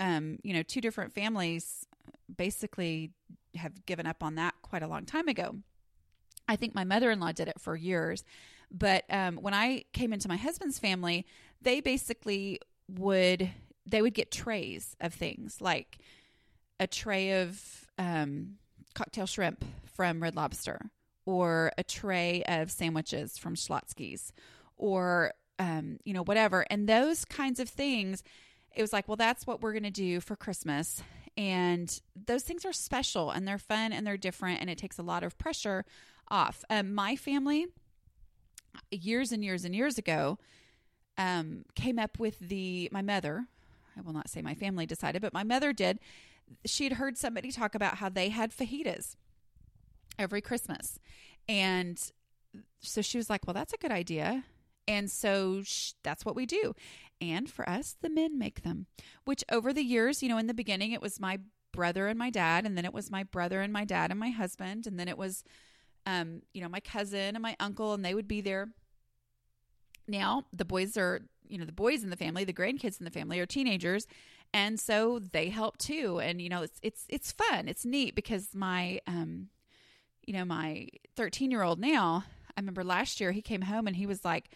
um, 0.00 0.38
you 0.42 0.54
know, 0.54 0.62
two 0.62 0.80
different 0.80 1.12
families 1.12 1.86
basically 2.34 3.10
have 3.56 3.84
given 3.86 4.06
up 4.06 4.22
on 4.22 4.36
that 4.36 4.54
quite 4.62 4.82
a 4.82 4.86
long 4.86 5.04
time 5.04 5.28
ago. 5.28 5.56
I 6.46 6.56
think 6.56 6.74
my 6.74 6.84
mother-in-law 6.84 7.32
did 7.32 7.48
it 7.48 7.60
for 7.60 7.76
years, 7.76 8.24
but 8.70 9.04
um, 9.10 9.36
when 9.36 9.54
I 9.54 9.84
came 9.92 10.12
into 10.12 10.28
my 10.28 10.36
husband's 10.36 10.78
family, 10.78 11.26
they 11.60 11.80
basically 11.80 12.60
would 12.88 13.50
they 13.84 14.02
would 14.02 14.14
get 14.14 14.30
trays 14.30 14.96
of 15.00 15.14
things 15.14 15.60
like 15.60 15.98
a 16.80 16.86
tray 16.86 17.42
of 17.42 17.86
um, 17.98 18.56
cocktail 18.94 19.26
shrimp 19.26 19.64
from 19.94 20.22
Red 20.22 20.36
Lobster 20.36 20.90
or 21.24 21.72
a 21.76 21.82
tray 21.82 22.42
of 22.44 22.70
sandwiches 22.70 23.36
from 23.36 23.54
Schlotzsky's 23.54 24.32
or 24.76 25.32
um, 25.58 25.98
you 26.04 26.14
know 26.14 26.22
whatever. 26.22 26.64
And 26.70 26.88
those 26.88 27.24
kinds 27.24 27.60
of 27.60 27.68
things 27.68 28.22
it 28.74 28.82
was 28.82 28.92
like 28.92 29.08
well 29.08 29.16
that's 29.16 29.46
what 29.46 29.60
we're 29.60 29.72
going 29.72 29.82
to 29.82 29.90
do 29.90 30.20
for 30.20 30.36
christmas. 30.36 31.02
And 31.36 32.00
those 32.26 32.42
things 32.42 32.64
are 32.64 32.72
special 32.72 33.30
and 33.30 33.46
they're 33.46 33.58
fun 33.58 33.92
and 33.92 34.06
they're 34.06 34.16
different 34.16 34.60
and 34.60 34.68
it 34.68 34.78
takes 34.78 34.98
a 34.98 35.02
lot 35.02 35.22
of 35.22 35.38
pressure 35.38 35.84
off. 36.28 36.64
Um, 36.68 36.94
my 36.94 37.14
family 37.14 37.66
years 38.90 39.32
and 39.32 39.44
years 39.44 39.64
and 39.64 39.74
years 39.74 39.98
ago 39.98 40.38
um, 41.16 41.64
came 41.74 41.98
up 41.98 42.18
with 42.18 42.38
the 42.38 42.88
my 42.92 43.02
mother 43.02 43.46
i 43.96 44.00
will 44.00 44.12
not 44.12 44.28
say 44.28 44.40
my 44.40 44.54
family 44.54 44.86
decided 44.86 45.20
but 45.20 45.32
my 45.32 45.42
mother 45.42 45.72
did 45.72 45.98
she 46.64 46.84
had 46.84 46.94
heard 46.94 47.16
somebody 47.16 47.50
talk 47.50 47.74
about 47.74 47.96
how 47.98 48.08
they 48.08 48.28
had 48.28 48.50
fajitas 48.50 49.16
every 50.18 50.40
christmas 50.40 50.98
and 51.48 52.12
so 52.80 53.02
she 53.02 53.18
was 53.18 53.30
like 53.30 53.46
well 53.46 53.54
that's 53.54 53.72
a 53.72 53.78
good 53.78 53.92
idea 53.92 54.44
and 54.88 55.10
so 55.10 55.62
sh- 55.62 55.92
that's 56.02 56.24
what 56.24 56.34
we 56.34 56.46
do. 56.46 56.74
And 57.20 57.48
for 57.48 57.68
us, 57.68 57.96
the 58.00 58.08
men 58.08 58.38
make 58.38 58.62
them, 58.62 58.86
which 59.24 59.44
over 59.52 59.72
the 59.72 59.82
years, 59.82 60.22
you 60.22 60.30
know, 60.30 60.38
in 60.38 60.46
the 60.46 60.54
beginning, 60.54 60.92
it 60.92 61.02
was 61.02 61.20
my 61.20 61.40
brother 61.72 62.08
and 62.08 62.18
my 62.18 62.30
dad, 62.30 62.64
and 62.64 62.76
then 62.76 62.86
it 62.86 62.94
was 62.94 63.10
my 63.10 63.22
brother 63.22 63.60
and 63.60 63.72
my 63.72 63.84
dad 63.84 64.10
and 64.10 64.18
my 64.18 64.30
husband, 64.30 64.86
and 64.86 64.98
then 64.98 65.06
it 65.06 65.18
was, 65.18 65.44
um, 66.06 66.40
you 66.54 66.62
know, 66.62 66.68
my 66.70 66.80
cousin 66.80 67.36
and 67.36 67.42
my 67.42 67.54
uncle, 67.60 67.92
and 67.92 68.04
they 68.04 68.14
would 68.14 68.26
be 68.26 68.40
there. 68.40 68.68
Now 70.08 70.44
the 70.54 70.64
boys 70.64 70.96
are, 70.96 71.20
you 71.46 71.58
know, 71.58 71.66
the 71.66 71.72
boys 71.72 72.02
in 72.02 72.08
the 72.08 72.16
family, 72.16 72.44
the 72.44 72.54
grandkids 72.54 72.98
in 72.98 73.04
the 73.04 73.10
family 73.10 73.38
are 73.40 73.46
teenagers, 73.46 74.06
and 74.52 74.78
so 74.80 75.18
they 75.18 75.48
help 75.48 75.78
too. 75.78 76.20
And 76.20 76.40
you 76.40 76.48
know, 76.48 76.62
it's 76.62 76.78
it's 76.82 77.04
it's 77.08 77.32
fun, 77.32 77.68
it's 77.68 77.84
neat 77.84 78.14
because 78.14 78.54
my, 78.54 79.00
um, 79.06 79.48
you 80.26 80.32
know, 80.32 80.44
my 80.44 80.88
thirteen 81.16 81.50
year 81.50 81.62
old 81.62 81.80
now. 81.80 82.24
I 82.56 82.60
remember 82.60 82.82
last 82.82 83.20
year 83.20 83.30
he 83.30 83.40
came 83.40 83.62
home 83.62 83.86
and 83.86 83.94
he 83.94 84.06
was 84.06 84.24
like, 84.24 84.50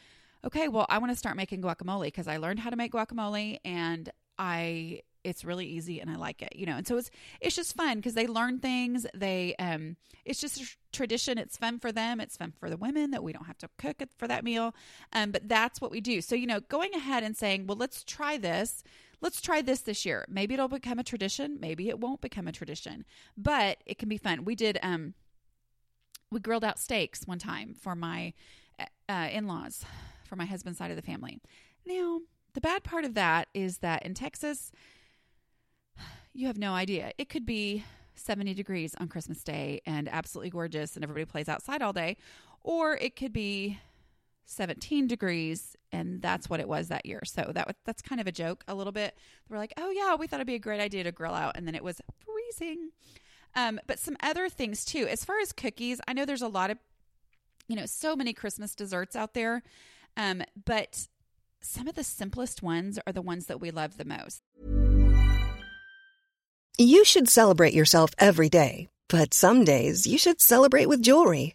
okay, 0.45 0.67
well, 0.67 0.87
I 0.89 0.99
want 0.99 1.13
to 1.13 1.17
start 1.17 1.37
making 1.37 1.63
guacamole 1.63 2.07
because 2.07 2.27
I 2.27 2.39
learned 2.39 2.59
how 2.59 2.71
to 2.71 2.77
make 2.77 2.93
guacamole 2.93 3.59
and 3.65 4.11
I 4.39 5.03
it's 5.25 5.45
really 5.45 5.67
easy 5.67 6.01
and 6.01 6.11
I 6.11 6.17
like 6.17 6.43
it, 6.43 6.57
you 6.57 6.67
know. 6.67 6.77
And 6.77 6.87
so 6.87 6.97
it's 6.97 7.11
it's 7.41 7.55
just 7.55 7.77
fun 7.77 7.99
because 7.99 8.15
they 8.15 8.27
learn 8.27 8.59
things. 8.59 9.07
They 9.15 9.55
um 9.59 9.97
it's 10.25 10.41
just 10.41 10.61
a 10.61 10.67
tradition. 10.93 11.39
It's 11.39 11.57
fun 11.57 11.79
for 11.79 11.93
them. 11.93 12.21
It's 12.21 12.37
fun 12.37 12.53
for 12.59 12.69
the 12.69 12.77
women 12.77 13.11
that 13.13 13.23
we 13.23 13.33
don't 13.33 13.47
have 13.47 13.59
to 13.59 13.69
cook 13.79 13.97
it 14.01 14.11
for 14.19 14.27
that 14.29 14.45
meal. 14.45 14.75
Um 15.13 15.31
but 15.31 15.49
that's 15.49 15.81
what 15.81 15.91
we 15.91 16.01
do. 16.01 16.21
So, 16.21 16.35
you 16.35 16.47
know, 16.47 16.61
going 16.61 16.95
ahead 16.95 17.23
and 17.23 17.37
saying, 17.37 17.67
"Well, 17.67 17.77
let's 17.77 18.03
try 18.05 18.37
this. 18.37 18.83
Let's 19.23 19.41
try 19.41 19.63
this 19.63 19.81
this 19.81 20.05
year. 20.05 20.27
Maybe 20.29 20.53
it'll 20.55 20.69
become 20.69 20.99
a 20.99 21.05
tradition, 21.05 21.59
maybe 21.59 21.89
it 21.89 21.99
won't 21.99 22.21
become 22.21 22.47
a 22.47 22.53
tradition, 22.53 23.07
but 23.37 23.79
it 23.87 23.99
can 23.99 24.11
be 24.11 24.19
fun." 24.19 24.45
We 24.45 24.55
did 24.55 24.79
um 24.83 25.15
we 26.31 26.41
grilled 26.41 26.65
out 26.65 26.79
steaks 26.79 27.27
one 27.27 27.39
time 27.39 27.75
for 27.75 27.95
my 27.95 28.33
uh, 29.09 29.29
in-laws 29.31 29.85
for 30.25 30.37
my 30.37 30.47
husband's 30.47 30.79
side 30.79 30.91
of 30.91 30.97
the 30.97 31.03
family. 31.03 31.39
Now, 31.87 32.21
the 32.55 32.61
bad 32.61 32.83
part 32.83 33.05
of 33.05 33.15
that 33.15 33.49
is 33.55 33.79
that 33.79 34.05
in 34.05 34.15
Texas, 34.15 34.73
you 36.33 36.47
have 36.47 36.59
no 36.59 36.73
idea. 36.73 37.13
It 37.19 37.29
could 37.29 37.45
be 37.45 37.85
70 38.15 38.55
degrees 38.55 38.95
on 38.99 39.09
Christmas 39.09 39.43
Day 39.43 39.81
and 39.87 40.09
absolutely 40.09 40.51
gorgeous, 40.51 40.97
and 40.97 41.05
everybody 41.05 41.27
plays 41.27 41.49
outside 41.49 41.83
all 41.83 41.93
day, 41.93 42.17
or 42.63 42.97
it 42.97 43.17
could 43.17 43.33
be 43.33 43.79
17 44.53 45.07
degrees 45.07 45.77
and 45.91 46.23
that's 46.23 46.49
what 46.49 46.61
it 46.61 46.69
was 46.69 46.89
that 46.89 47.07
year. 47.07 47.21
So 47.25 47.51
that 47.55 47.77
that's 47.85 48.03
kind 48.03 48.21
of 48.21 48.27
a 48.27 48.33
joke 48.33 48.65
a 48.69 48.75
little 48.75 48.93
bit. 48.93 49.17
We're 49.49 49.59
like, 49.59 49.75
"Oh 49.77 49.91
yeah, 49.91 50.15
we 50.15 50.27
thought 50.27 50.37
it'd 50.37 50.47
be 50.47 50.55
a 50.55 50.59
great 50.59 50.81
idea 50.81 51.05
to 51.05 51.13
grill 51.13 51.35
out." 51.35 51.57
And 51.57 51.67
then 51.67 51.75
it 51.75 51.85
was 51.85 52.01
freezing. 52.25 52.91
Um, 53.55 53.81
but 53.87 53.99
some 53.99 54.17
other 54.23 54.49
things 54.49 54.85
too. 54.85 55.07
As 55.09 55.25
far 55.25 55.39
as 55.41 55.53
cookies, 55.53 56.01
I 56.09 56.13
know 56.15 56.25
there's 56.25 56.43
a 56.43 56.49
lot 56.49 56.71
of 56.71 56.79
you 57.69 57.77
know, 57.77 57.87
so 57.87 58.15
many 58.15 58.33
Christmas 58.33 58.75
desserts 58.75 59.17
out 59.17 59.35
there. 59.35 59.63
Um, 60.17 60.43
but 60.65 61.09
some 61.61 61.89
of 61.89 61.95
the 61.95 62.05
simplest 62.05 62.63
ones 62.63 62.99
are 63.07 63.13
the 63.13 63.23
ones 63.23 63.47
that 63.47 63.61
we 63.61 63.71
love 63.71 63.97
the 63.97 64.05
most. 64.05 64.43
You 66.79 67.05
should 67.05 67.29
celebrate 67.29 67.75
yourself 67.75 68.11
every 68.19 68.49
day, 68.49 68.89
but 69.09 69.35
some 69.35 69.65
days 69.65 70.07
you 70.07 70.19
should 70.19 70.41
celebrate 70.41 70.87
with 70.87 71.03
jewelry. 71.03 71.55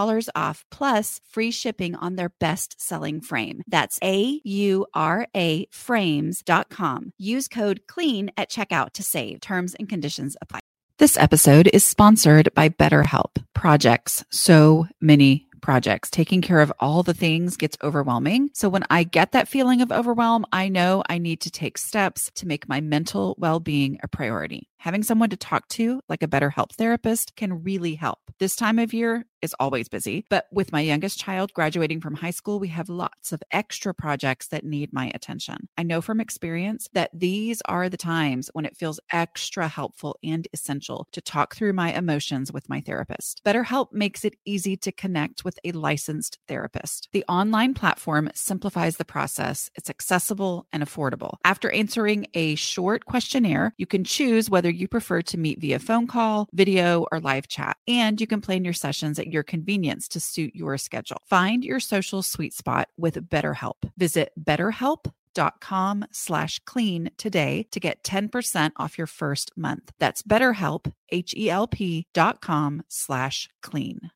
$10 0.00 0.28
off 0.34 0.64
plus 0.70 1.20
free 1.28 1.50
shipping 1.50 1.94
on 1.94 2.16
their 2.16 2.30
best 2.40 2.80
selling 2.80 3.20
frame. 3.20 3.62
That's 3.66 3.98
A 4.02 4.40
U 4.44 4.86
R 4.94 5.26
A 5.36 5.66
frames.com. 5.70 7.12
Use 7.18 7.48
code 7.48 7.80
CLEAN 7.86 8.30
at 8.36 8.50
checkout 8.50 8.92
to 8.92 9.02
save. 9.02 9.40
Terms 9.40 9.74
and 9.74 9.88
conditions 9.88 10.36
apply. 10.40 10.60
This 10.98 11.16
episode 11.16 11.70
is 11.72 11.82
sponsored 11.82 12.50
by 12.54 12.68
BetterHelp. 12.68 13.42
Projects, 13.54 14.22
so 14.30 14.86
many 15.00 15.46
projects. 15.60 16.10
Taking 16.10 16.42
care 16.42 16.60
of 16.60 16.72
all 16.80 17.02
the 17.02 17.14
things 17.14 17.56
gets 17.56 17.76
overwhelming. 17.82 18.50
So 18.54 18.68
when 18.68 18.84
I 18.90 19.04
get 19.04 19.32
that 19.32 19.48
feeling 19.48 19.82
of 19.82 19.92
overwhelm, 19.92 20.44
I 20.52 20.68
know 20.68 21.02
I 21.08 21.18
need 21.18 21.42
to 21.42 21.50
take 21.50 21.78
steps 21.78 22.30
to 22.36 22.46
make 22.46 22.68
my 22.68 22.80
mental 22.80 23.34
well 23.38 23.60
being 23.60 23.98
a 24.02 24.08
priority. 24.08 24.68
Having 24.78 25.04
someone 25.04 25.30
to 25.30 25.36
talk 25.36 25.68
to, 25.68 26.00
like 26.08 26.22
a 26.22 26.28
BetterHelp 26.28 26.72
therapist, 26.72 27.36
can 27.36 27.62
really 27.62 27.94
help. 27.94 28.18
This 28.38 28.56
time 28.56 28.78
of 28.78 28.92
year 28.92 29.26
is 29.42 29.54
always 29.58 29.88
busy, 29.88 30.24
but 30.28 30.46
with 30.52 30.72
my 30.72 30.80
youngest 30.80 31.18
child 31.18 31.52
graduating 31.52 32.00
from 32.00 32.14
high 32.14 32.30
school, 32.30 32.60
we 32.60 32.68
have 32.68 32.88
lots 32.88 33.32
of 33.32 33.42
extra 33.52 33.94
projects 33.94 34.48
that 34.48 34.64
need 34.64 34.92
my 34.92 35.10
attention. 35.14 35.68
I 35.76 35.82
know 35.82 36.00
from 36.00 36.20
experience 36.20 36.88
that 36.92 37.10
these 37.12 37.62
are 37.66 37.88
the 37.88 37.96
times 37.96 38.50
when 38.52 38.64
it 38.64 38.76
feels 38.76 39.00
extra 39.12 39.68
helpful 39.68 40.16
and 40.22 40.46
essential 40.52 41.06
to 41.12 41.20
talk 41.20 41.54
through 41.54 41.72
my 41.72 41.92
emotions 41.92 42.52
with 42.52 42.68
my 42.68 42.80
therapist. 42.80 43.42
BetterHelp 43.44 43.92
makes 43.92 44.24
it 44.24 44.36
easy 44.44 44.76
to 44.78 44.92
connect 44.92 45.44
with 45.44 45.58
a 45.64 45.72
licensed 45.72 46.38
therapist. 46.48 47.08
The 47.12 47.24
online 47.28 47.74
platform 47.74 48.30
simplifies 48.34 48.96
the 48.96 49.04
process, 49.04 49.70
it's 49.74 49.90
accessible 49.90 50.66
and 50.72 50.82
affordable. 50.82 51.34
After 51.44 51.70
answering 51.70 52.26
a 52.34 52.54
short 52.56 53.04
questionnaire, 53.04 53.74
you 53.78 53.86
can 53.86 54.04
choose 54.04 54.50
whether 54.50 54.70
you 54.70 54.88
prefer 54.88 55.22
to 55.22 55.38
meet 55.38 55.60
via 55.60 55.78
phone 55.78 56.06
call, 56.06 56.48
video, 56.52 57.06
or 57.10 57.20
live 57.20 57.48
chat. 57.48 57.76
And 57.88 58.20
you 58.20 58.26
can 58.26 58.40
plan 58.40 58.64
your 58.64 58.74
sessions 58.74 59.18
at 59.18 59.29
your 59.32 59.42
convenience 59.42 60.08
to 60.08 60.20
suit 60.20 60.54
your 60.54 60.78
schedule. 60.78 61.22
Find 61.26 61.64
your 61.64 61.80
social 61.80 62.22
sweet 62.22 62.54
spot 62.54 62.88
with 62.96 63.30
BetterHelp. 63.30 63.90
Visit 63.96 64.32
betterhelp.com 64.42 66.04
slash 66.12 66.60
clean 66.64 67.10
today 67.16 67.66
to 67.70 67.80
get 67.80 68.02
10% 68.02 68.72
off 68.76 68.98
your 68.98 69.06
first 69.06 69.50
month. 69.56 69.92
That's 69.98 70.22
betterhelp, 70.22 70.92
H-E-L-P 71.10 72.06
dot 72.12 72.40
com 72.40 72.82
slash 72.88 73.48
clean. 73.62 74.10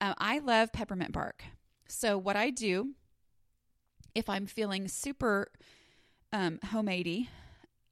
Uh, 0.00 0.14
I 0.18 0.38
love 0.38 0.72
peppermint 0.72 1.12
bark. 1.12 1.44
So 1.88 2.18
what 2.18 2.36
I 2.36 2.50
do 2.50 2.94
if 4.14 4.28
I'm 4.28 4.46
feeling 4.46 4.88
super 4.88 5.50
um, 6.32 6.58
homeady, 6.66 7.28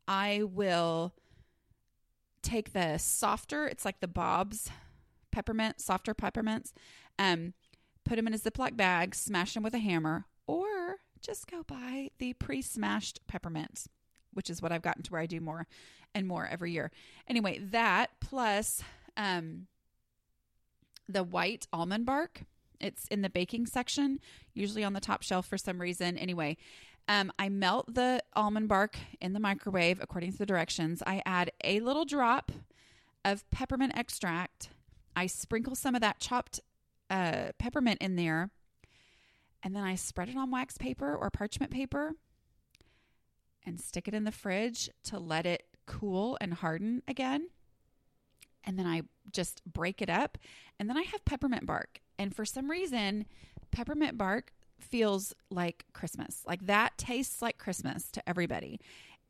I 0.09 0.43
will 0.43 1.15
take 2.43 2.73
the 2.73 2.99
softer, 2.99 3.67
it's 3.67 3.85
like 3.85 4.01
the 4.01 4.09
Bob's 4.09 4.71
peppermint, 5.37 5.83
softer 5.83 6.15
peppermints, 6.15 6.73
um, 7.19 7.53
put 8.07 8.17
them 8.17 8.27
in 8.27 8.33
a 8.33 8.39
Ziploc 8.39 8.75
bag, 8.75 9.15
smash 9.15 9.53
them 9.53 9.63
with 9.63 9.75
a 9.75 9.79
hammer, 9.79 10.25
or 10.47 10.97
just 11.21 11.47
go 11.51 11.63
buy 11.63 12.11
the 12.19 12.33
pre 12.33 12.63
smashed 12.63 13.21
peppermint, 13.27 13.87
which 14.33 14.49
is 14.49 14.63
what 14.63 14.73
I've 14.73 14.81
gotten 14.81 15.03
to 15.03 15.13
where 15.13 15.21
I 15.21 15.27
do 15.27 15.41
more 15.41 15.67
and 16.15 16.27
more 16.27 16.49
every 16.51 16.73
year. 16.73 16.91
Anyway, 17.29 17.59
that 17.59 18.13
plus 18.19 18.83
um, 19.19 19.67
the 21.07 21.23
white 21.23 21.67
almond 21.71 22.07
bark. 22.07 22.45
It's 22.81 23.07
in 23.09 23.21
the 23.21 23.29
baking 23.29 23.67
section, 23.67 24.21
usually 24.55 24.85
on 24.85 24.95
the 24.95 25.01
top 25.01 25.23
shelf 25.23 25.47
for 25.47 25.59
some 25.59 25.81
reason. 25.81 26.17
Anyway, 26.17 26.57
um, 27.09 27.31
I 27.39 27.51
melt 27.51 27.95
the 27.95 28.23
almond 28.35 28.69
bark 28.69 28.97
in 29.21 29.35
the 29.35 29.41
microwave 29.41 29.99
according 30.01 30.33
to 30.33 30.39
the 30.39 30.47
directions. 30.47 31.03
I 31.07 31.23
add 31.27 31.53
a 31.63 31.81
little 31.81 32.07
drop 32.07 32.53
of 33.23 33.49
peppermint 33.51 33.93
extract. 33.97 34.71
I 35.17 35.27
sprinkle 35.27 35.75
some 35.75 35.95
of 35.95 36.03
that 36.03 36.21
chopped 36.21 36.61
uh, 37.09 37.49
peppermint 37.59 38.03
in 38.03 38.17
there, 38.17 38.51
and 39.63 39.75
then 39.75 39.83
I 39.83 39.95
spread 39.95 40.29
it 40.29 40.37
on 40.37 40.51
wax 40.51 40.77
paper 40.77 41.17
or 41.17 41.31
parchment 41.31 41.73
paper 41.73 42.13
and 43.65 43.81
stick 43.81 44.07
it 44.07 44.15
in 44.15 44.25
the 44.25 44.31
fridge 44.31 44.91
to 45.05 45.19
let 45.19 45.47
it 45.47 45.65
cool 45.87 46.37
and 46.41 46.55
harden 46.55 47.03
again. 47.09 47.49
And 48.63 48.79
then 48.79 48.87
I 48.87 49.03
just 49.33 49.63
break 49.65 50.03
it 50.03 50.11
up, 50.11 50.37
and 50.79 50.89
then 50.89 50.99
I 50.99 51.03
have 51.03 51.25
peppermint 51.25 51.65
bark. 51.67 52.01
And 52.19 52.35
for 52.35 52.45
some 52.45 52.71
reason, 52.71 53.27
peppermint 53.71 54.19
bark 54.19 54.53
feels 54.79 55.35
like 55.51 55.87
Christmas. 55.95 56.43
Like 56.47 56.67
that 56.67 56.99
tastes 56.99 57.41
like 57.41 57.59
Christmas 57.59 58.11
to 58.13 58.29
everybody. 58.29 58.81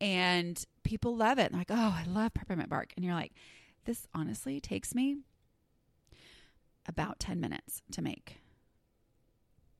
And 0.01 0.63
people 0.83 1.17
love 1.17 1.39
it. 1.39 1.53
like, 1.53 1.71
oh, 1.71 1.97
I 1.97 2.05
love 2.09 2.35
peppermint 2.35 2.69
bark. 2.69 2.93
And 2.97 3.05
you're 3.05 3.15
like, 3.15 3.33
this 3.85 4.07
honestly 4.15 4.61
takes 4.61 4.95
me 4.95 5.19
about 6.89 7.19
10 7.19 7.41
minutes 7.41 7.83
to 7.93 8.03
make 8.03 8.41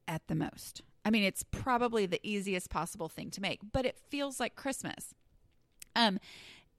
at 0.09 0.27
the 0.29 0.35
most. 0.35 0.83
I 1.05 1.11
mean, 1.11 1.25
it's 1.25 1.45
probably 1.45 2.07
the 2.07 2.21
easiest 2.23 2.71
possible 2.71 3.09
thing 3.09 3.31
to 3.33 3.41
make, 3.41 3.61
but 3.73 3.87
it 3.87 3.99
feels 4.11 4.41
like 4.41 4.57
Christmas. 4.57 5.15
Um, 5.95 6.19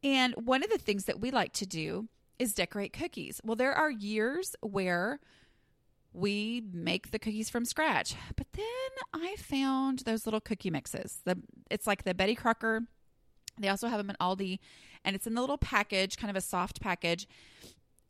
and 0.03 0.33
one 0.35 0.63
of 0.63 0.69
the 0.69 0.77
things 0.77 1.05
that 1.05 1.19
we 1.19 1.31
like 1.31 1.53
to 1.53 1.65
do 1.65 2.07
is 2.37 2.53
decorate 2.53 2.93
cookies. 2.93 3.41
Well, 3.43 3.55
there 3.55 3.73
are 3.73 3.89
years 3.89 4.55
where 4.61 5.19
we 6.13 6.63
make 6.73 7.11
the 7.11 7.19
cookies 7.19 7.49
from 7.49 7.65
scratch. 7.65 8.15
But 8.35 8.47
then 8.53 8.65
I 9.13 9.35
found 9.37 9.99
those 9.99 10.25
little 10.25 10.41
cookie 10.41 10.71
mixes. 10.71 11.21
The 11.25 11.37
it's 11.69 11.87
like 11.87 12.03
the 12.03 12.13
Betty 12.13 12.35
Crocker. 12.35 12.83
They 13.59 13.69
also 13.69 13.87
have 13.87 13.97
them 13.97 14.09
in 14.09 14.15
Aldi, 14.21 14.59
and 15.03 15.15
it's 15.15 15.25
in 15.25 15.33
the 15.33 15.41
little 15.41 15.57
package, 15.57 16.17
kind 16.17 16.29
of 16.29 16.35
a 16.35 16.41
soft 16.41 16.79
package 16.79 17.27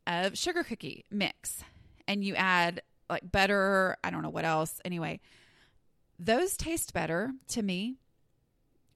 of 0.06 0.36
sugar 0.36 0.62
cookie 0.62 1.04
mix. 1.10 1.64
And 2.08 2.24
you 2.24 2.34
add 2.34 2.82
like 3.08 3.30
butter, 3.30 3.96
I 4.02 4.10
don't 4.10 4.22
know 4.22 4.30
what 4.30 4.44
else. 4.44 4.80
Anyway, 4.84 5.20
those 6.18 6.56
taste 6.56 6.92
better 6.92 7.32
to 7.48 7.62
me. 7.62 7.96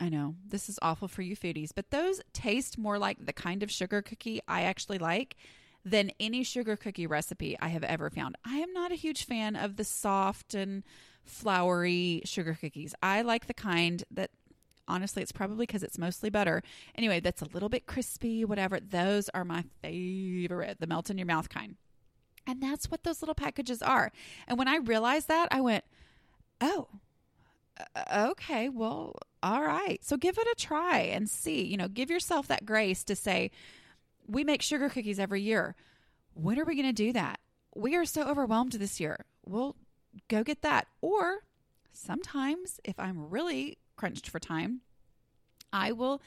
I 0.00 0.08
know 0.08 0.34
this 0.44 0.68
is 0.68 0.80
awful 0.82 1.06
for 1.06 1.22
you 1.22 1.36
foodies, 1.36 1.70
but 1.72 1.90
those 1.90 2.20
taste 2.32 2.76
more 2.76 2.98
like 2.98 3.24
the 3.24 3.32
kind 3.32 3.62
of 3.62 3.70
sugar 3.70 4.02
cookie 4.02 4.40
I 4.48 4.62
actually 4.62 4.98
like 4.98 5.36
than 5.84 6.10
any 6.18 6.42
sugar 6.42 6.76
cookie 6.76 7.06
recipe 7.06 7.56
I 7.60 7.68
have 7.68 7.84
ever 7.84 8.10
found. 8.10 8.36
I 8.44 8.56
am 8.56 8.72
not 8.72 8.90
a 8.90 8.96
huge 8.96 9.24
fan 9.24 9.54
of 9.54 9.76
the 9.76 9.84
soft 9.84 10.54
and 10.54 10.82
floury 11.24 12.22
sugar 12.24 12.56
cookies. 12.60 12.94
I 13.02 13.22
like 13.22 13.46
the 13.46 13.54
kind 13.54 14.02
that 14.10 14.30
honestly 14.88 15.22
it's 15.22 15.32
probably 15.32 15.66
because 15.66 15.82
it's 15.84 15.98
mostly 15.98 16.30
butter. 16.30 16.62
Anyway, 16.96 17.20
that's 17.20 17.42
a 17.42 17.48
little 17.52 17.68
bit 17.68 17.86
crispy, 17.86 18.44
whatever. 18.44 18.80
Those 18.80 19.28
are 19.28 19.44
my 19.44 19.64
favorite, 19.82 20.80
the 20.80 20.86
melt 20.86 21.10
in 21.10 21.18
your 21.18 21.26
mouth 21.26 21.48
kind. 21.48 21.76
And 22.46 22.62
that's 22.62 22.90
what 22.90 23.04
those 23.04 23.22
little 23.22 23.34
packages 23.34 23.82
are. 23.82 24.10
And 24.48 24.58
when 24.58 24.68
I 24.68 24.76
realized 24.76 25.28
that, 25.28 25.48
I 25.50 25.60
went, 25.60 25.84
"Oh, 26.60 26.88
uh, 27.96 28.28
okay, 28.30 28.68
well, 28.68 29.16
all 29.42 29.62
right. 29.62 30.04
So 30.04 30.16
give 30.16 30.38
it 30.38 30.46
a 30.46 30.54
try 30.56 30.98
and 31.00 31.28
see. 31.28 31.64
You 31.64 31.76
know, 31.76 31.88
give 31.88 32.10
yourself 32.10 32.48
that 32.48 32.66
grace 32.66 33.04
to 33.04 33.16
say, 33.16 33.50
we 34.26 34.44
make 34.44 34.62
sugar 34.62 34.88
cookies 34.88 35.18
every 35.18 35.42
year. 35.42 35.74
When 36.34 36.58
are 36.58 36.64
we 36.64 36.74
going 36.74 36.86
to 36.86 36.92
do 36.92 37.12
that? 37.12 37.40
We 37.74 37.96
are 37.96 38.04
so 38.04 38.22
overwhelmed 38.22 38.72
this 38.72 39.00
year. 39.00 39.24
We'll 39.44 39.76
go 40.28 40.42
get 40.42 40.62
that. 40.62 40.86
Or 41.00 41.40
sometimes, 41.92 42.80
if 42.84 42.98
I'm 42.98 43.30
really 43.30 43.78
crunched 43.96 44.28
for 44.28 44.38
time, 44.38 44.80
I 45.72 45.92
will 45.92 46.22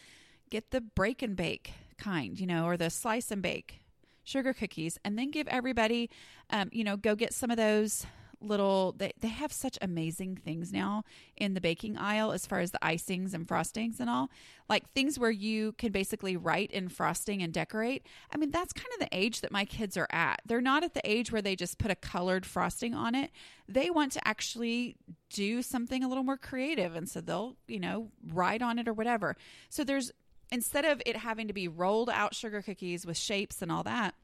get 0.49 0.71
the 0.71 0.81
break 0.81 1.21
and 1.21 1.35
bake 1.35 1.73
kind, 1.97 2.39
you 2.39 2.47
know, 2.47 2.65
or 2.65 2.77
the 2.77 2.89
slice 2.89 3.31
and 3.31 3.41
bake 3.41 3.81
sugar 4.25 4.53
cookies, 4.53 4.99
and 5.05 5.17
then 5.17 5.31
give 5.31 5.47
everybody, 5.47 6.09
um, 6.49 6.69
you 6.73 6.83
know, 6.83 6.97
go 6.97 7.15
get 7.15 7.33
some 7.33 7.49
of 7.49 7.57
those 7.57 8.05
little 8.41 8.93
they, 8.97 9.13
they 9.19 9.27
have 9.27 9.51
such 9.51 9.77
amazing 9.81 10.35
things 10.35 10.71
now 10.71 11.03
in 11.35 11.53
the 11.53 11.61
baking 11.61 11.97
aisle 11.97 12.31
as 12.31 12.45
far 12.45 12.59
as 12.59 12.71
the 12.71 12.79
icings 12.79 13.33
and 13.33 13.47
frostings 13.47 13.99
and 13.99 14.09
all. 14.09 14.29
Like 14.67 14.89
things 14.91 15.19
where 15.19 15.31
you 15.31 15.73
can 15.73 15.91
basically 15.91 16.35
write 16.37 16.71
in 16.71 16.89
frosting 16.89 17.41
and 17.41 17.53
decorate. 17.53 18.05
I 18.33 18.37
mean 18.37 18.51
that's 18.51 18.73
kind 18.73 18.89
of 18.93 18.99
the 18.99 19.15
age 19.17 19.41
that 19.41 19.51
my 19.51 19.65
kids 19.65 19.97
are 19.97 20.07
at. 20.09 20.41
They're 20.45 20.61
not 20.61 20.83
at 20.83 20.93
the 20.93 21.01
age 21.03 21.31
where 21.31 21.41
they 21.41 21.55
just 21.55 21.77
put 21.77 21.91
a 21.91 21.95
colored 21.95 22.45
frosting 22.45 22.93
on 22.93 23.15
it. 23.15 23.31
They 23.67 23.89
want 23.89 24.11
to 24.13 24.27
actually 24.27 24.95
do 25.29 25.61
something 25.61 26.03
a 26.03 26.07
little 26.07 26.23
more 26.23 26.37
creative. 26.37 26.95
And 26.95 27.09
so 27.09 27.21
they'll 27.21 27.55
you 27.67 27.79
know 27.79 28.09
write 28.27 28.61
on 28.61 28.79
it 28.79 28.87
or 28.87 28.93
whatever. 28.93 29.35
So 29.69 29.83
there's 29.83 30.11
instead 30.51 30.85
of 30.85 31.01
it 31.05 31.17
having 31.17 31.47
to 31.47 31.53
be 31.53 31.67
rolled 31.67 32.09
out 32.09 32.35
sugar 32.35 32.61
cookies 32.61 33.05
with 33.05 33.17
shapes 33.17 33.61
and 33.61 33.71
all 33.71 33.83
that 33.83 34.15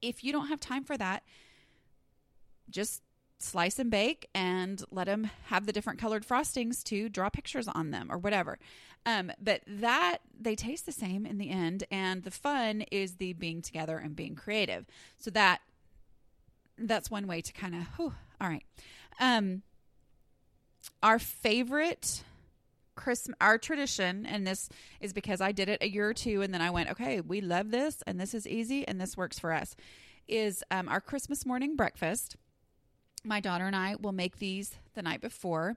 if 0.00 0.22
you 0.22 0.32
don't 0.32 0.48
have 0.48 0.60
time 0.60 0.84
for 0.84 0.96
that 0.96 1.22
just 2.70 3.02
slice 3.38 3.78
and 3.78 3.90
bake 3.90 4.28
and 4.34 4.82
let 4.90 5.06
them 5.06 5.30
have 5.46 5.66
the 5.66 5.72
different 5.72 5.98
colored 5.98 6.26
frostings 6.26 6.82
to 6.84 7.08
draw 7.08 7.28
pictures 7.28 7.68
on 7.68 7.90
them 7.90 8.10
or 8.10 8.18
whatever. 8.18 8.58
Um, 9.06 9.32
but 9.40 9.62
that 9.66 10.18
they 10.38 10.54
taste 10.54 10.86
the 10.86 10.92
same 10.92 11.24
in 11.24 11.38
the 11.38 11.50
end, 11.50 11.84
and 11.90 12.24
the 12.24 12.30
fun 12.30 12.82
is 12.90 13.16
the 13.16 13.32
being 13.32 13.62
together 13.62 13.96
and 13.96 14.14
being 14.14 14.34
creative. 14.34 14.86
So 15.16 15.30
that 15.30 15.60
that's 16.76 17.10
one 17.10 17.26
way 17.26 17.40
to 17.40 17.52
kind 17.52 17.74
of. 17.74 17.86
All 18.40 18.48
right. 18.48 18.64
Um, 19.20 19.62
our 21.02 21.18
favorite 21.18 22.22
Christmas, 22.98 23.36
our 23.40 23.56
tradition, 23.56 24.26
and 24.26 24.46
this 24.46 24.68
is 25.00 25.12
because 25.12 25.40
I 25.40 25.52
did 25.52 25.68
it 25.68 25.82
a 25.82 25.88
year 25.88 26.08
or 26.08 26.14
two, 26.14 26.42
and 26.42 26.52
then 26.52 26.60
I 26.60 26.70
went, 26.70 26.90
okay, 26.90 27.20
we 27.20 27.40
love 27.40 27.70
this, 27.70 28.02
and 28.06 28.20
this 28.20 28.34
is 28.34 28.46
easy, 28.46 28.86
and 28.86 29.00
this 29.00 29.16
works 29.16 29.38
for 29.38 29.52
us. 29.52 29.74
Is 30.26 30.62
um, 30.70 30.88
our 30.88 31.00
Christmas 31.00 31.46
morning 31.46 31.74
breakfast 31.74 32.36
my 33.24 33.40
daughter 33.40 33.66
and 33.66 33.76
I 33.76 33.96
will 34.00 34.12
make 34.12 34.38
these 34.38 34.76
the 34.94 35.02
night 35.02 35.20
before 35.20 35.76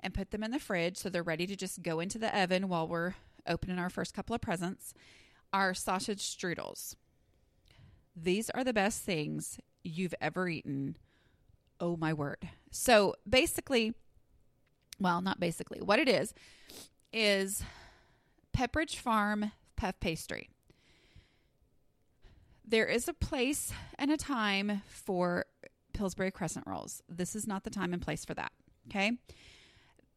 and 0.00 0.14
put 0.14 0.30
them 0.30 0.42
in 0.42 0.50
the 0.50 0.58
fridge 0.58 0.96
so 0.96 1.08
they're 1.08 1.22
ready 1.22 1.46
to 1.46 1.56
just 1.56 1.82
go 1.82 2.00
into 2.00 2.18
the 2.18 2.36
oven 2.38 2.68
while 2.68 2.88
we're 2.88 3.14
opening 3.46 3.78
our 3.78 3.90
first 3.90 4.14
couple 4.14 4.34
of 4.34 4.40
presents. 4.40 4.94
Our 5.52 5.74
sausage 5.74 6.20
strudels. 6.22 6.94
These 8.16 8.50
are 8.50 8.64
the 8.64 8.72
best 8.72 9.02
things 9.02 9.58
you've 9.82 10.14
ever 10.20 10.48
eaten. 10.48 10.96
Oh 11.80 11.96
my 11.96 12.12
word. 12.12 12.48
So 12.70 13.14
basically, 13.28 13.94
well, 15.00 15.20
not 15.20 15.40
basically, 15.40 15.80
what 15.80 15.98
it 15.98 16.08
is 16.08 16.34
is 17.12 17.62
Pepperidge 18.56 18.96
Farm 18.96 19.52
puff 19.76 19.98
pastry. 20.00 20.50
There 22.66 22.86
is 22.86 23.08
a 23.08 23.14
place 23.14 23.72
and 23.98 24.10
a 24.10 24.16
time 24.16 24.82
for 24.86 25.46
Pillsbury 25.92 26.30
crescent 26.30 26.66
rolls. 26.66 27.02
This 27.08 27.34
is 27.34 27.46
not 27.46 27.64
the 27.64 27.70
time 27.70 27.92
and 27.92 28.00
place 28.02 28.24
for 28.24 28.34
that. 28.34 28.52
Okay. 28.88 29.12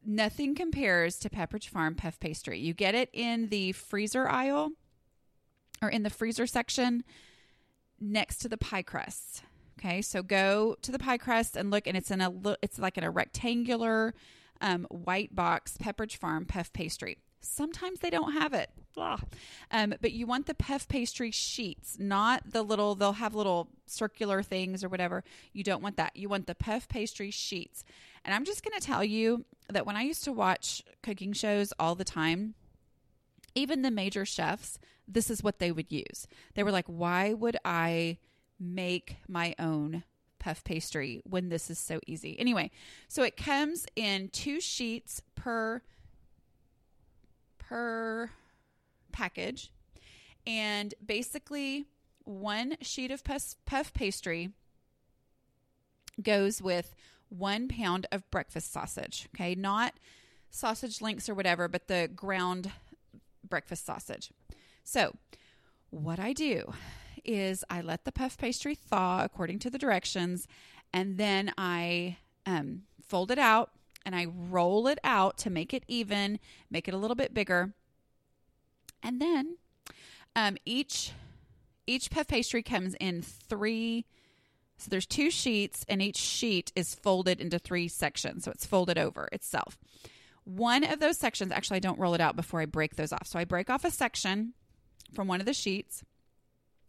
Nothing 0.06 0.54
compares 0.54 1.16
to 1.20 1.30
Pepperidge 1.30 1.68
Farm 1.68 1.94
puff 1.94 2.20
pastry. 2.20 2.58
You 2.58 2.74
get 2.74 2.94
it 2.94 3.08
in 3.12 3.48
the 3.48 3.72
freezer 3.72 4.28
aisle 4.28 4.70
or 5.80 5.88
in 5.88 6.02
the 6.02 6.10
freezer 6.10 6.46
section 6.46 7.04
next 7.98 8.38
to 8.38 8.48
the 8.48 8.58
pie 8.58 8.82
crusts. 8.82 9.42
Okay, 9.78 10.02
so 10.02 10.22
go 10.22 10.76
to 10.82 10.92
the 10.92 10.98
pie 10.98 11.18
crust 11.18 11.56
and 11.56 11.70
look, 11.70 11.86
and 11.86 11.96
it's 11.96 12.10
in 12.10 12.20
a 12.20 12.32
it's 12.62 12.78
like 12.78 12.96
in 12.96 13.04
a 13.04 13.10
rectangular 13.10 14.14
um, 14.60 14.86
white 14.90 15.34
box 15.34 15.76
Pepperidge 15.80 16.16
Farm 16.16 16.44
puff 16.46 16.72
pastry. 16.72 17.18
Sometimes 17.40 18.00
they 18.00 18.10
don't 18.10 18.32
have 18.32 18.54
it. 18.54 18.70
Um, 19.70 19.94
but 20.00 20.12
you 20.12 20.26
want 20.26 20.46
the 20.46 20.54
puff 20.54 20.88
pastry 20.88 21.30
sheets, 21.30 21.98
not 21.98 22.52
the 22.52 22.62
little, 22.62 22.94
they'll 22.94 23.12
have 23.12 23.34
little 23.34 23.68
circular 23.86 24.42
things 24.42 24.82
or 24.82 24.88
whatever. 24.88 25.24
You 25.52 25.62
don't 25.64 25.82
want 25.82 25.96
that. 25.96 26.16
You 26.16 26.28
want 26.28 26.46
the 26.46 26.54
puff 26.54 26.88
pastry 26.88 27.30
sheets. 27.30 27.84
And 28.24 28.34
I'm 28.34 28.44
just 28.44 28.64
going 28.64 28.78
to 28.78 28.86
tell 28.86 29.04
you 29.04 29.44
that 29.68 29.84
when 29.84 29.96
I 29.96 30.02
used 30.02 30.24
to 30.24 30.32
watch 30.32 30.82
cooking 31.02 31.32
shows 31.32 31.72
all 31.78 31.94
the 31.94 32.04
time, 32.04 32.54
even 33.54 33.82
the 33.82 33.90
major 33.90 34.24
chefs, 34.24 34.78
this 35.06 35.28
is 35.28 35.42
what 35.42 35.58
they 35.58 35.70
would 35.70 35.92
use. 35.92 36.26
They 36.54 36.62
were 36.62 36.72
like, 36.72 36.86
why 36.86 37.34
would 37.34 37.56
I 37.64 38.18
make 38.58 39.16
my 39.28 39.54
own 39.58 40.04
puff 40.44 40.62
pastry 40.62 41.22
when 41.24 41.48
this 41.48 41.70
is 41.70 41.78
so 41.78 42.00
easy? 42.06 42.38
Anyway, 42.38 42.70
so 43.08 43.22
it 43.22 43.36
comes 43.36 43.86
in 43.96 44.28
two 44.28 44.60
sheets 44.60 45.22
per 45.34 45.80
per 47.58 48.30
package. 49.10 49.70
And 50.46 50.92
basically, 51.04 51.86
one 52.24 52.76
sheet 52.82 53.10
of 53.10 53.24
puff, 53.24 53.54
puff 53.64 53.94
pastry 53.94 54.50
goes 56.22 56.60
with 56.60 56.94
one 57.30 57.66
pound 57.66 58.06
of 58.12 58.30
breakfast 58.30 58.70
sausage. 58.70 59.28
Okay, 59.34 59.54
not 59.54 59.94
sausage 60.50 61.00
links 61.00 61.26
or 61.26 61.34
whatever, 61.34 61.68
but 61.68 61.88
the 61.88 62.10
ground 62.14 62.70
breakfast 63.48 63.86
sausage. 63.86 64.30
So, 64.82 65.16
what 65.88 66.18
I 66.18 66.34
do 66.34 66.74
is 67.24 67.64
I 67.70 67.80
let 67.80 68.04
the 68.04 68.12
puff 68.12 68.36
pastry 68.38 68.74
thaw 68.74 69.24
according 69.24 69.58
to 69.60 69.70
the 69.70 69.78
directions, 69.78 70.46
and 70.92 71.18
then 71.18 71.52
I 71.58 72.18
um, 72.46 72.82
fold 73.06 73.30
it 73.30 73.38
out 73.38 73.70
and 74.04 74.14
I 74.14 74.26
roll 74.26 74.86
it 74.86 74.98
out 75.02 75.38
to 75.38 75.50
make 75.50 75.72
it 75.72 75.84
even, 75.88 76.38
make 76.70 76.88
it 76.88 76.94
a 76.94 76.98
little 76.98 77.14
bit 77.14 77.32
bigger. 77.32 77.72
And 79.02 79.20
then 79.20 79.56
um, 80.36 80.56
each 80.64 81.12
each 81.86 82.10
puff 82.10 82.26
pastry 82.28 82.62
comes 82.62 82.94
in 83.00 83.22
three. 83.22 84.06
So 84.78 84.88
there's 84.90 85.06
two 85.06 85.30
sheets, 85.30 85.84
and 85.88 86.02
each 86.02 86.16
sheet 86.16 86.72
is 86.74 86.94
folded 86.94 87.40
into 87.40 87.58
three 87.58 87.88
sections. 87.88 88.44
So 88.44 88.50
it's 88.50 88.66
folded 88.66 88.98
over 88.98 89.28
itself. 89.30 89.78
One 90.44 90.82
of 90.82 90.98
those 90.98 91.16
sections, 91.16 91.52
actually, 91.52 91.76
I 91.76 91.80
don't 91.80 91.98
roll 91.98 92.14
it 92.14 92.20
out 92.20 92.36
before 92.36 92.60
I 92.60 92.66
break 92.66 92.96
those 92.96 93.12
off. 93.12 93.26
So 93.26 93.38
I 93.38 93.44
break 93.44 93.70
off 93.70 93.84
a 93.84 93.90
section 93.90 94.54
from 95.14 95.28
one 95.28 95.40
of 95.40 95.46
the 95.46 95.54
sheets. 95.54 96.02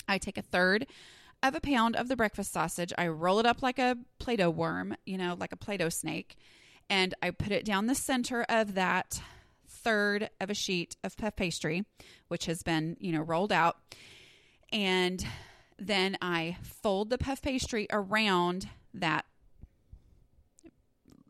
I 0.08 0.18
take 0.18 0.38
a 0.38 0.42
third 0.42 0.88
of 1.44 1.56
a 1.56 1.62
pound 1.62 1.96
of 1.96 2.08
the 2.08 2.16
breakfast 2.16 2.52
sausage. 2.52 2.94
I 2.98 3.08
roll 3.08 3.40
it 3.40 3.46
up 3.46 3.62
like 3.62 3.80
a 3.80 3.98
Play 4.20 4.36
Doh 4.38 4.50
worm, 4.50 4.96
you 5.06 5.18
know, 5.18 5.36
like 5.40 5.52
a 5.52 5.58
Play 5.58 5.78
Doh 5.78 5.90
snake 5.90 6.38
and 6.90 7.14
I 7.22 7.32
put 7.32 7.52
it 7.52 7.66
down 7.66 7.88
the 7.88 7.96
center 7.96 8.46
of 8.48 8.76
that 8.76 9.22
third 9.68 10.30
of 10.40 10.50
a 10.50 10.54
sheet 10.54 10.96
of 11.04 11.18
puff 11.18 11.36
pastry, 11.36 11.86
which 12.28 12.46
has 12.46 12.62
been, 12.64 12.98
you 13.00 13.12
know, 13.12 13.22
rolled 13.22 13.52
out. 13.52 13.78
And 14.72 15.26
then 15.78 16.18
I 16.22 16.58
fold 16.62 17.10
the 17.10 17.18
puff 17.18 17.42
pastry 17.42 17.88
around 17.92 18.70
that 18.94 19.26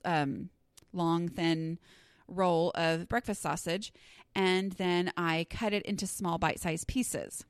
um, 0.04 0.50
long, 0.94 1.30
thin 1.30 1.80
roll 2.28 2.72
of 2.76 3.08
breakfast 3.08 3.42
sausage. 3.42 3.94
And 4.34 4.74
then 4.74 5.12
I 5.16 5.48
cut 5.50 5.74
it 5.74 5.84
into 5.84 6.06
small 6.08 6.38
bite 6.38 6.60
sized 6.60 6.88
pieces. 6.88 7.46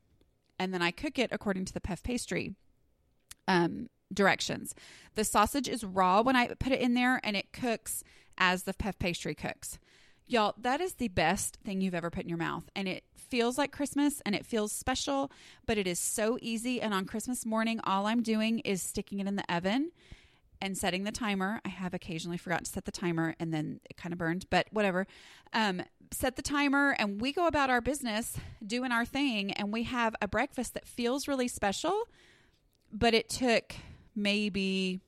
And 0.58 0.72
then 0.72 0.82
I 0.82 0.90
cook 0.90 1.18
it 1.18 1.30
according 1.32 1.64
to 1.66 1.72
the 1.72 1.80
puff 1.80 2.02
pastry 2.02 2.54
um, 3.48 3.88
directions. 4.12 4.74
The 5.14 5.24
sausage 5.24 5.68
is 5.68 5.84
raw 5.84 6.22
when 6.22 6.36
I 6.36 6.48
put 6.48 6.72
it 6.72 6.80
in 6.80 6.94
there 6.94 7.20
and 7.22 7.36
it 7.36 7.52
cooks 7.52 8.02
as 8.38 8.64
the 8.64 8.74
puff 8.74 8.98
pastry 8.98 9.34
cooks. 9.34 9.78
Y'all, 10.26 10.54
that 10.58 10.80
is 10.80 10.94
the 10.94 11.08
best 11.08 11.58
thing 11.64 11.80
you've 11.80 11.94
ever 11.94 12.10
put 12.10 12.24
in 12.24 12.28
your 12.28 12.38
mouth. 12.38 12.64
And 12.74 12.88
it 12.88 13.04
feels 13.14 13.58
like 13.58 13.72
Christmas 13.72 14.20
and 14.26 14.34
it 14.34 14.44
feels 14.44 14.72
special, 14.72 15.30
but 15.66 15.78
it 15.78 15.86
is 15.86 15.98
so 15.98 16.38
easy. 16.40 16.80
And 16.80 16.92
on 16.92 17.04
Christmas 17.04 17.46
morning, 17.46 17.80
all 17.84 18.06
I'm 18.06 18.22
doing 18.22 18.60
is 18.60 18.82
sticking 18.82 19.20
it 19.20 19.26
in 19.26 19.36
the 19.36 19.54
oven 19.54 19.92
and 20.60 20.76
setting 20.76 21.04
the 21.04 21.12
timer. 21.12 21.60
I 21.64 21.68
have 21.68 21.94
occasionally 21.94 22.38
forgotten 22.38 22.64
to 22.64 22.70
set 22.70 22.84
the 22.84 22.92
timer 22.92 23.34
and 23.38 23.52
then 23.52 23.80
it 23.88 23.96
kind 23.96 24.12
of 24.12 24.18
burned, 24.18 24.46
but 24.50 24.66
whatever. 24.70 25.06
Um, 25.52 25.82
set 26.12 26.36
the 26.36 26.42
timer 26.42 26.94
and 26.98 27.20
we 27.20 27.32
go 27.32 27.46
about 27.46 27.70
our 27.70 27.80
business 27.80 28.36
doing 28.64 28.92
our 28.92 29.04
thing. 29.04 29.52
And 29.52 29.72
we 29.72 29.84
have 29.84 30.14
a 30.20 30.28
breakfast 30.28 30.74
that 30.74 30.86
feels 30.86 31.28
really 31.28 31.48
special, 31.48 32.04
but 32.92 33.14
it 33.14 33.28
took 33.28 33.74
maybe, 34.14 35.00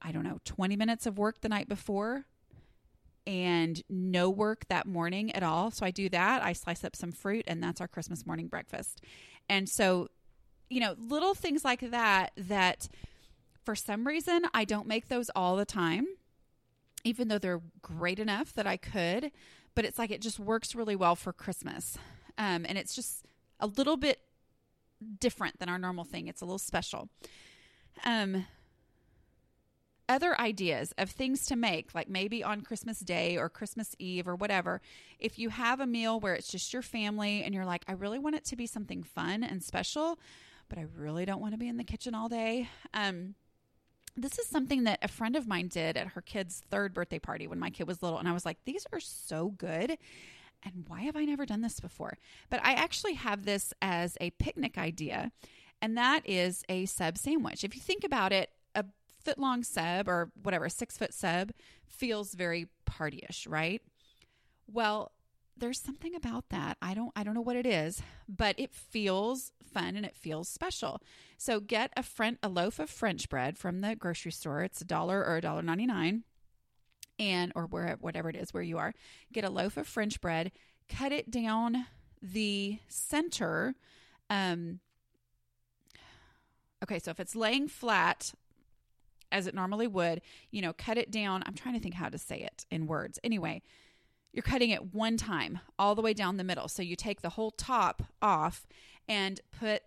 I 0.00 0.12
don't 0.12 0.24
know, 0.24 0.38
20 0.44 0.76
minutes 0.76 1.06
of 1.06 1.18
work 1.18 1.40
the 1.40 1.48
night 1.48 1.68
before 1.68 2.24
and 3.26 3.82
no 3.88 4.28
work 4.28 4.66
that 4.68 4.86
morning 4.86 5.32
at 5.32 5.42
all. 5.42 5.70
So 5.70 5.86
I 5.86 5.90
do 5.90 6.08
that. 6.10 6.42
I 6.42 6.52
slice 6.52 6.84
up 6.84 6.94
some 6.94 7.12
fruit, 7.12 7.44
and 7.48 7.62
that's 7.62 7.80
our 7.80 7.88
Christmas 7.88 8.26
morning 8.26 8.48
breakfast. 8.48 9.00
And 9.48 9.68
so, 9.68 10.08
you 10.68 10.80
know, 10.80 10.94
little 10.98 11.34
things 11.34 11.64
like 11.64 11.90
that, 11.90 12.32
that 12.36 12.88
for 13.64 13.74
some 13.74 14.06
reason 14.06 14.42
I 14.52 14.64
don't 14.64 14.86
make 14.86 15.08
those 15.08 15.30
all 15.34 15.56
the 15.56 15.64
time. 15.64 16.06
Even 17.04 17.28
though 17.28 17.38
they're 17.38 17.60
great 17.82 18.18
enough 18.18 18.52
that 18.54 18.66
I 18.66 18.76
could, 18.76 19.30
but 19.74 19.84
it's 19.84 19.98
like 19.98 20.10
it 20.10 20.20
just 20.20 20.38
works 20.38 20.74
really 20.74 20.96
well 20.96 21.14
for 21.14 21.32
Christmas. 21.32 21.98
Um, 22.36 22.66
and 22.68 22.76
it's 22.76 22.94
just 22.94 23.24
a 23.60 23.66
little 23.66 23.96
bit 23.96 24.20
different 25.20 25.58
than 25.58 25.68
our 25.68 25.78
normal 25.78 26.04
thing. 26.04 26.28
It's 26.28 26.40
a 26.40 26.44
little 26.44 26.58
special. 26.58 27.08
Um, 28.04 28.46
other 30.08 30.38
ideas 30.38 30.92
of 30.98 31.10
things 31.10 31.46
to 31.46 31.56
make, 31.56 31.94
like 31.94 32.08
maybe 32.08 32.44
on 32.44 32.60
Christmas 32.60 33.00
Day 33.00 33.36
or 33.36 33.48
Christmas 33.48 33.94
Eve 33.98 34.28
or 34.28 34.34
whatever, 34.34 34.80
if 35.18 35.38
you 35.38 35.48
have 35.48 35.80
a 35.80 35.86
meal 35.86 36.20
where 36.20 36.34
it's 36.34 36.48
just 36.48 36.72
your 36.72 36.82
family 36.82 37.42
and 37.42 37.54
you're 37.54 37.64
like, 37.64 37.84
I 37.88 37.92
really 37.92 38.18
want 38.18 38.36
it 38.36 38.44
to 38.46 38.56
be 38.56 38.66
something 38.66 39.02
fun 39.02 39.42
and 39.42 39.62
special, 39.62 40.18
but 40.68 40.78
I 40.78 40.86
really 40.96 41.24
don't 41.24 41.40
want 41.40 41.54
to 41.54 41.58
be 41.58 41.68
in 41.68 41.76
the 41.76 41.84
kitchen 41.84 42.14
all 42.14 42.28
day. 42.28 42.68
Um, 42.92 43.34
this 44.16 44.38
is 44.38 44.46
something 44.46 44.84
that 44.84 44.98
a 45.02 45.08
friend 45.08 45.36
of 45.36 45.46
mine 45.46 45.68
did 45.68 45.96
at 45.96 46.08
her 46.08 46.20
kid's 46.20 46.62
third 46.70 46.94
birthday 46.94 47.18
party 47.18 47.46
when 47.46 47.58
my 47.58 47.70
kid 47.70 47.86
was 47.86 48.02
little. 48.02 48.18
And 48.18 48.28
I 48.28 48.32
was 48.32 48.44
like, 48.44 48.58
these 48.64 48.86
are 48.92 49.00
so 49.00 49.50
good. 49.50 49.98
And 50.62 50.84
why 50.86 51.02
have 51.02 51.16
I 51.16 51.24
never 51.24 51.44
done 51.44 51.60
this 51.60 51.80
before? 51.80 52.16
But 52.48 52.60
I 52.64 52.72
actually 52.72 53.14
have 53.14 53.44
this 53.44 53.74
as 53.82 54.16
a 54.20 54.30
picnic 54.30 54.78
idea, 54.78 55.30
and 55.82 55.96
that 55.98 56.22
is 56.24 56.64
a 56.68 56.86
sub 56.86 57.18
sandwich. 57.18 57.64
If 57.64 57.74
you 57.74 57.82
think 57.82 58.04
about 58.04 58.32
it, 58.32 58.50
a 58.74 58.84
foot 59.22 59.38
long 59.38 59.62
sub 59.62 60.08
or 60.08 60.30
whatever, 60.42 60.68
six 60.70 60.96
foot 60.96 61.12
sub 61.12 61.52
feels 61.86 62.34
very 62.34 62.68
partyish, 62.88 63.46
right? 63.48 63.82
Well, 64.66 65.12
there's 65.56 65.80
something 65.80 66.14
about 66.14 66.48
that. 66.48 66.78
I 66.80 66.94
don't 66.94 67.12
I 67.14 67.24
don't 67.24 67.34
know 67.34 67.40
what 67.40 67.56
it 67.56 67.66
is, 67.66 68.02
but 68.28 68.54
it 68.58 68.72
feels 68.72 69.52
fun 69.74 69.96
and 69.96 70.06
it 70.06 70.16
feels 70.16 70.48
special. 70.48 71.02
So 71.36 71.60
get 71.60 71.92
a 71.96 72.02
front 72.02 72.38
a 72.42 72.48
loaf 72.48 72.78
of 72.78 72.88
French 72.88 73.28
bread 73.28 73.58
from 73.58 73.80
the 73.80 73.94
grocery 73.94 74.32
store. 74.32 74.62
It's 74.62 74.80
a 74.80 74.84
dollar 74.84 75.24
or 75.24 75.36
a 75.36 75.40
dollar 75.40 75.62
ninety 75.62 75.86
nine, 75.86 76.24
and 77.18 77.52
or 77.54 77.66
where 77.66 77.96
whatever 78.00 78.30
it 78.30 78.36
is 78.36 78.54
where 78.54 78.62
you 78.62 78.78
are. 78.78 78.94
Get 79.32 79.44
a 79.44 79.50
loaf 79.50 79.76
of 79.76 79.86
French 79.86 80.20
bread. 80.20 80.52
Cut 80.88 81.12
it 81.12 81.30
down 81.30 81.86
the 82.22 82.78
center. 82.88 83.74
Um, 84.30 84.80
okay, 86.82 86.98
so 86.98 87.10
if 87.10 87.20
it's 87.20 87.36
laying 87.36 87.68
flat 87.68 88.32
as 89.32 89.46
it 89.46 89.54
normally 89.54 89.86
would, 89.88 90.20
you 90.50 90.62
know, 90.62 90.72
cut 90.72 90.96
it 90.96 91.10
down. 91.10 91.42
I'm 91.44 91.54
trying 91.54 91.74
to 91.74 91.80
think 91.80 91.94
how 91.94 92.08
to 92.08 92.18
say 92.18 92.38
it 92.38 92.64
in 92.70 92.86
words. 92.86 93.18
Anyway, 93.24 93.62
you're 94.32 94.42
cutting 94.42 94.70
it 94.70 94.94
one 94.94 95.16
time 95.16 95.60
all 95.78 95.94
the 95.94 96.02
way 96.02 96.12
down 96.12 96.36
the 96.36 96.44
middle. 96.44 96.68
So 96.68 96.82
you 96.82 96.96
take 96.96 97.20
the 97.20 97.30
whole 97.30 97.50
top 97.50 98.02
off 98.22 98.66
and 99.08 99.40
put 99.58 99.82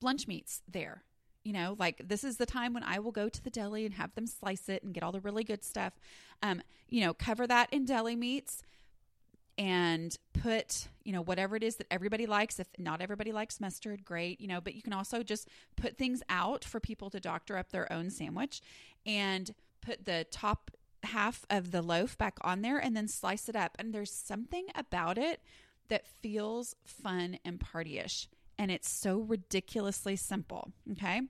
lunch 0.00 0.28
meats 0.28 0.62
there. 0.70 1.02
You 1.42 1.52
know, 1.52 1.76
like 1.78 2.08
this 2.08 2.24
is 2.24 2.38
the 2.38 2.46
time 2.46 2.72
when 2.72 2.82
I 2.82 2.98
will 2.98 3.12
go 3.12 3.28
to 3.28 3.42
the 3.42 3.50
deli 3.50 3.84
and 3.84 3.94
have 3.94 4.14
them 4.14 4.26
slice 4.26 4.68
it 4.68 4.82
and 4.82 4.94
get 4.94 5.02
all 5.02 5.12
the 5.12 5.20
really 5.20 5.44
good 5.44 5.62
stuff. 5.62 5.92
Um, 6.42 6.62
you 6.88 7.02
know, 7.02 7.12
cover 7.12 7.46
that 7.46 7.70
in 7.72 7.84
deli 7.84 8.16
meats 8.16 8.62
and 9.58 10.16
put, 10.32 10.88
you 11.04 11.12
know, 11.12 11.22
whatever 11.22 11.54
it 11.54 11.62
is 11.62 11.76
that 11.76 11.86
everybody 11.90 12.26
likes. 12.26 12.58
If 12.58 12.68
not 12.78 13.02
everybody 13.02 13.30
likes 13.30 13.60
mustard, 13.60 14.04
great, 14.04 14.40
you 14.40 14.48
know, 14.48 14.60
but 14.60 14.74
you 14.74 14.82
can 14.82 14.92
also 14.92 15.22
just 15.22 15.48
put 15.76 15.96
things 15.96 16.22
out 16.28 16.64
for 16.64 16.80
people 16.80 17.10
to 17.10 17.20
doctor 17.20 17.56
up 17.58 17.70
their 17.70 17.92
own 17.92 18.10
sandwich 18.10 18.62
and 19.06 19.54
put 19.82 20.06
the 20.06 20.26
top 20.30 20.70
half 21.04 21.44
of 21.50 21.70
the 21.70 21.82
loaf 21.82 22.16
back 22.16 22.38
on 22.40 22.62
there 22.62 22.78
and 22.78 22.96
then 22.96 23.06
slice 23.06 23.48
it 23.48 23.56
up. 23.56 23.76
And 23.78 23.92
there's 23.92 24.10
something 24.10 24.66
about 24.74 25.18
it 25.18 25.40
that 25.88 26.06
feels 26.06 26.74
fun 26.84 27.38
and 27.44 27.60
partyish. 27.60 28.28
And 28.58 28.70
it's 28.70 28.88
so 28.88 29.18
ridiculously 29.18 30.16
simple. 30.16 30.72
Okay. 30.92 31.22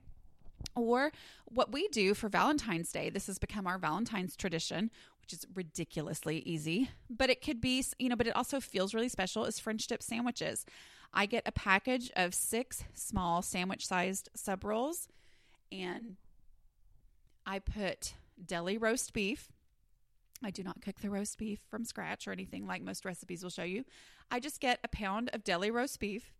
Or 0.75 1.11
what 1.45 1.71
we 1.71 1.87
do 1.89 2.13
for 2.13 2.29
Valentine's 2.29 2.91
Day, 2.91 3.09
this 3.09 3.27
has 3.27 3.39
become 3.39 3.67
our 3.67 3.77
Valentine's 3.77 4.35
tradition, 4.35 4.89
which 5.21 5.33
is 5.33 5.45
ridiculously 5.53 6.39
easy, 6.39 6.89
but 7.09 7.29
it 7.29 7.41
could 7.41 7.61
be, 7.61 7.83
you 7.97 8.09
know, 8.09 8.15
but 8.15 8.27
it 8.27 8.35
also 8.35 8.59
feels 8.59 8.93
really 8.93 9.09
special 9.09 9.45
is 9.45 9.59
French 9.59 9.87
dip 9.87 10.03
sandwiches. 10.03 10.65
I 11.13 11.25
get 11.25 11.43
a 11.45 11.51
package 11.51 12.11
of 12.15 12.33
six 12.33 12.83
small 12.93 13.41
sandwich 13.41 13.87
sized 13.87 14.29
sub 14.35 14.63
rolls 14.63 15.07
and 15.71 16.17
I 17.45 17.59
put 17.59 18.13
deli 18.43 18.77
roast 18.77 19.13
beef, 19.13 19.51
I 20.43 20.51
do 20.51 20.63
not 20.63 20.81
cook 20.81 20.99
the 20.99 21.09
roast 21.09 21.37
beef 21.37 21.59
from 21.69 21.85
scratch 21.85 22.27
or 22.27 22.31
anything 22.31 22.67
like 22.67 22.83
most 22.83 23.05
recipes 23.05 23.41
will 23.41 23.49
show 23.49 23.63
you. 23.63 23.85
I 24.29 24.39
just 24.39 24.59
get 24.59 24.79
a 24.83 24.87
pound 24.87 25.29
of 25.33 25.43
deli 25.43 25.71
roast 25.71 25.99
beef. 25.99 26.33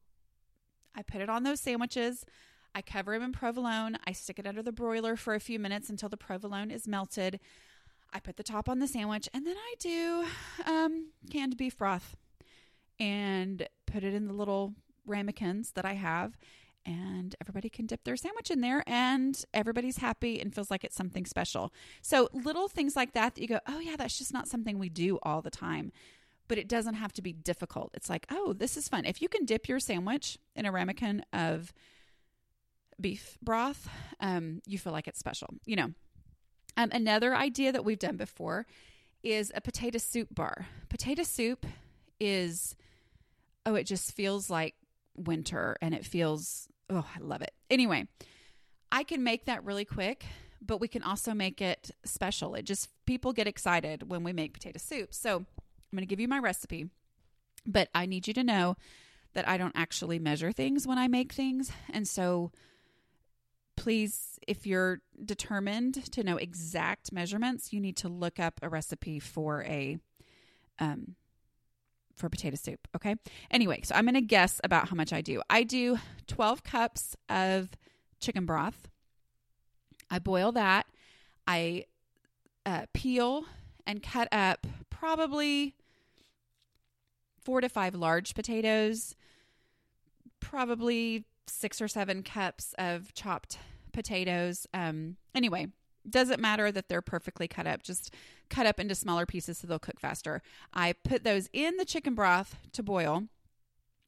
I 0.96 1.02
put 1.02 1.22
it 1.22 1.30
on 1.30 1.44
those 1.44 1.60
sandwiches. 1.60 2.26
I 2.74 2.82
cover 2.82 3.14
them 3.14 3.24
in 3.24 3.32
provolone. 3.32 3.98
I 4.06 4.12
stick 4.12 4.38
it 4.38 4.46
under 4.46 4.62
the 4.62 4.72
broiler 4.72 5.16
for 5.16 5.34
a 5.34 5.40
few 5.40 5.60
minutes 5.60 5.90
until 5.90 6.10
the 6.10 6.18
provolone 6.18 6.72
is 6.72 6.88
melted. 6.88 7.40
I 8.14 8.20
put 8.20 8.38
the 8.38 8.44
top 8.44 8.70
on 8.70 8.80
the 8.80 8.88
sandwich 8.88 9.28
and 9.34 9.46
then 9.46 9.56
I 9.58 9.76
do 9.80 10.26
um, 10.66 11.12
canned 11.32 11.58
beef 11.58 11.78
broth 11.78 12.16
and 13.00 13.68
put 13.86 14.04
it 14.04 14.14
in 14.14 14.28
the 14.28 14.34
little 14.34 14.74
ramekins 15.06 15.72
that 15.72 15.86
I 15.86 15.94
have 15.94 16.38
and 16.86 17.36
everybody 17.42 17.70
can 17.70 17.86
dip 17.86 18.04
their 18.04 18.16
sandwich 18.16 18.52
in 18.52 18.62
there 18.62 18.84
and 18.88 19.44
everybody's 19.54 19.98
happy 19.98 20.40
and 20.40 20.54
feels 20.54 20.70
like 20.70 20.84
it's 20.84 20.96
something 20.96 21.26
special. 21.26 21.74
So, 22.02 22.30
little 22.34 22.68
things 22.68 22.96
like 22.96 23.14
that 23.14 23.36
that 23.36 23.42
you 23.42 23.48
go, 23.48 23.60
oh, 23.68 23.80
yeah, 23.80 23.96
that's 23.98 24.18
just 24.18 24.34
not 24.34 24.48
something 24.48 24.78
we 24.78 24.90
do 24.90 25.20
all 25.24 25.42
the 25.42 25.50
time. 25.50 25.92
But 26.48 26.60
it 26.60 26.68
doesn't 26.68 26.94
have 26.94 27.12
to 27.14 27.24
be 27.24 27.34
difficult. 27.34 27.92
It's 27.96 28.10
like, 28.10 28.28
oh, 28.30 28.54
this 28.54 28.78
is 28.78 28.88
fun. 28.88 29.06
If 29.06 29.22
you 29.22 29.28
can 29.28 29.46
dip 29.46 29.68
your 29.68 29.80
sandwich 29.80 30.38
in 30.56 30.66
a 30.66 30.72
ramekin 30.72 31.26
of 31.34 31.74
beef 33.02 33.38
broth, 33.42 33.90
um, 34.20 34.62
you 34.68 34.78
feel 34.78 34.94
like 34.94 35.08
it's 35.08 35.20
special, 35.20 35.48
you 35.66 35.76
know. 35.76 35.92
Um, 36.78 36.90
another 36.92 37.36
idea 37.36 37.72
that 37.72 37.86
we've 37.86 38.00
done 38.00 38.18
before 38.18 38.68
is 39.24 39.52
a 39.56 39.62
potato 39.62 39.98
soup 39.98 40.28
bar. 40.34 40.68
Potato 40.90 41.24
soup 41.24 41.66
is, 42.20 42.76
oh, 43.66 43.76
it 43.76 43.86
just 43.86 44.14
feels 44.14 44.50
like 44.50 44.76
winter 45.16 45.78
and 45.82 45.94
it 45.96 46.06
feels 46.06 46.68
Oh, 46.90 47.06
I 47.16 47.20
love 47.20 47.42
it. 47.42 47.54
Anyway, 47.70 48.08
I 48.92 49.04
can 49.04 49.24
make 49.24 49.46
that 49.46 49.64
really 49.64 49.86
quick, 49.86 50.26
but 50.62 50.80
we 50.80 50.88
can 50.88 51.04
also 51.04 51.34
make 51.34 51.62
it 51.62 51.92
special. 52.06 52.56
It 52.56 52.64
just, 52.64 52.90
people 53.06 53.34
get 53.34 53.48
excited 53.48 54.10
when 54.10 54.24
we 54.24 54.34
make 54.34 54.54
potato 54.54 54.80
soup. 54.80 55.14
So 55.14 55.38
I'm 55.38 55.46
going 55.92 56.02
to 56.02 56.06
give 56.06 56.20
you 56.20 56.28
my 56.28 56.40
recipe, 56.40 56.90
but 57.66 57.90
I 57.94 58.06
need 58.06 58.28
you 58.28 58.34
to 58.36 58.44
know 58.44 58.78
that 59.34 59.48
I 59.48 59.58
don't 59.58 59.76
actually 59.76 60.20
measure 60.20 60.52
things 60.52 60.88
when 60.88 60.98
I 60.98 61.08
make 61.08 61.34
things. 61.34 61.72
And 61.92 62.08
so 62.08 62.52
please, 63.76 64.40
if 64.48 64.66
you're 64.66 65.02
determined 65.24 66.12
to 66.12 66.24
know 66.24 66.38
exact 66.38 67.12
measurements, 67.12 67.74
you 67.74 67.80
need 67.80 67.98
to 67.98 68.10
look 68.10 68.40
up 68.40 68.60
a 68.62 68.70
recipe 68.70 69.20
for 69.20 69.64
a 69.64 69.98
um, 70.80 71.16
for 72.16 72.30
potato 72.30 72.56
soup. 72.56 72.88
Okay. 72.96 73.16
Anyway, 73.52 73.82
so 73.84 73.96
I'm 73.96 74.06
going 74.06 74.16
to 74.16 74.22
guess 74.22 74.62
about 74.64 74.90
how 74.90 74.96
much 74.96 75.12
I 75.12 75.22
do. 75.22 75.42
I 75.50 75.64
do 75.64 75.98
12 76.28 76.64
cups 76.64 77.16
of 77.30 77.70
chicken 78.20 78.46
broth. 78.46 78.88
I 80.10 80.20
boil 80.20 80.52
that. 80.54 80.86
I 81.48 81.86
uh, 82.66 82.86
peel 82.94 83.46
and 83.86 84.02
cut 84.02 84.28
up 84.32 84.66
probably 84.90 85.76
four 87.44 87.62
to 87.62 87.70
five 87.70 87.94
large 87.94 88.34
potatoes, 88.34 89.16
probably 90.40 91.26
six 91.48 91.82
or 91.82 91.88
seven 91.88 92.24
cups 92.24 92.74
of 92.78 93.14
chopped 93.14 93.60
potatoes. 93.94 94.66
Um, 94.74 95.18
anyway, 95.36 95.68
doesn't 96.10 96.40
matter 96.40 96.72
that 96.72 96.90
they're 96.90 97.02
perfectly 97.02 97.48
cut 97.48 97.68
up, 97.68 97.84
just 97.84 98.14
cut 98.50 98.66
up 98.66 98.80
into 98.80 98.96
smaller 98.96 99.26
pieces 99.26 99.58
so 99.58 99.68
they'll 99.68 99.80
cook 99.80 100.00
faster. 100.00 100.42
I 100.74 100.94
put 100.94 101.24
those 101.24 101.50
in 101.54 101.78
the 101.78 101.86
chicken 101.86 102.16
broth 102.16 102.58
to 102.74 102.84
boil. 102.84 103.24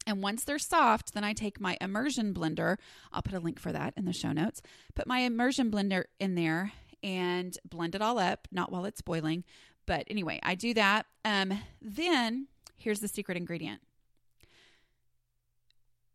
And 0.06 0.24
once 0.24 0.46
they're 0.46 0.58
soft, 0.58 1.14
then 1.14 1.26
I 1.26 1.34
take 1.34 1.60
my 1.60 1.78
immersion 1.82 2.34
blender. 2.34 2.78
I'll 3.12 3.22
put 3.22 3.34
a 3.34 3.40
link 3.40 3.60
for 3.60 3.74
that 3.74 3.94
in 3.98 4.06
the 4.06 4.14
show 4.14 4.32
notes. 4.32 4.62
Put 4.96 5.06
my 5.06 5.20
immersion 5.20 5.70
blender 5.70 6.06
in 6.18 6.36
there 6.36 6.72
and 7.04 7.58
blend 7.70 7.94
it 7.94 8.02
all 8.02 8.18
up, 8.18 8.48
not 8.50 8.72
while 8.72 8.86
it's 8.86 9.02
boiling. 9.02 9.44
But 9.86 10.06
anyway, 10.10 10.40
I 10.44 10.56
do 10.56 10.74
that. 10.76 11.08
Um, 11.26 11.60
then 11.82 12.48
here's 12.78 13.02
the 13.02 13.08
secret 13.08 13.38
ingredient 13.38 13.82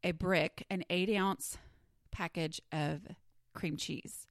a 0.05 0.13
brick, 0.13 0.65
an 0.71 0.85
eight 0.91 1.15
ounce 1.15 1.59
package 2.11 2.61
of 2.73 3.01
cream 3.55 3.77
cheese. 3.77 4.27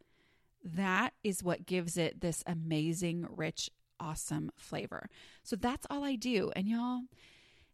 That 0.64 1.14
is 1.24 1.44
what 1.44 1.66
gives 1.66 1.98
it 1.98 2.22
this 2.22 2.44
amazing, 2.46 3.28
rich, 3.30 3.70
awesome 4.00 4.52
flavor. 4.56 5.10
So 5.44 5.56
that's 5.56 5.88
all 5.90 6.04
I 6.04 6.16
do. 6.16 6.52
And 6.56 6.68
y'all, 6.68 7.02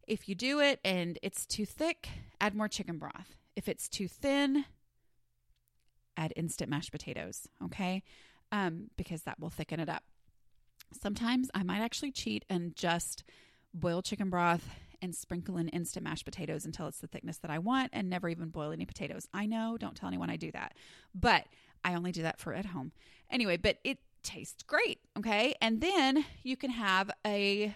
if 0.07 0.29
you 0.29 0.35
do 0.35 0.59
it 0.59 0.79
and 0.85 1.19
it's 1.21 1.45
too 1.45 1.65
thick, 1.65 2.09
add 2.39 2.55
more 2.55 2.67
chicken 2.67 2.97
broth. 2.97 3.37
If 3.55 3.67
it's 3.67 3.89
too 3.89 4.07
thin, 4.07 4.65
add 6.15 6.33
instant 6.35 6.69
mashed 6.69 6.91
potatoes, 6.91 7.47
okay? 7.63 8.03
Um, 8.51 8.89
because 8.95 9.23
that 9.23 9.39
will 9.39 9.49
thicken 9.49 9.79
it 9.79 9.89
up. 9.89 10.03
Sometimes 11.01 11.49
I 11.53 11.63
might 11.63 11.81
actually 11.81 12.11
cheat 12.11 12.45
and 12.49 12.75
just 12.75 13.23
boil 13.73 14.01
chicken 14.01 14.29
broth 14.29 14.69
and 15.01 15.15
sprinkle 15.15 15.57
in 15.57 15.69
instant 15.69 16.03
mashed 16.03 16.25
potatoes 16.25 16.65
until 16.65 16.87
it's 16.87 16.99
the 16.99 17.07
thickness 17.07 17.37
that 17.39 17.51
I 17.51 17.59
want 17.59 17.91
and 17.93 18.09
never 18.09 18.29
even 18.29 18.49
boil 18.49 18.71
any 18.71 18.85
potatoes. 18.85 19.27
I 19.33 19.45
know, 19.45 19.77
don't 19.79 19.95
tell 19.95 20.07
anyone 20.07 20.29
I 20.29 20.37
do 20.37 20.51
that. 20.51 20.73
But 21.13 21.45
I 21.83 21.93
only 21.93 22.11
do 22.11 22.23
that 22.23 22.39
for 22.39 22.53
at 22.53 22.65
home. 22.67 22.91
Anyway, 23.29 23.57
but 23.57 23.77
it 23.83 23.99
tastes 24.23 24.63
great. 24.63 24.99
Okay. 25.17 25.55
And 25.61 25.81
then 25.81 26.25
you 26.43 26.57
can 26.57 26.71
have 26.71 27.11
a 27.25 27.75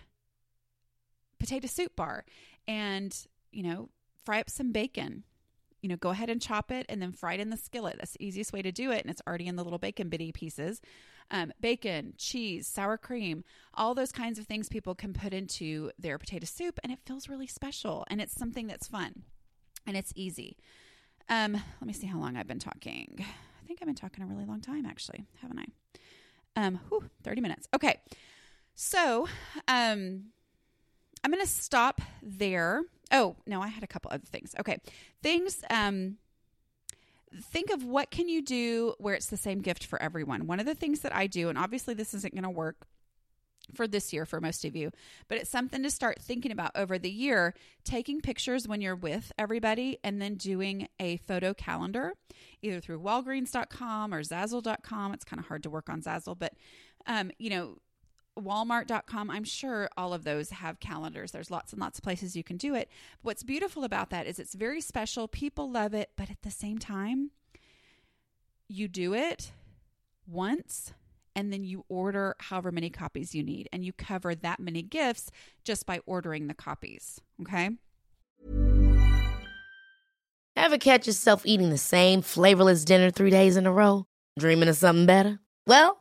potato 1.40 1.68
soup 1.68 1.96
bar 1.96 2.26
and, 2.68 3.16
you 3.52 3.64
know, 3.64 3.90
fry 4.26 4.40
up 4.40 4.50
some 4.50 4.72
bacon. 4.72 5.24
You 5.82 5.90
know, 5.90 5.96
go 5.96 6.10
ahead 6.10 6.30
and 6.30 6.42
chop 6.42 6.72
it 6.72 6.86
and 6.90 7.02
then 7.02 7.12
fry 7.12 7.34
it 7.34 7.40
in 7.40 7.50
the 7.50 7.58
skillet. 7.58 7.96
That's 7.98 8.12
the 8.12 8.24
easiest 8.24 8.54
way 8.54 8.62
to 8.62 8.72
do 8.72 8.92
it. 8.92 9.02
And 9.02 9.10
it's 9.10 9.22
already 9.26 9.48
in 9.48 9.56
the 9.56 9.64
little 9.64 9.80
bacon 9.80 10.10
bitty 10.10 10.32
pieces. 10.32 10.80
Um, 11.34 11.54
bacon, 11.62 12.14
cheese, 12.18 12.68
sour 12.68 12.98
cream, 12.98 13.46
all 13.74 13.96
those 13.96 14.12
kinds 14.12 14.38
of 14.38 14.46
things 14.46 14.68
people 14.68 14.94
can 14.94 15.14
put 15.14 15.34
into 15.34 15.90
their 15.98 16.18
potato 16.18 16.46
soup. 16.46 16.78
And 16.84 16.92
it 16.92 17.00
feels 17.06 17.30
really 17.30 17.48
special. 17.48 18.06
And 18.10 18.22
it's 18.22 18.34
something 18.34 18.68
that's 18.68 18.88
fun 18.88 19.24
and 19.88 19.96
it's 19.96 20.12
easy. 20.16 20.58
Um, 21.30 21.54
let 21.54 21.88
me 21.88 21.94
see 21.94 22.08
how 22.08 22.20
long 22.20 22.36
I've 22.36 22.48
been 22.48 22.60
talking. 22.60 23.16
I 23.20 23.66
think 23.68 23.80
I've 23.82 23.88
been 23.88 23.96
talking 23.96 24.24
a 24.24 24.28
really 24.28 24.46
long 24.46 24.62
time, 24.62 24.86
actually, 24.86 25.26
haven't 25.42 25.60
I? 25.60 25.66
Um, 26.56 26.80
whew, 26.90 27.10
30 27.24 27.42
minutes. 27.42 27.68
Okay. 27.74 28.02
So, 28.76 29.28
um, 29.68 30.26
I'm 31.24 31.32
going 31.32 31.44
to 31.44 31.48
stop 31.48 32.02
there. 32.22 32.84
Oh, 33.12 33.36
no, 33.46 33.62
I 33.62 33.68
had 33.68 33.84
a 33.84 33.88
couple 33.88 34.12
other 34.12 34.26
things. 34.26 34.56
Okay. 34.60 34.80
Things, 35.22 35.64
um, 35.70 36.18
think 37.40 37.70
of 37.72 37.84
what 37.84 38.12
can 38.12 38.28
you 38.30 38.42
do 38.42 38.94
where 38.98 39.14
it's 39.14 39.28
the 39.28 39.38
same 39.38 39.62
gift 39.62 39.86
for 39.86 40.02
everyone. 40.02 40.48
One 40.48 40.60
of 40.60 40.66
the 40.66 40.76
things 40.76 41.02
that 41.02 41.16
I 41.16 41.28
do, 41.28 41.50
and 41.50 41.58
obviously 41.58 41.94
this 41.94 42.14
isn't 42.14 42.34
going 42.34 42.44
to 42.44 42.50
work 42.50 42.88
for 43.76 43.88
this 43.88 44.12
year 44.12 44.26
for 44.26 44.42
most 44.42 44.66
of 44.66 44.76
you, 44.76 44.92
but 45.28 45.38
it's 45.38 45.50
something 45.50 45.84
to 45.84 45.90
start 45.90 46.20
thinking 46.20 46.52
about 46.52 46.72
over 46.76 46.98
the 46.98 47.10
year, 47.10 47.54
taking 47.86 48.20
pictures 48.20 48.68
when 48.68 48.82
you're 48.82 48.96
with 48.96 49.32
everybody 49.38 49.98
and 50.04 50.22
then 50.22 50.36
doing 50.36 50.88
a 51.00 51.18
photo 51.18 51.54
calendar, 51.54 52.14
either 52.62 52.82
through 52.82 53.00
walgreens.com 53.00 54.14
or 54.14 54.24
zazzle.com. 54.24 55.14
It's 55.14 55.24
kind 55.24 55.40
of 55.40 55.48
hard 55.48 55.64
to 55.64 55.70
work 55.70 55.90
on 55.90 56.02
Zazzle, 56.02 56.38
but 56.38 56.54
um, 57.08 57.32
you 57.40 57.50
know, 57.50 57.78
walmart.com 58.40 59.30
i'm 59.30 59.44
sure 59.44 59.90
all 59.98 60.14
of 60.14 60.24
those 60.24 60.50
have 60.52 60.80
calendars. 60.80 61.32
There's 61.32 61.52
lots 61.52 61.74
and 61.74 61.82
lots 61.82 62.00
of 62.00 62.04
places 62.04 62.36
you 62.36 62.44
can 62.44 62.58
do 62.58 62.76
it. 62.76 62.90
What's 63.22 63.44
beautiful 63.44 63.84
about 63.84 64.10
that 64.12 64.26
is 64.26 64.40
it's 64.40 64.56
very 64.56 64.82
special. 64.82 65.28
People 65.28 65.70
love 65.70 65.94
it. 65.94 66.12
But 66.16 66.30
at 66.30 66.42
the 66.42 66.52
same 66.52 66.78
time 66.78 67.32
you 68.68 68.88
do 68.88 69.14
it 69.14 69.52
once 70.28 70.94
and 71.36 71.52
then 71.52 71.64
you 71.64 71.86
order 71.90 72.36
however 72.40 72.72
many 72.72 72.90
copies 72.90 73.36
you 73.36 73.44
need. 73.44 73.70
And 73.72 73.86
you 73.86 73.94
cover 73.94 74.36
that 74.36 74.60
many 74.60 74.82
gifts 74.82 75.32
just 75.64 75.86
by 75.86 76.00
ordering 76.06 76.48
the 76.48 76.54
copies. 76.54 77.22
Okay? 77.42 77.72
Ever 80.56 80.78
catch 80.78 81.08
yourself 81.08 81.46
eating 81.46 81.70
the 81.70 81.78
same 81.78 82.22
flavorless 82.22 82.84
dinner 82.86 83.10
three 83.10 83.30
days 83.30 83.56
in 83.56 83.66
a 83.66 83.72
row? 83.72 84.06
Dreaming 84.38 84.70
of 84.70 84.76
something 84.76 85.06
better? 85.06 85.40
Well 85.66 86.01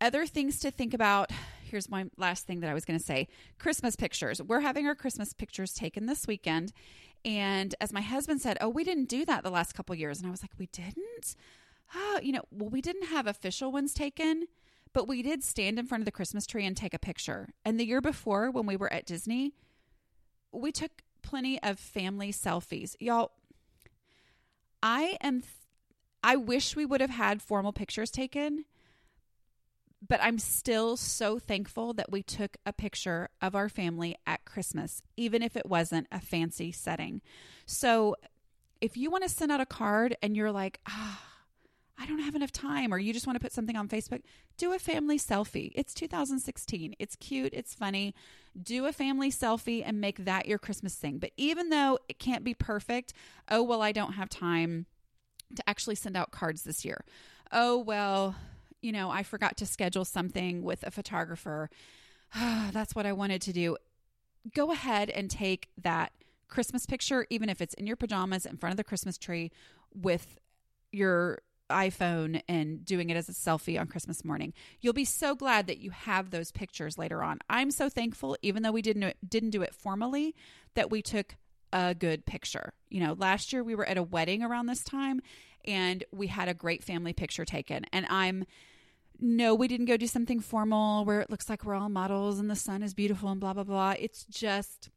other 0.00 0.26
things 0.26 0.60
to 0.60 0.70
think 0.70 0.94
about. 0.94 1.30
Here's 1.64 1.90
my 1.90 2.06
last 2.16 2.46
thing 2.46 2.60
that 2.60 2.70
I 2.70 2.74
was 2.74 2.84
going 2.84 2.98
to 2.98 3.04
say 3.04 3.28
Christmas 3.58 3.96
pictures. 3.96 4.42
We're 4.42 4.60
having 4.60 4.86
our 4.86 4.94
Christmas 4.94 5.32
pictures 5.32 5.74
taken 5.74 6.06
this 6.06 6.26
weekend. 6.26 6.72
And 7.24 7.74
as 7.80 7.92
my 7.92 8.00
husband 8.00 8.40
said, 8.40 8.58
Oh, 8.60 8.68
we 8.68 8.84
didn't 8.84 9.08
do 9.08 9.24
that 9.26 9.42
the 9.42 9.50
last 9.50 9.74
couple 9.74 9.94
years. 9.94 10.18
And 10.18 10.26
I 10.26 10.30
was 10.30 10.42
like, 10.42 10.52
We 10.58 10.66
didn't? 10.66 11.36
Oh, 11.94 12.20
you 12.22 12.32
know, 12.32 12.42
well, 12.50 12.70
we 12.70 12.80
didn't 12.80 13.08
have 13.08 13.26
official 13.26 13.72
ones 13.72 13.94
taken, 13.94 14.46
but 14.92 15.08
we 15.08 15.22
did 15.22 15.42
stand 15.42 15.78
in 15.78 15.86
front 15.86 16.02
of 16.02 16.04
the 16.06 16.12
Christmas 16.12 16.46
tree 16.46 16.64
and 16.66 16.76
take 16.76 16.94
a 16.94 16.98
picture. 16.98 17.48
And 17.64 17.78
the 17.78 17.86
year 17.86 18.00
before, 18.00 18.50
when 18.50 18.66
we 18.66 18.76
were 18.76 18.92
at 18.92 19.06
Disney, 19.06 19.54
we 20.52 20.72
took 20.72 21.02
plenty 21.22 21.62
of 21.62 21.78
family 21.78 22.32
selfies. 22.32 22.94
Y'all, 23.00 23.32
I 24.82 25.16
am, 25.20 25.40
th- 25.40 25.52
I 26.22 26.36
wish 26.36 26.76
we 26.76 26.86
would 26.86 27.00
have 27.00 27.10
had 27.10 27.42
formal 27.42 27.72
pictures 27.72 28.10
taken 28.10 28.64
but 30.06 30.20
I'm 30.22 30.38
still 30.38 30.96
so 30.96 31.38
thankful 31.38 31.92
that 31.94 32.10
we 32.10 32.22
took 32.22 32.56
a 32.64 32.72
picture 32.72 33.30
of 33.42 33.54
our 33.54 33.68
family 33.68 34.16
at 34.26 34.44
Christmas, 34.44 35.02
even 35.16 35.42
if 35.42 35.56
it 35.56 35.66
wasn't 35.66 36.06
a 36.12 36.20
fancy 36.20 36.70
setting. 36.70 37.20
So 37.66 38.16
if 38.80 38.96
you 38.96 39.10
want 39.10 39.24
to 39.24 39.28
send 39.28 39.50
out 39.50 39.60
a 39.60 39.66
card 39.66 40.16
and 40.22 40.36
you're 40.36 40.52
like, 40.52 40.80
ah, 40.88 41.20
I 42.00 42.06
don't 42.06 42.20
have 42.20 42.36
enough 42.36 42.52
time, 42.52 42.94
or 42.94 42.98
you 42.98 43.12
just 43.12 43.26
want 43.26 43.34
to 43.34 43.42
put 43.42 43.52
something 43.52 43.74
on 43.74 43.88
Facebook, 43.88 44.22
do 44.56 44.72
a 44.72 44.78
family 44.78 45.18
selfie. 45.18 45.72
It's 45.74 45.92
2016. 45.94 46.94
It's 47.00 47.16
cute. 47.16 47.52
It's 47.52 47.74
funny. 47.74 48.14
Do 48.60 48.86
a 48.86 48.92
family 48.92 49.32
selfie 49.32 49.82
and 49.84 50.00
make 50.00 50.24
that 50.24 50.46
your 50.46 50.58
Christmas 50.58 50.94
thing. 50.94 51.18
But 51.18 51.32
even 51.36 51.70
though 51.70 51.98
it 52.08 52.20
can't 52.20 52.44
be 52.44 52.54
perfect, 52.54 53.14
oh, 53.50 53.64
well, 53.64 53.82
I 53.82 53.90
don't 53.90 54.12
have 54.12 54.28
time 54.28 54.86
to 55.56 55.68
actually 55.68 55.96
send 55.96 56.16
out 56.16 56.30
cards 56.30 56.62
this 56.62 56.84
year. 56.84 57.04
Oh, 57.50 57.78
well, 57.78 58.36
you 58.80 58.92
know, 58.92 59.10
I 59.10 59.22
forgot 59.22 59.56
to 59.58 59.66
schedule 59.66 60.04
something 60.04 60.62
with 60.62 60.86
a 60.86 60.90
photographer. 60.90 61.70
That's 62.34 62.94
what 62.94 63.06
I 63.06 63.12
wanted 63.12 63.42
to 63.42 63.52
do. 63.52 63.76
Go 64.54 64.72
ahead 64.72 65.10
and 65.10 65.30
take 65.30 65.68
that 65.82 66.12
Christmas 66.48 66.86
picture, 66.86 67.26
even 67.30 67.48
if 67.48 67.60
it's 67.60 67.74
in 67.74 67.86
your 67.86 67.96
pajamas 67.96 68.46
in 68.46 68.56
front 68.56 68.72
of 68.72 68.76
the 68.76 68.84
Christmas 68.84 69.18
tree 69.18 69.50
with 69.94 70.38
your 70.92 71.42
iPhone 71.70 72.40
and 72.48 72.84
doing 72.84 73.10
it 73.10 73.16
as 73.16 73.28
a 73.28 73.32
selfie 73.32 73.78
on 73.78 73.86
Christmas 73.86 74.24
morning. 74.24 74.54
You'll 74.80 74.94
be 74.94 75.04
so 75.04 75.34
glad 75.34 75.66
that 75.66 75.78
you 75.78 75.90
have 75.90 76.30
those 76.30 76.50
pictures 76.50 76.96
later 76.96 77.22
on. 77.22 77.40
I'm 77.50 77.70
so 77.70 77.90
thankful, 77.90 78.36
even 78.40 78.62
though 78.62 78.72
we 78.72 78.82
didn't 78.82 79.16
didn't 79.28 79.50
do 79.50 79.62
it 79.62 79.74
formally, 79.74 80.34
that 80.74 80.90
we 80.90 81.02
took 81.02 81.36
a 81.72 81.94
good 81.94 82.24
picture. 82.24 82.72
You 82.88 83.00
know, 83.00 83.12
last 83.12 83.52
year 83.52 83.62
we 83.62 83.74
were 83.74 83.86
at 83.86 83.98
a 83.98 84.02
wedding 84.02 84.42
around 84.42 84.66
this 84.66 84.82
time 84.82 85.20
and 85.68 86.02
we 86.10 86.26
had 86.26 86.48
a 86.48 86.54
great 86.54 86.82
family 86.82 87.12
picture 87.12 87.44
taken. 87.44 87.84
And 87.92 88.06
I'm 88.08 88.44
no, 89.20 89.54
we 89.54 89.66
didn't 89.68 89.86
go 89.86 89.96
do 89.96 90.06
something 90.06 90.40
formal 90.40 91.04
where 91.04 91.20
it 91.20 91.28
looks 91.28 91.48
like 91.48 91.64
we're 91.64 91.74
all 91.74 91.88
models 91.88 92.38
and 92.38 92.48
the 92.48 92.56
sun 92.56 92.82
is 92.82 92.94
beautiful 92.94 93.28
and 93.30 93.40
blah, 93.40 93.52
blah, 93.52 93.64
blah. 93.64 93.94
It's 93.98 94.24
just 94.24 94.90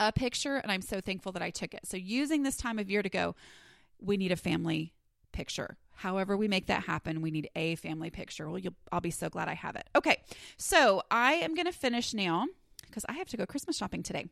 a 0.00 0.10
picture. 0.12 0.56
And 0.56 0.72
I'm 0.72 0.82
so 0.82 1.00
thankful 1.00 1.32
that 1.32 1.42
I 1.42 1.50
took 1.50 1.72
it. 1.72 1.86
So, 1.86 1.96
using 1.96 2.42
this 2.42 2.56
time 2.56 2.78
of 2.78 2.90
year 2.90 3.02
to 3.02 3.08
go, 3.08 3.36
we 4.00 4.16
need 4.16 4.32
a 4.32 4.36
family 4.36 4.94
picture. 5.32 5.76
However, 5.94 6.36
we 6.36 6.48
make 6.48 6.66
that 6.66 6.84
happen, 6.84 7.20
we 7.20 7.30
need 7.30 7.50
a 7.54 7.76
family 7.76 8.10
picture. 8.10 8.50
Well, 8.50 8.60
I'll 8.90 9.00
be 9.00 9.10
so 9.10 9.28
glad 9.28 9.48
I 9.48 9.54
have 9.54 9.76
it. 9.76 9.88
Okay. 9.94 10.22
So, 10.56 11.02
I 11.10 11.34
am 11.34 11.54
going 11.54 11.66
to 11.66 11.72
finish 11.72 12.12
now 12.12 12.46
because 12.86 13.04
I 13.08 13.12
have 13.12 13.28
to 13.28 13.36
go 13.36 13.46
Christmas 13.46 13.76
shopping 13.76 14.02
today. 14.02 14.26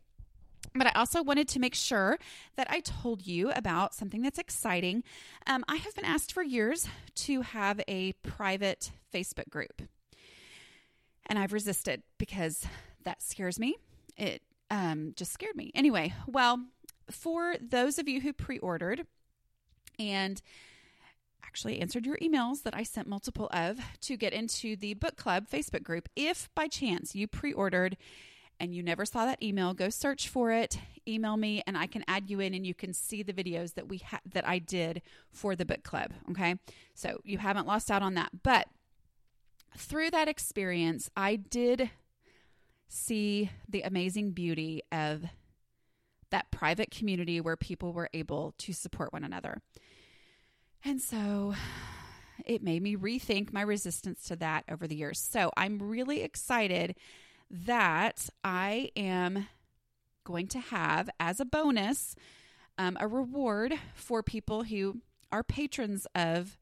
But 0.74 0.86
I 0.86 0.92
also 0.98 1.22
wanted 1.22 1.48
to 1.48 1.58
make 1.58 1.74
sure 1.74 2.18
that 2.56 2.66
I 2.70 2.80
told 2.80 3.26
you 3.26 3.50
about 3.52 3.94
something 3.94 4.22
that's 4.22 4.38
exciting. 4.38 5.02
Um, 5.46 5.64
I 5.68 5.76
have 5.76 5.94
been 5.94 6.04
asked 6.04 6.32
for 6.32 6.42
years 6.42 6.86
to 7.16 7.42
have 7.42 7.80
a 7.88 8.12
private 8.22 8.92
Facebook 9.12 9.48
group, 9.48 9.82
and 11.26 11.38
I've 11.38 11.52
resisted 11.52 12.02
because 12.18 12.66
that 13.04 13.22
scares 13.22 13.58
me. 13.58 13.76
It 14.16 14.42
um, 14.70 15.14
just 15.16 15.32
scared 15.32 15.56
me. 15.56 15.70
Anyway, 15.74 16.12
well, 16.26 16.60
for 17.10 17.56
those 17.60 17.98
of 17.98 18.08
you 18.08 18.20
who 18.20 18.32
pre 18.32 18.58
ordered 18.58 19.06
and 19.98 20.40
actually 21.44 21.80
answered 21.80 22.04
your 22.04 22.18
emails 22.18 22.62
that 22.62 22.76
I 22.76 22.82
sent 22.82 23.08
multiple 23.08 23.48
of 23.52 23.78
to 24.02 24.16
get 24.16 24.32
into 24.32 24.76
the 24.76 24.94
book 24.94 25.16
club 25.16 25.48
Facebook 25.48 25.82
group, 25.82 26.08
if 26.14 26.48
by 26.54 26.68
chance 26.68 27.14
you 27.14 27.26
pre 27.26 27.52
ordered 27.52 27.96
and 28.60 28.74
you 28.74 28.82
never 28.82 29.04
saw 29.04 29.24
that 29.24 29.42
email, 29.42 29.74
go 29.74 29.88
search 29.88 30.28
for 30.28 30.50
it, 30.50 30.78
email 31.06 31.36
me, 31.36 31.62
and 31.66 31.76
I 31.76 31.86
can 31.86 32.04
add 32.08 32.28
you 32.28 32.40
in, 32.40 32.54
and 32.54 32.66
you 32.66 32.74
can 32.74 32.92
see 32.92 33.22
the 33.22 33.32
videos 33.32 33.74
that 33.74 33.88
we 33.88 33.98
ha- 33.98 34.20
that 34.32 34.46
I 34.46 34.58
did 34.58 35.02
for 35.30 35.54
the 35.54 35.64
book 35.64 35.82
club. 35.82 36.12
Okay, 36.30 36.56
so 36.94 37.20
you 37.24 37.38
haven't 37.38 37.66
lost 37.66 37.90
out 37.90 38.02
on 38.02 38.14
that. 38.14 38.30
But 38.42 38.68
through 39.76 40.10
that 40.10 40.28
experience, 40.28 41.10
I 41.16 41.36
did 41.36 41.90
see 42.88 43.50
the 43.68 43.82
amazing 43.82 44.32
beauty 44.32 44.82
of 44.90 45.24
that 46.30 46.50
private 46.50 46.90
community 46.90 47.40
where 47.40 47.56
people 47.56 47.92
were 47.92 48.10
able 48.12 48.54
to 48.58 48.72
support 48.72 49.12
one 49.12 49.24
another. 49.24 49.62
And 50.84 51.00
so 51.00 51.54
it 52.44 52.62
made 52.62 52.82
me 52.82 52.96
rethink 52.96 53.52
my 53.52 53.62
resistance 53.62 54.24
to 54.24 54.36
that 54.36 54.64
over 54.70 54.86
the 54.86 54.96
years. 54.96 55.18
So 55.18 55.50
I'm 55.56 55.78
really 55.82 56.22
excited 56.22 56.94
that 57.50 58.28
I 58.44 58.90
am 58.96 59.46
going 60.24 60.48
to 60.48 60.58
have 60.58 61.08
as 61.18 61.40
a 61.40 61.44
bonus 61.44 62.14
um, 62.76 62.96
a 63.00 63.08
reward 63.08 63.74
for 63.94 64.22
people 64.22 64.64
who 64.64 65.00
are 65.32 65.42
patrons 65.42 66.06
of 66.14 66.58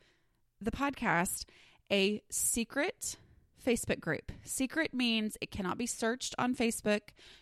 the 0.60 0.70
podcast 0.70 1.44
a 1.92 2.22
secret 2.30 3.16
Facebook 3.64 4.00
group. 4.00 4.32
Secret 4.42 4.94
means 4.94 5.36
it 5.40 5.50
cannot 5.50 5.78
be 5.78 5.86
searched 5.86 6.34
on 6.38 6.54
Facebook. 6.54 7.00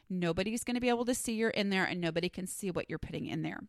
Nobody's 0.08 0.64
going 0.64 0.74
to 0.74 0.80
be 0.80 0.88
able 0.88 1.04
to 1.06 1.14
see 1.14 1.34
you're 1.34 1.50
in 1.50 1.70
there 1.70 1.84
and 1.84 2.00
nobody 2.00 2.28
can 2.28 2.46
see 2.46 2.70
what 2.70 2.88
you're 2.88 2.98
putting 2.98 3.26
in 3.26 3.42
there. 3.42 3.60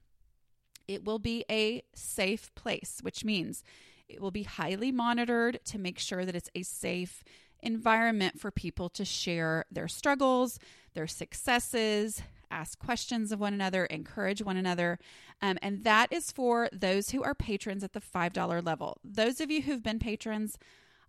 It 0.88 1.04
will 1.04 1.20
be 1.20 1.46
a 1.50 1.84
safe 1.94 2.54
place, 2.56 3.00
which 3.02 3.26
means 3.26 3.64
it 4.08 4.22
will 4.22 4.32
be 4.32 4.44
highly 4.44 4.92
monitored 4.92 5.60
to 5.66 5.80
make 5.80 5.98
sure 5.98 6.26
that 6.26 6.36
it's 6.36 6.50
a 6.54 6.64
safe 6.64 7.24
environment 7.66 8.40
for 8.40 8.52
people 8.52 8.90
to 8.90 9.04
share 9.04 9.66
their 9.72 9.88
struggles, 9.88 10.60
their 10.94 11.08
successes, 11.08 12.22
ask 12.52 12.80
questions 12.80 13.32
of 13.32 13.40
one 13.40 13.54
another, 13.54 13.86
encourage 13.86 14.42
one 14.42 14.58
another. 14.58 15.00
Um, 15.42 15.58
and 15.62 15.84
that 15.84 16.12
is 16.12 16.32
for 16.32 16.70
those 16.72 17.10
who 17.10 17.24
are 17.24 17.36
patrons 17.36 17.84
at 17.84 17.94
the 17.94 18.02
$5 18.02 18.66
level. 18.66 18.98
Those 19.04 19.42
of 19.42 19.52
you 19.52 19.64
who've 19.64 19.84
been 19.84 20.00
patrons, 20.00 20.58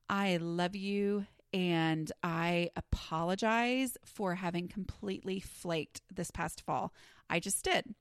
I 0.09 0.39
love 0.39 0.75
you 0.75 1.27
and 1.53 2.11
I 2.23 2.71
apologize 2.77 3.97
for 4.05 4.35
having 4.35 4.69
completely 4.69 5.41
flaked 5.41 6.03
this 6.13 6.31
past 6.31 6.61
fall. 6.61 6.93
I 7.31 7.41
just 7.41 7.65
did. 7.65 7.95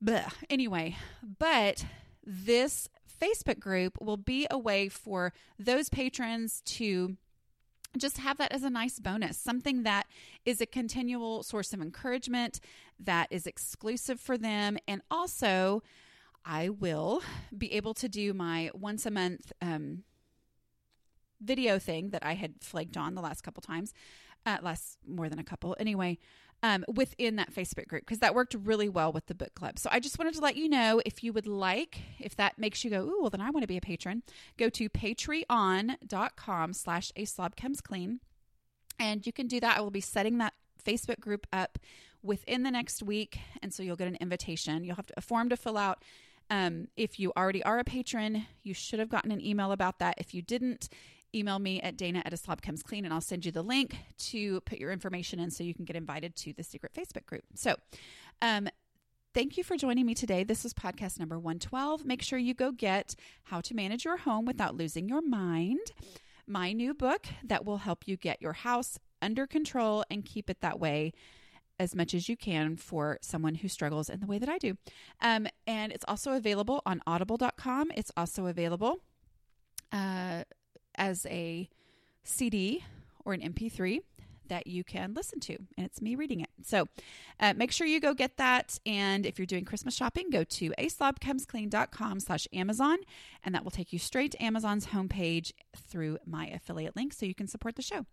But 0.00 0.32
anyway, 0.50 0.96
but 1.38 1.86
this 2.24 2.88
Facebook 3.20 3.58
group 3.58 3.98
will 4.00 4.16
be 4.16 4.46
a 4.50 4.58
way 4.58 4.88
for 4.88 5.32
those 5.58 5.88
patrons 5.88 6.62
to 6.66 7.16
just 8.00 8.18
have 8.18 8.38
that 8.38 8.52
as 8.52 8.62
a 8.62 8.70
nice 8.70 8.98
bonus, 8.98 9.36
something 9.36 9.82
that 9.82 10.06
is 10.44 10.60
a 10.60 10.66
continual 10.66 11.42
source 11.42 11.72
of 11.72 11.80
encouragement 11.80 12.60
that 12.98 13.28
is 13.30 13.46
exclusive 13.46 14.20
for 14.20 14.38
them. 14.38 14.78
And 14.86 15.02
also, 15.10 15.82
I 16.44 16.68
will 16.68 17.22
be 17.56 17.72
able 17.72 17.94
to 17.94 18.08
do 18.08 18.32
my 18.32 18.70
once 18.72 19.06
a 19.06 19.10
month 19.10 19.52
um, 19.60 20.04
video 21.40 21.78
thing 21.78 22.10
that 22.10 22.24
I 22.24 22.34
had 22.34 22.54
flagged 22.60 22.96
on 22.96 23.14
the 23.14 23.22
last 23.22 23.42
couple 23.42 23.60
times, 23.60 23.92
uh, 24.46 24.58
last 24.62 24.98
more 25.06 25.28
than 25.28 25.38
a 25.38 25.44
couple 25.44 25.76
anyway, 25.78 26.18
um, 26.62 26.84
within 26.88 27.36
that 27.36 27.52
Facebook 27.52 27.88
group 27.88 28.02
because 28.02 28.20
that 28.20 28.34
worked 28.34 28.54
really 28.54 28.88
well 28.88 29.12
with 29.12 29.26
the 29.26 29.34
book 29.34 29.54
club. 29.54 29.78
So 29.78 29.90
I 29.92 30.00
just 30.00 30.18
wanted 30.18 30.34
to 30.34 30.40
let 30.40 30.56
you 30.56 30.68
know 30.68 31.02
if 31.04 31.22
you 31.22 31.32
would 31.32 31.46
like, 31.46 32.00
if 32.18 32.36
that 32.36 32.58
makes 32.58 32.84
you 32.84 32.90
go, 32.90 33.02
ooh, 33.02 33.18
well 33.20 33.30
then 33.30 33.40
I 33.40 33.50
want 33.50 33.62
to 33.62 33.68
be 33.68 33.76
a 33.76 33.82
patron, 33.82 34.22
go 34.56 34.68
to 34.70 34.88
patreon.com 34.88 36.72
slash 36.72 37.12
a 37.16 37.24
slob 37.24 37.56
comes 37.56 37.80
clean. 37.80 38.20
And 38.98 39.26
you 39.26 39.32
can 39.32 39.46
do 39.46 39.60
that. 39.60 39.76
I 39.76 39.80
will 39.82 39.90
be 39.90 40.00
setting 40.00 40.38
that 40.38 40.54
Facebook 40.82 41.20
group 41.20 41.46
up 41.52 41.78
within 42.22 42.62
the 42.62 42.70
next 42.70 43.02
week. 43.02 43.38
And 43.62 43.72
so 43.74 43.82
you'll 43.82 43.96
get 43.96 44.08
an 44.08 44.16
invitation. 44.20 44.84
You'll 44.84 44.96
have 44.96 45.06
to, 45.06 45.14
a 45.18 45.20
form 45.20 45.50
to 45.50 45.56
fill 45.56 45.76
out. 45.76 46.02
Um, 46.48 46.88
if 46.96 47.18
you 47.18 47.32
already 47.36 47.62
are 47.64 47.78
a 47.78 47.84
patron, 47.84 48.46
you 48.62 48.72
should 48.72 49.00
have 49.00 49.08
gotten 49.08 49.32
an 49.32 49.44
email 49.44 49.72
about 49.72 49.98
that. 49.98 50.14
If 50.16 50.32
you 50.32 50.42
didn't, 50.42 50.88
email 51.34 51.58
me 51.58 51.80
at 51.80 51.96
dana 51.96 52.22
at 52.24 52.32
a 52.32 52.36
slob 52.36 52.62
comes 52.62 52.82
clean 52.82 53.04
and 53.04 53.12
I'll 53.12 53.20
send 53.20 53.44
you 53.44 53.52
the 53.52 53.62
link 53.62 53.96
to 54.18 54.60
put 54.62 54.78
your 54.78 54.92
information 54.92 55.38
in 55.38 55.50
so 55.50 55.64
you 55.64 55.74
can 55.74 55.84
get 55.84 55.96
invited 55.96 56.36
to 56.36 56.52
the 56.52 56.62
secret 56.62 56.92
Facebook 56.94 57.26
group. 57.26 57.44
So, 57.54 57.76
um, 58.42 58.68
Thank 59.34 59.58
you 59.58 59.64
for 59.64 59.76
joining 59.76 60.06
me 60.06 60.14
today. 60.14 60.44
This 60.44 60.64
is 60.64 60.72
podcast 60.72 61.18
number 61.18 61.38
112. 61.38 62.06
Make 62.06 62.22
sure 62.22 62.38
you 62.38 62.54
go 62.54 62.72
get 62.72 63.14
How 63.42 63.60
to 63.60 63.74
Manage 63.74 64.06
Your 64.06 64.16
Home 64.16 64.46
Without 64.46 64.74
Losing 64.74 65.10
Your 65.10 65.20
Mind, 65.20 65.92
my 66.46 66.72
new 66.72 66.94
book 66.94 67.26
that 67.44 67.66
will 67.66 67.76
help 67.76 68.08
you 68.08 68.16
get 68.16 68.40
your 68.40 68.54
house 68.54 68.98
under 69.20 69.46
control 69.46 70.04
and 70.10 70.24
keep 70.24 70.48
it 70.48 70.62
that 70.62 70.80
way 70.80 71.12
as 71.78 71.94
much 71.94 72.14
as 72.14 72.30
you 72.30 72.36
can 72.38 72.76
for 72.76 73.18
someone 73.20 73.56
who 73.56 73.68
struggles 73.68 74.08
in 74.08 74.20
the 74.20 74.26
way 74.26 74.38
that 74.38 74.48
I 74.48 74.56
do. 74.56 74.78
Um, 75.20 75.46
and 75.66 75.92
it's 75.92 76.04
also 76.08 76.32
available 76.32 76.80
on 76.86 77.02
audible.com. 77.06 77.92
It's 77.94 78.10
also 78.16 78.46
available 78.46 79.00
uh, 79.92 80.44
as 80.98 81.26
a 81.26 81.68
CD 82.24 82.84
or 83.24 83.32
an 83.32 83.40
MP3 83.40 84.00
that 84.48 84.66
you 84.66 84.84
can 84.84 85.14
listen 85.14 85.40
to, 85.40 85.54
and 85.76 85.86
it's 85.86 86.00
me 86.00 86.14
reading 86.14 86.40
it. 86.40 86.48
So 86.62 86.86
uh, 87.40 87.54
make 87.56 87.72
sure 87.72 87.86
you 87.86 88.00
go 88.00 88.14
get 88.14 88.36
that. 88.36 88.78
And 88.86 89.26
if 89.26 89.38
you're 89.38 89.46
doing 89.46 89.64
Christmas 89.64 89.94
shopping, 89.94 90.30
go 90.30 90.44
to 90.44 90.70
aslobcomesclean.com 90.78 92.20
slash 92.20 92.46
Amazon, 92.52 92.98
and 93.44 93.54
that 93.54 93.64
will 93.64 93.70
take 93.70 93.92
you 93.92 93.98
straight 93.98 94.32
to 94.32 94.42
Amazon's 94.42 94.86
homepage 94.88 95.52
through 95.76 96.18
my 96.26 96.46
affiliate 96.46 96.96
link 96.96 97.12
so 97.12 97.26
you 97.26 97.34
can 97.34 97.48
support 97.48 97.76
the 97.76 97.82
show. 97.82 98.06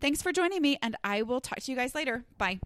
Thanks 0.00 0.22
for 0.22 0.32
joining 0.32 0.62
me, 0.62 0.78
and 0.82 0.96
I 1.04 1.22
will 1.22 1.40
talk 1.40 1.60
to 1.60 1.70
you 1.70 1.76
guys 1.76 1.94
later. 1.94 2.24
Bye. 2.38 2.60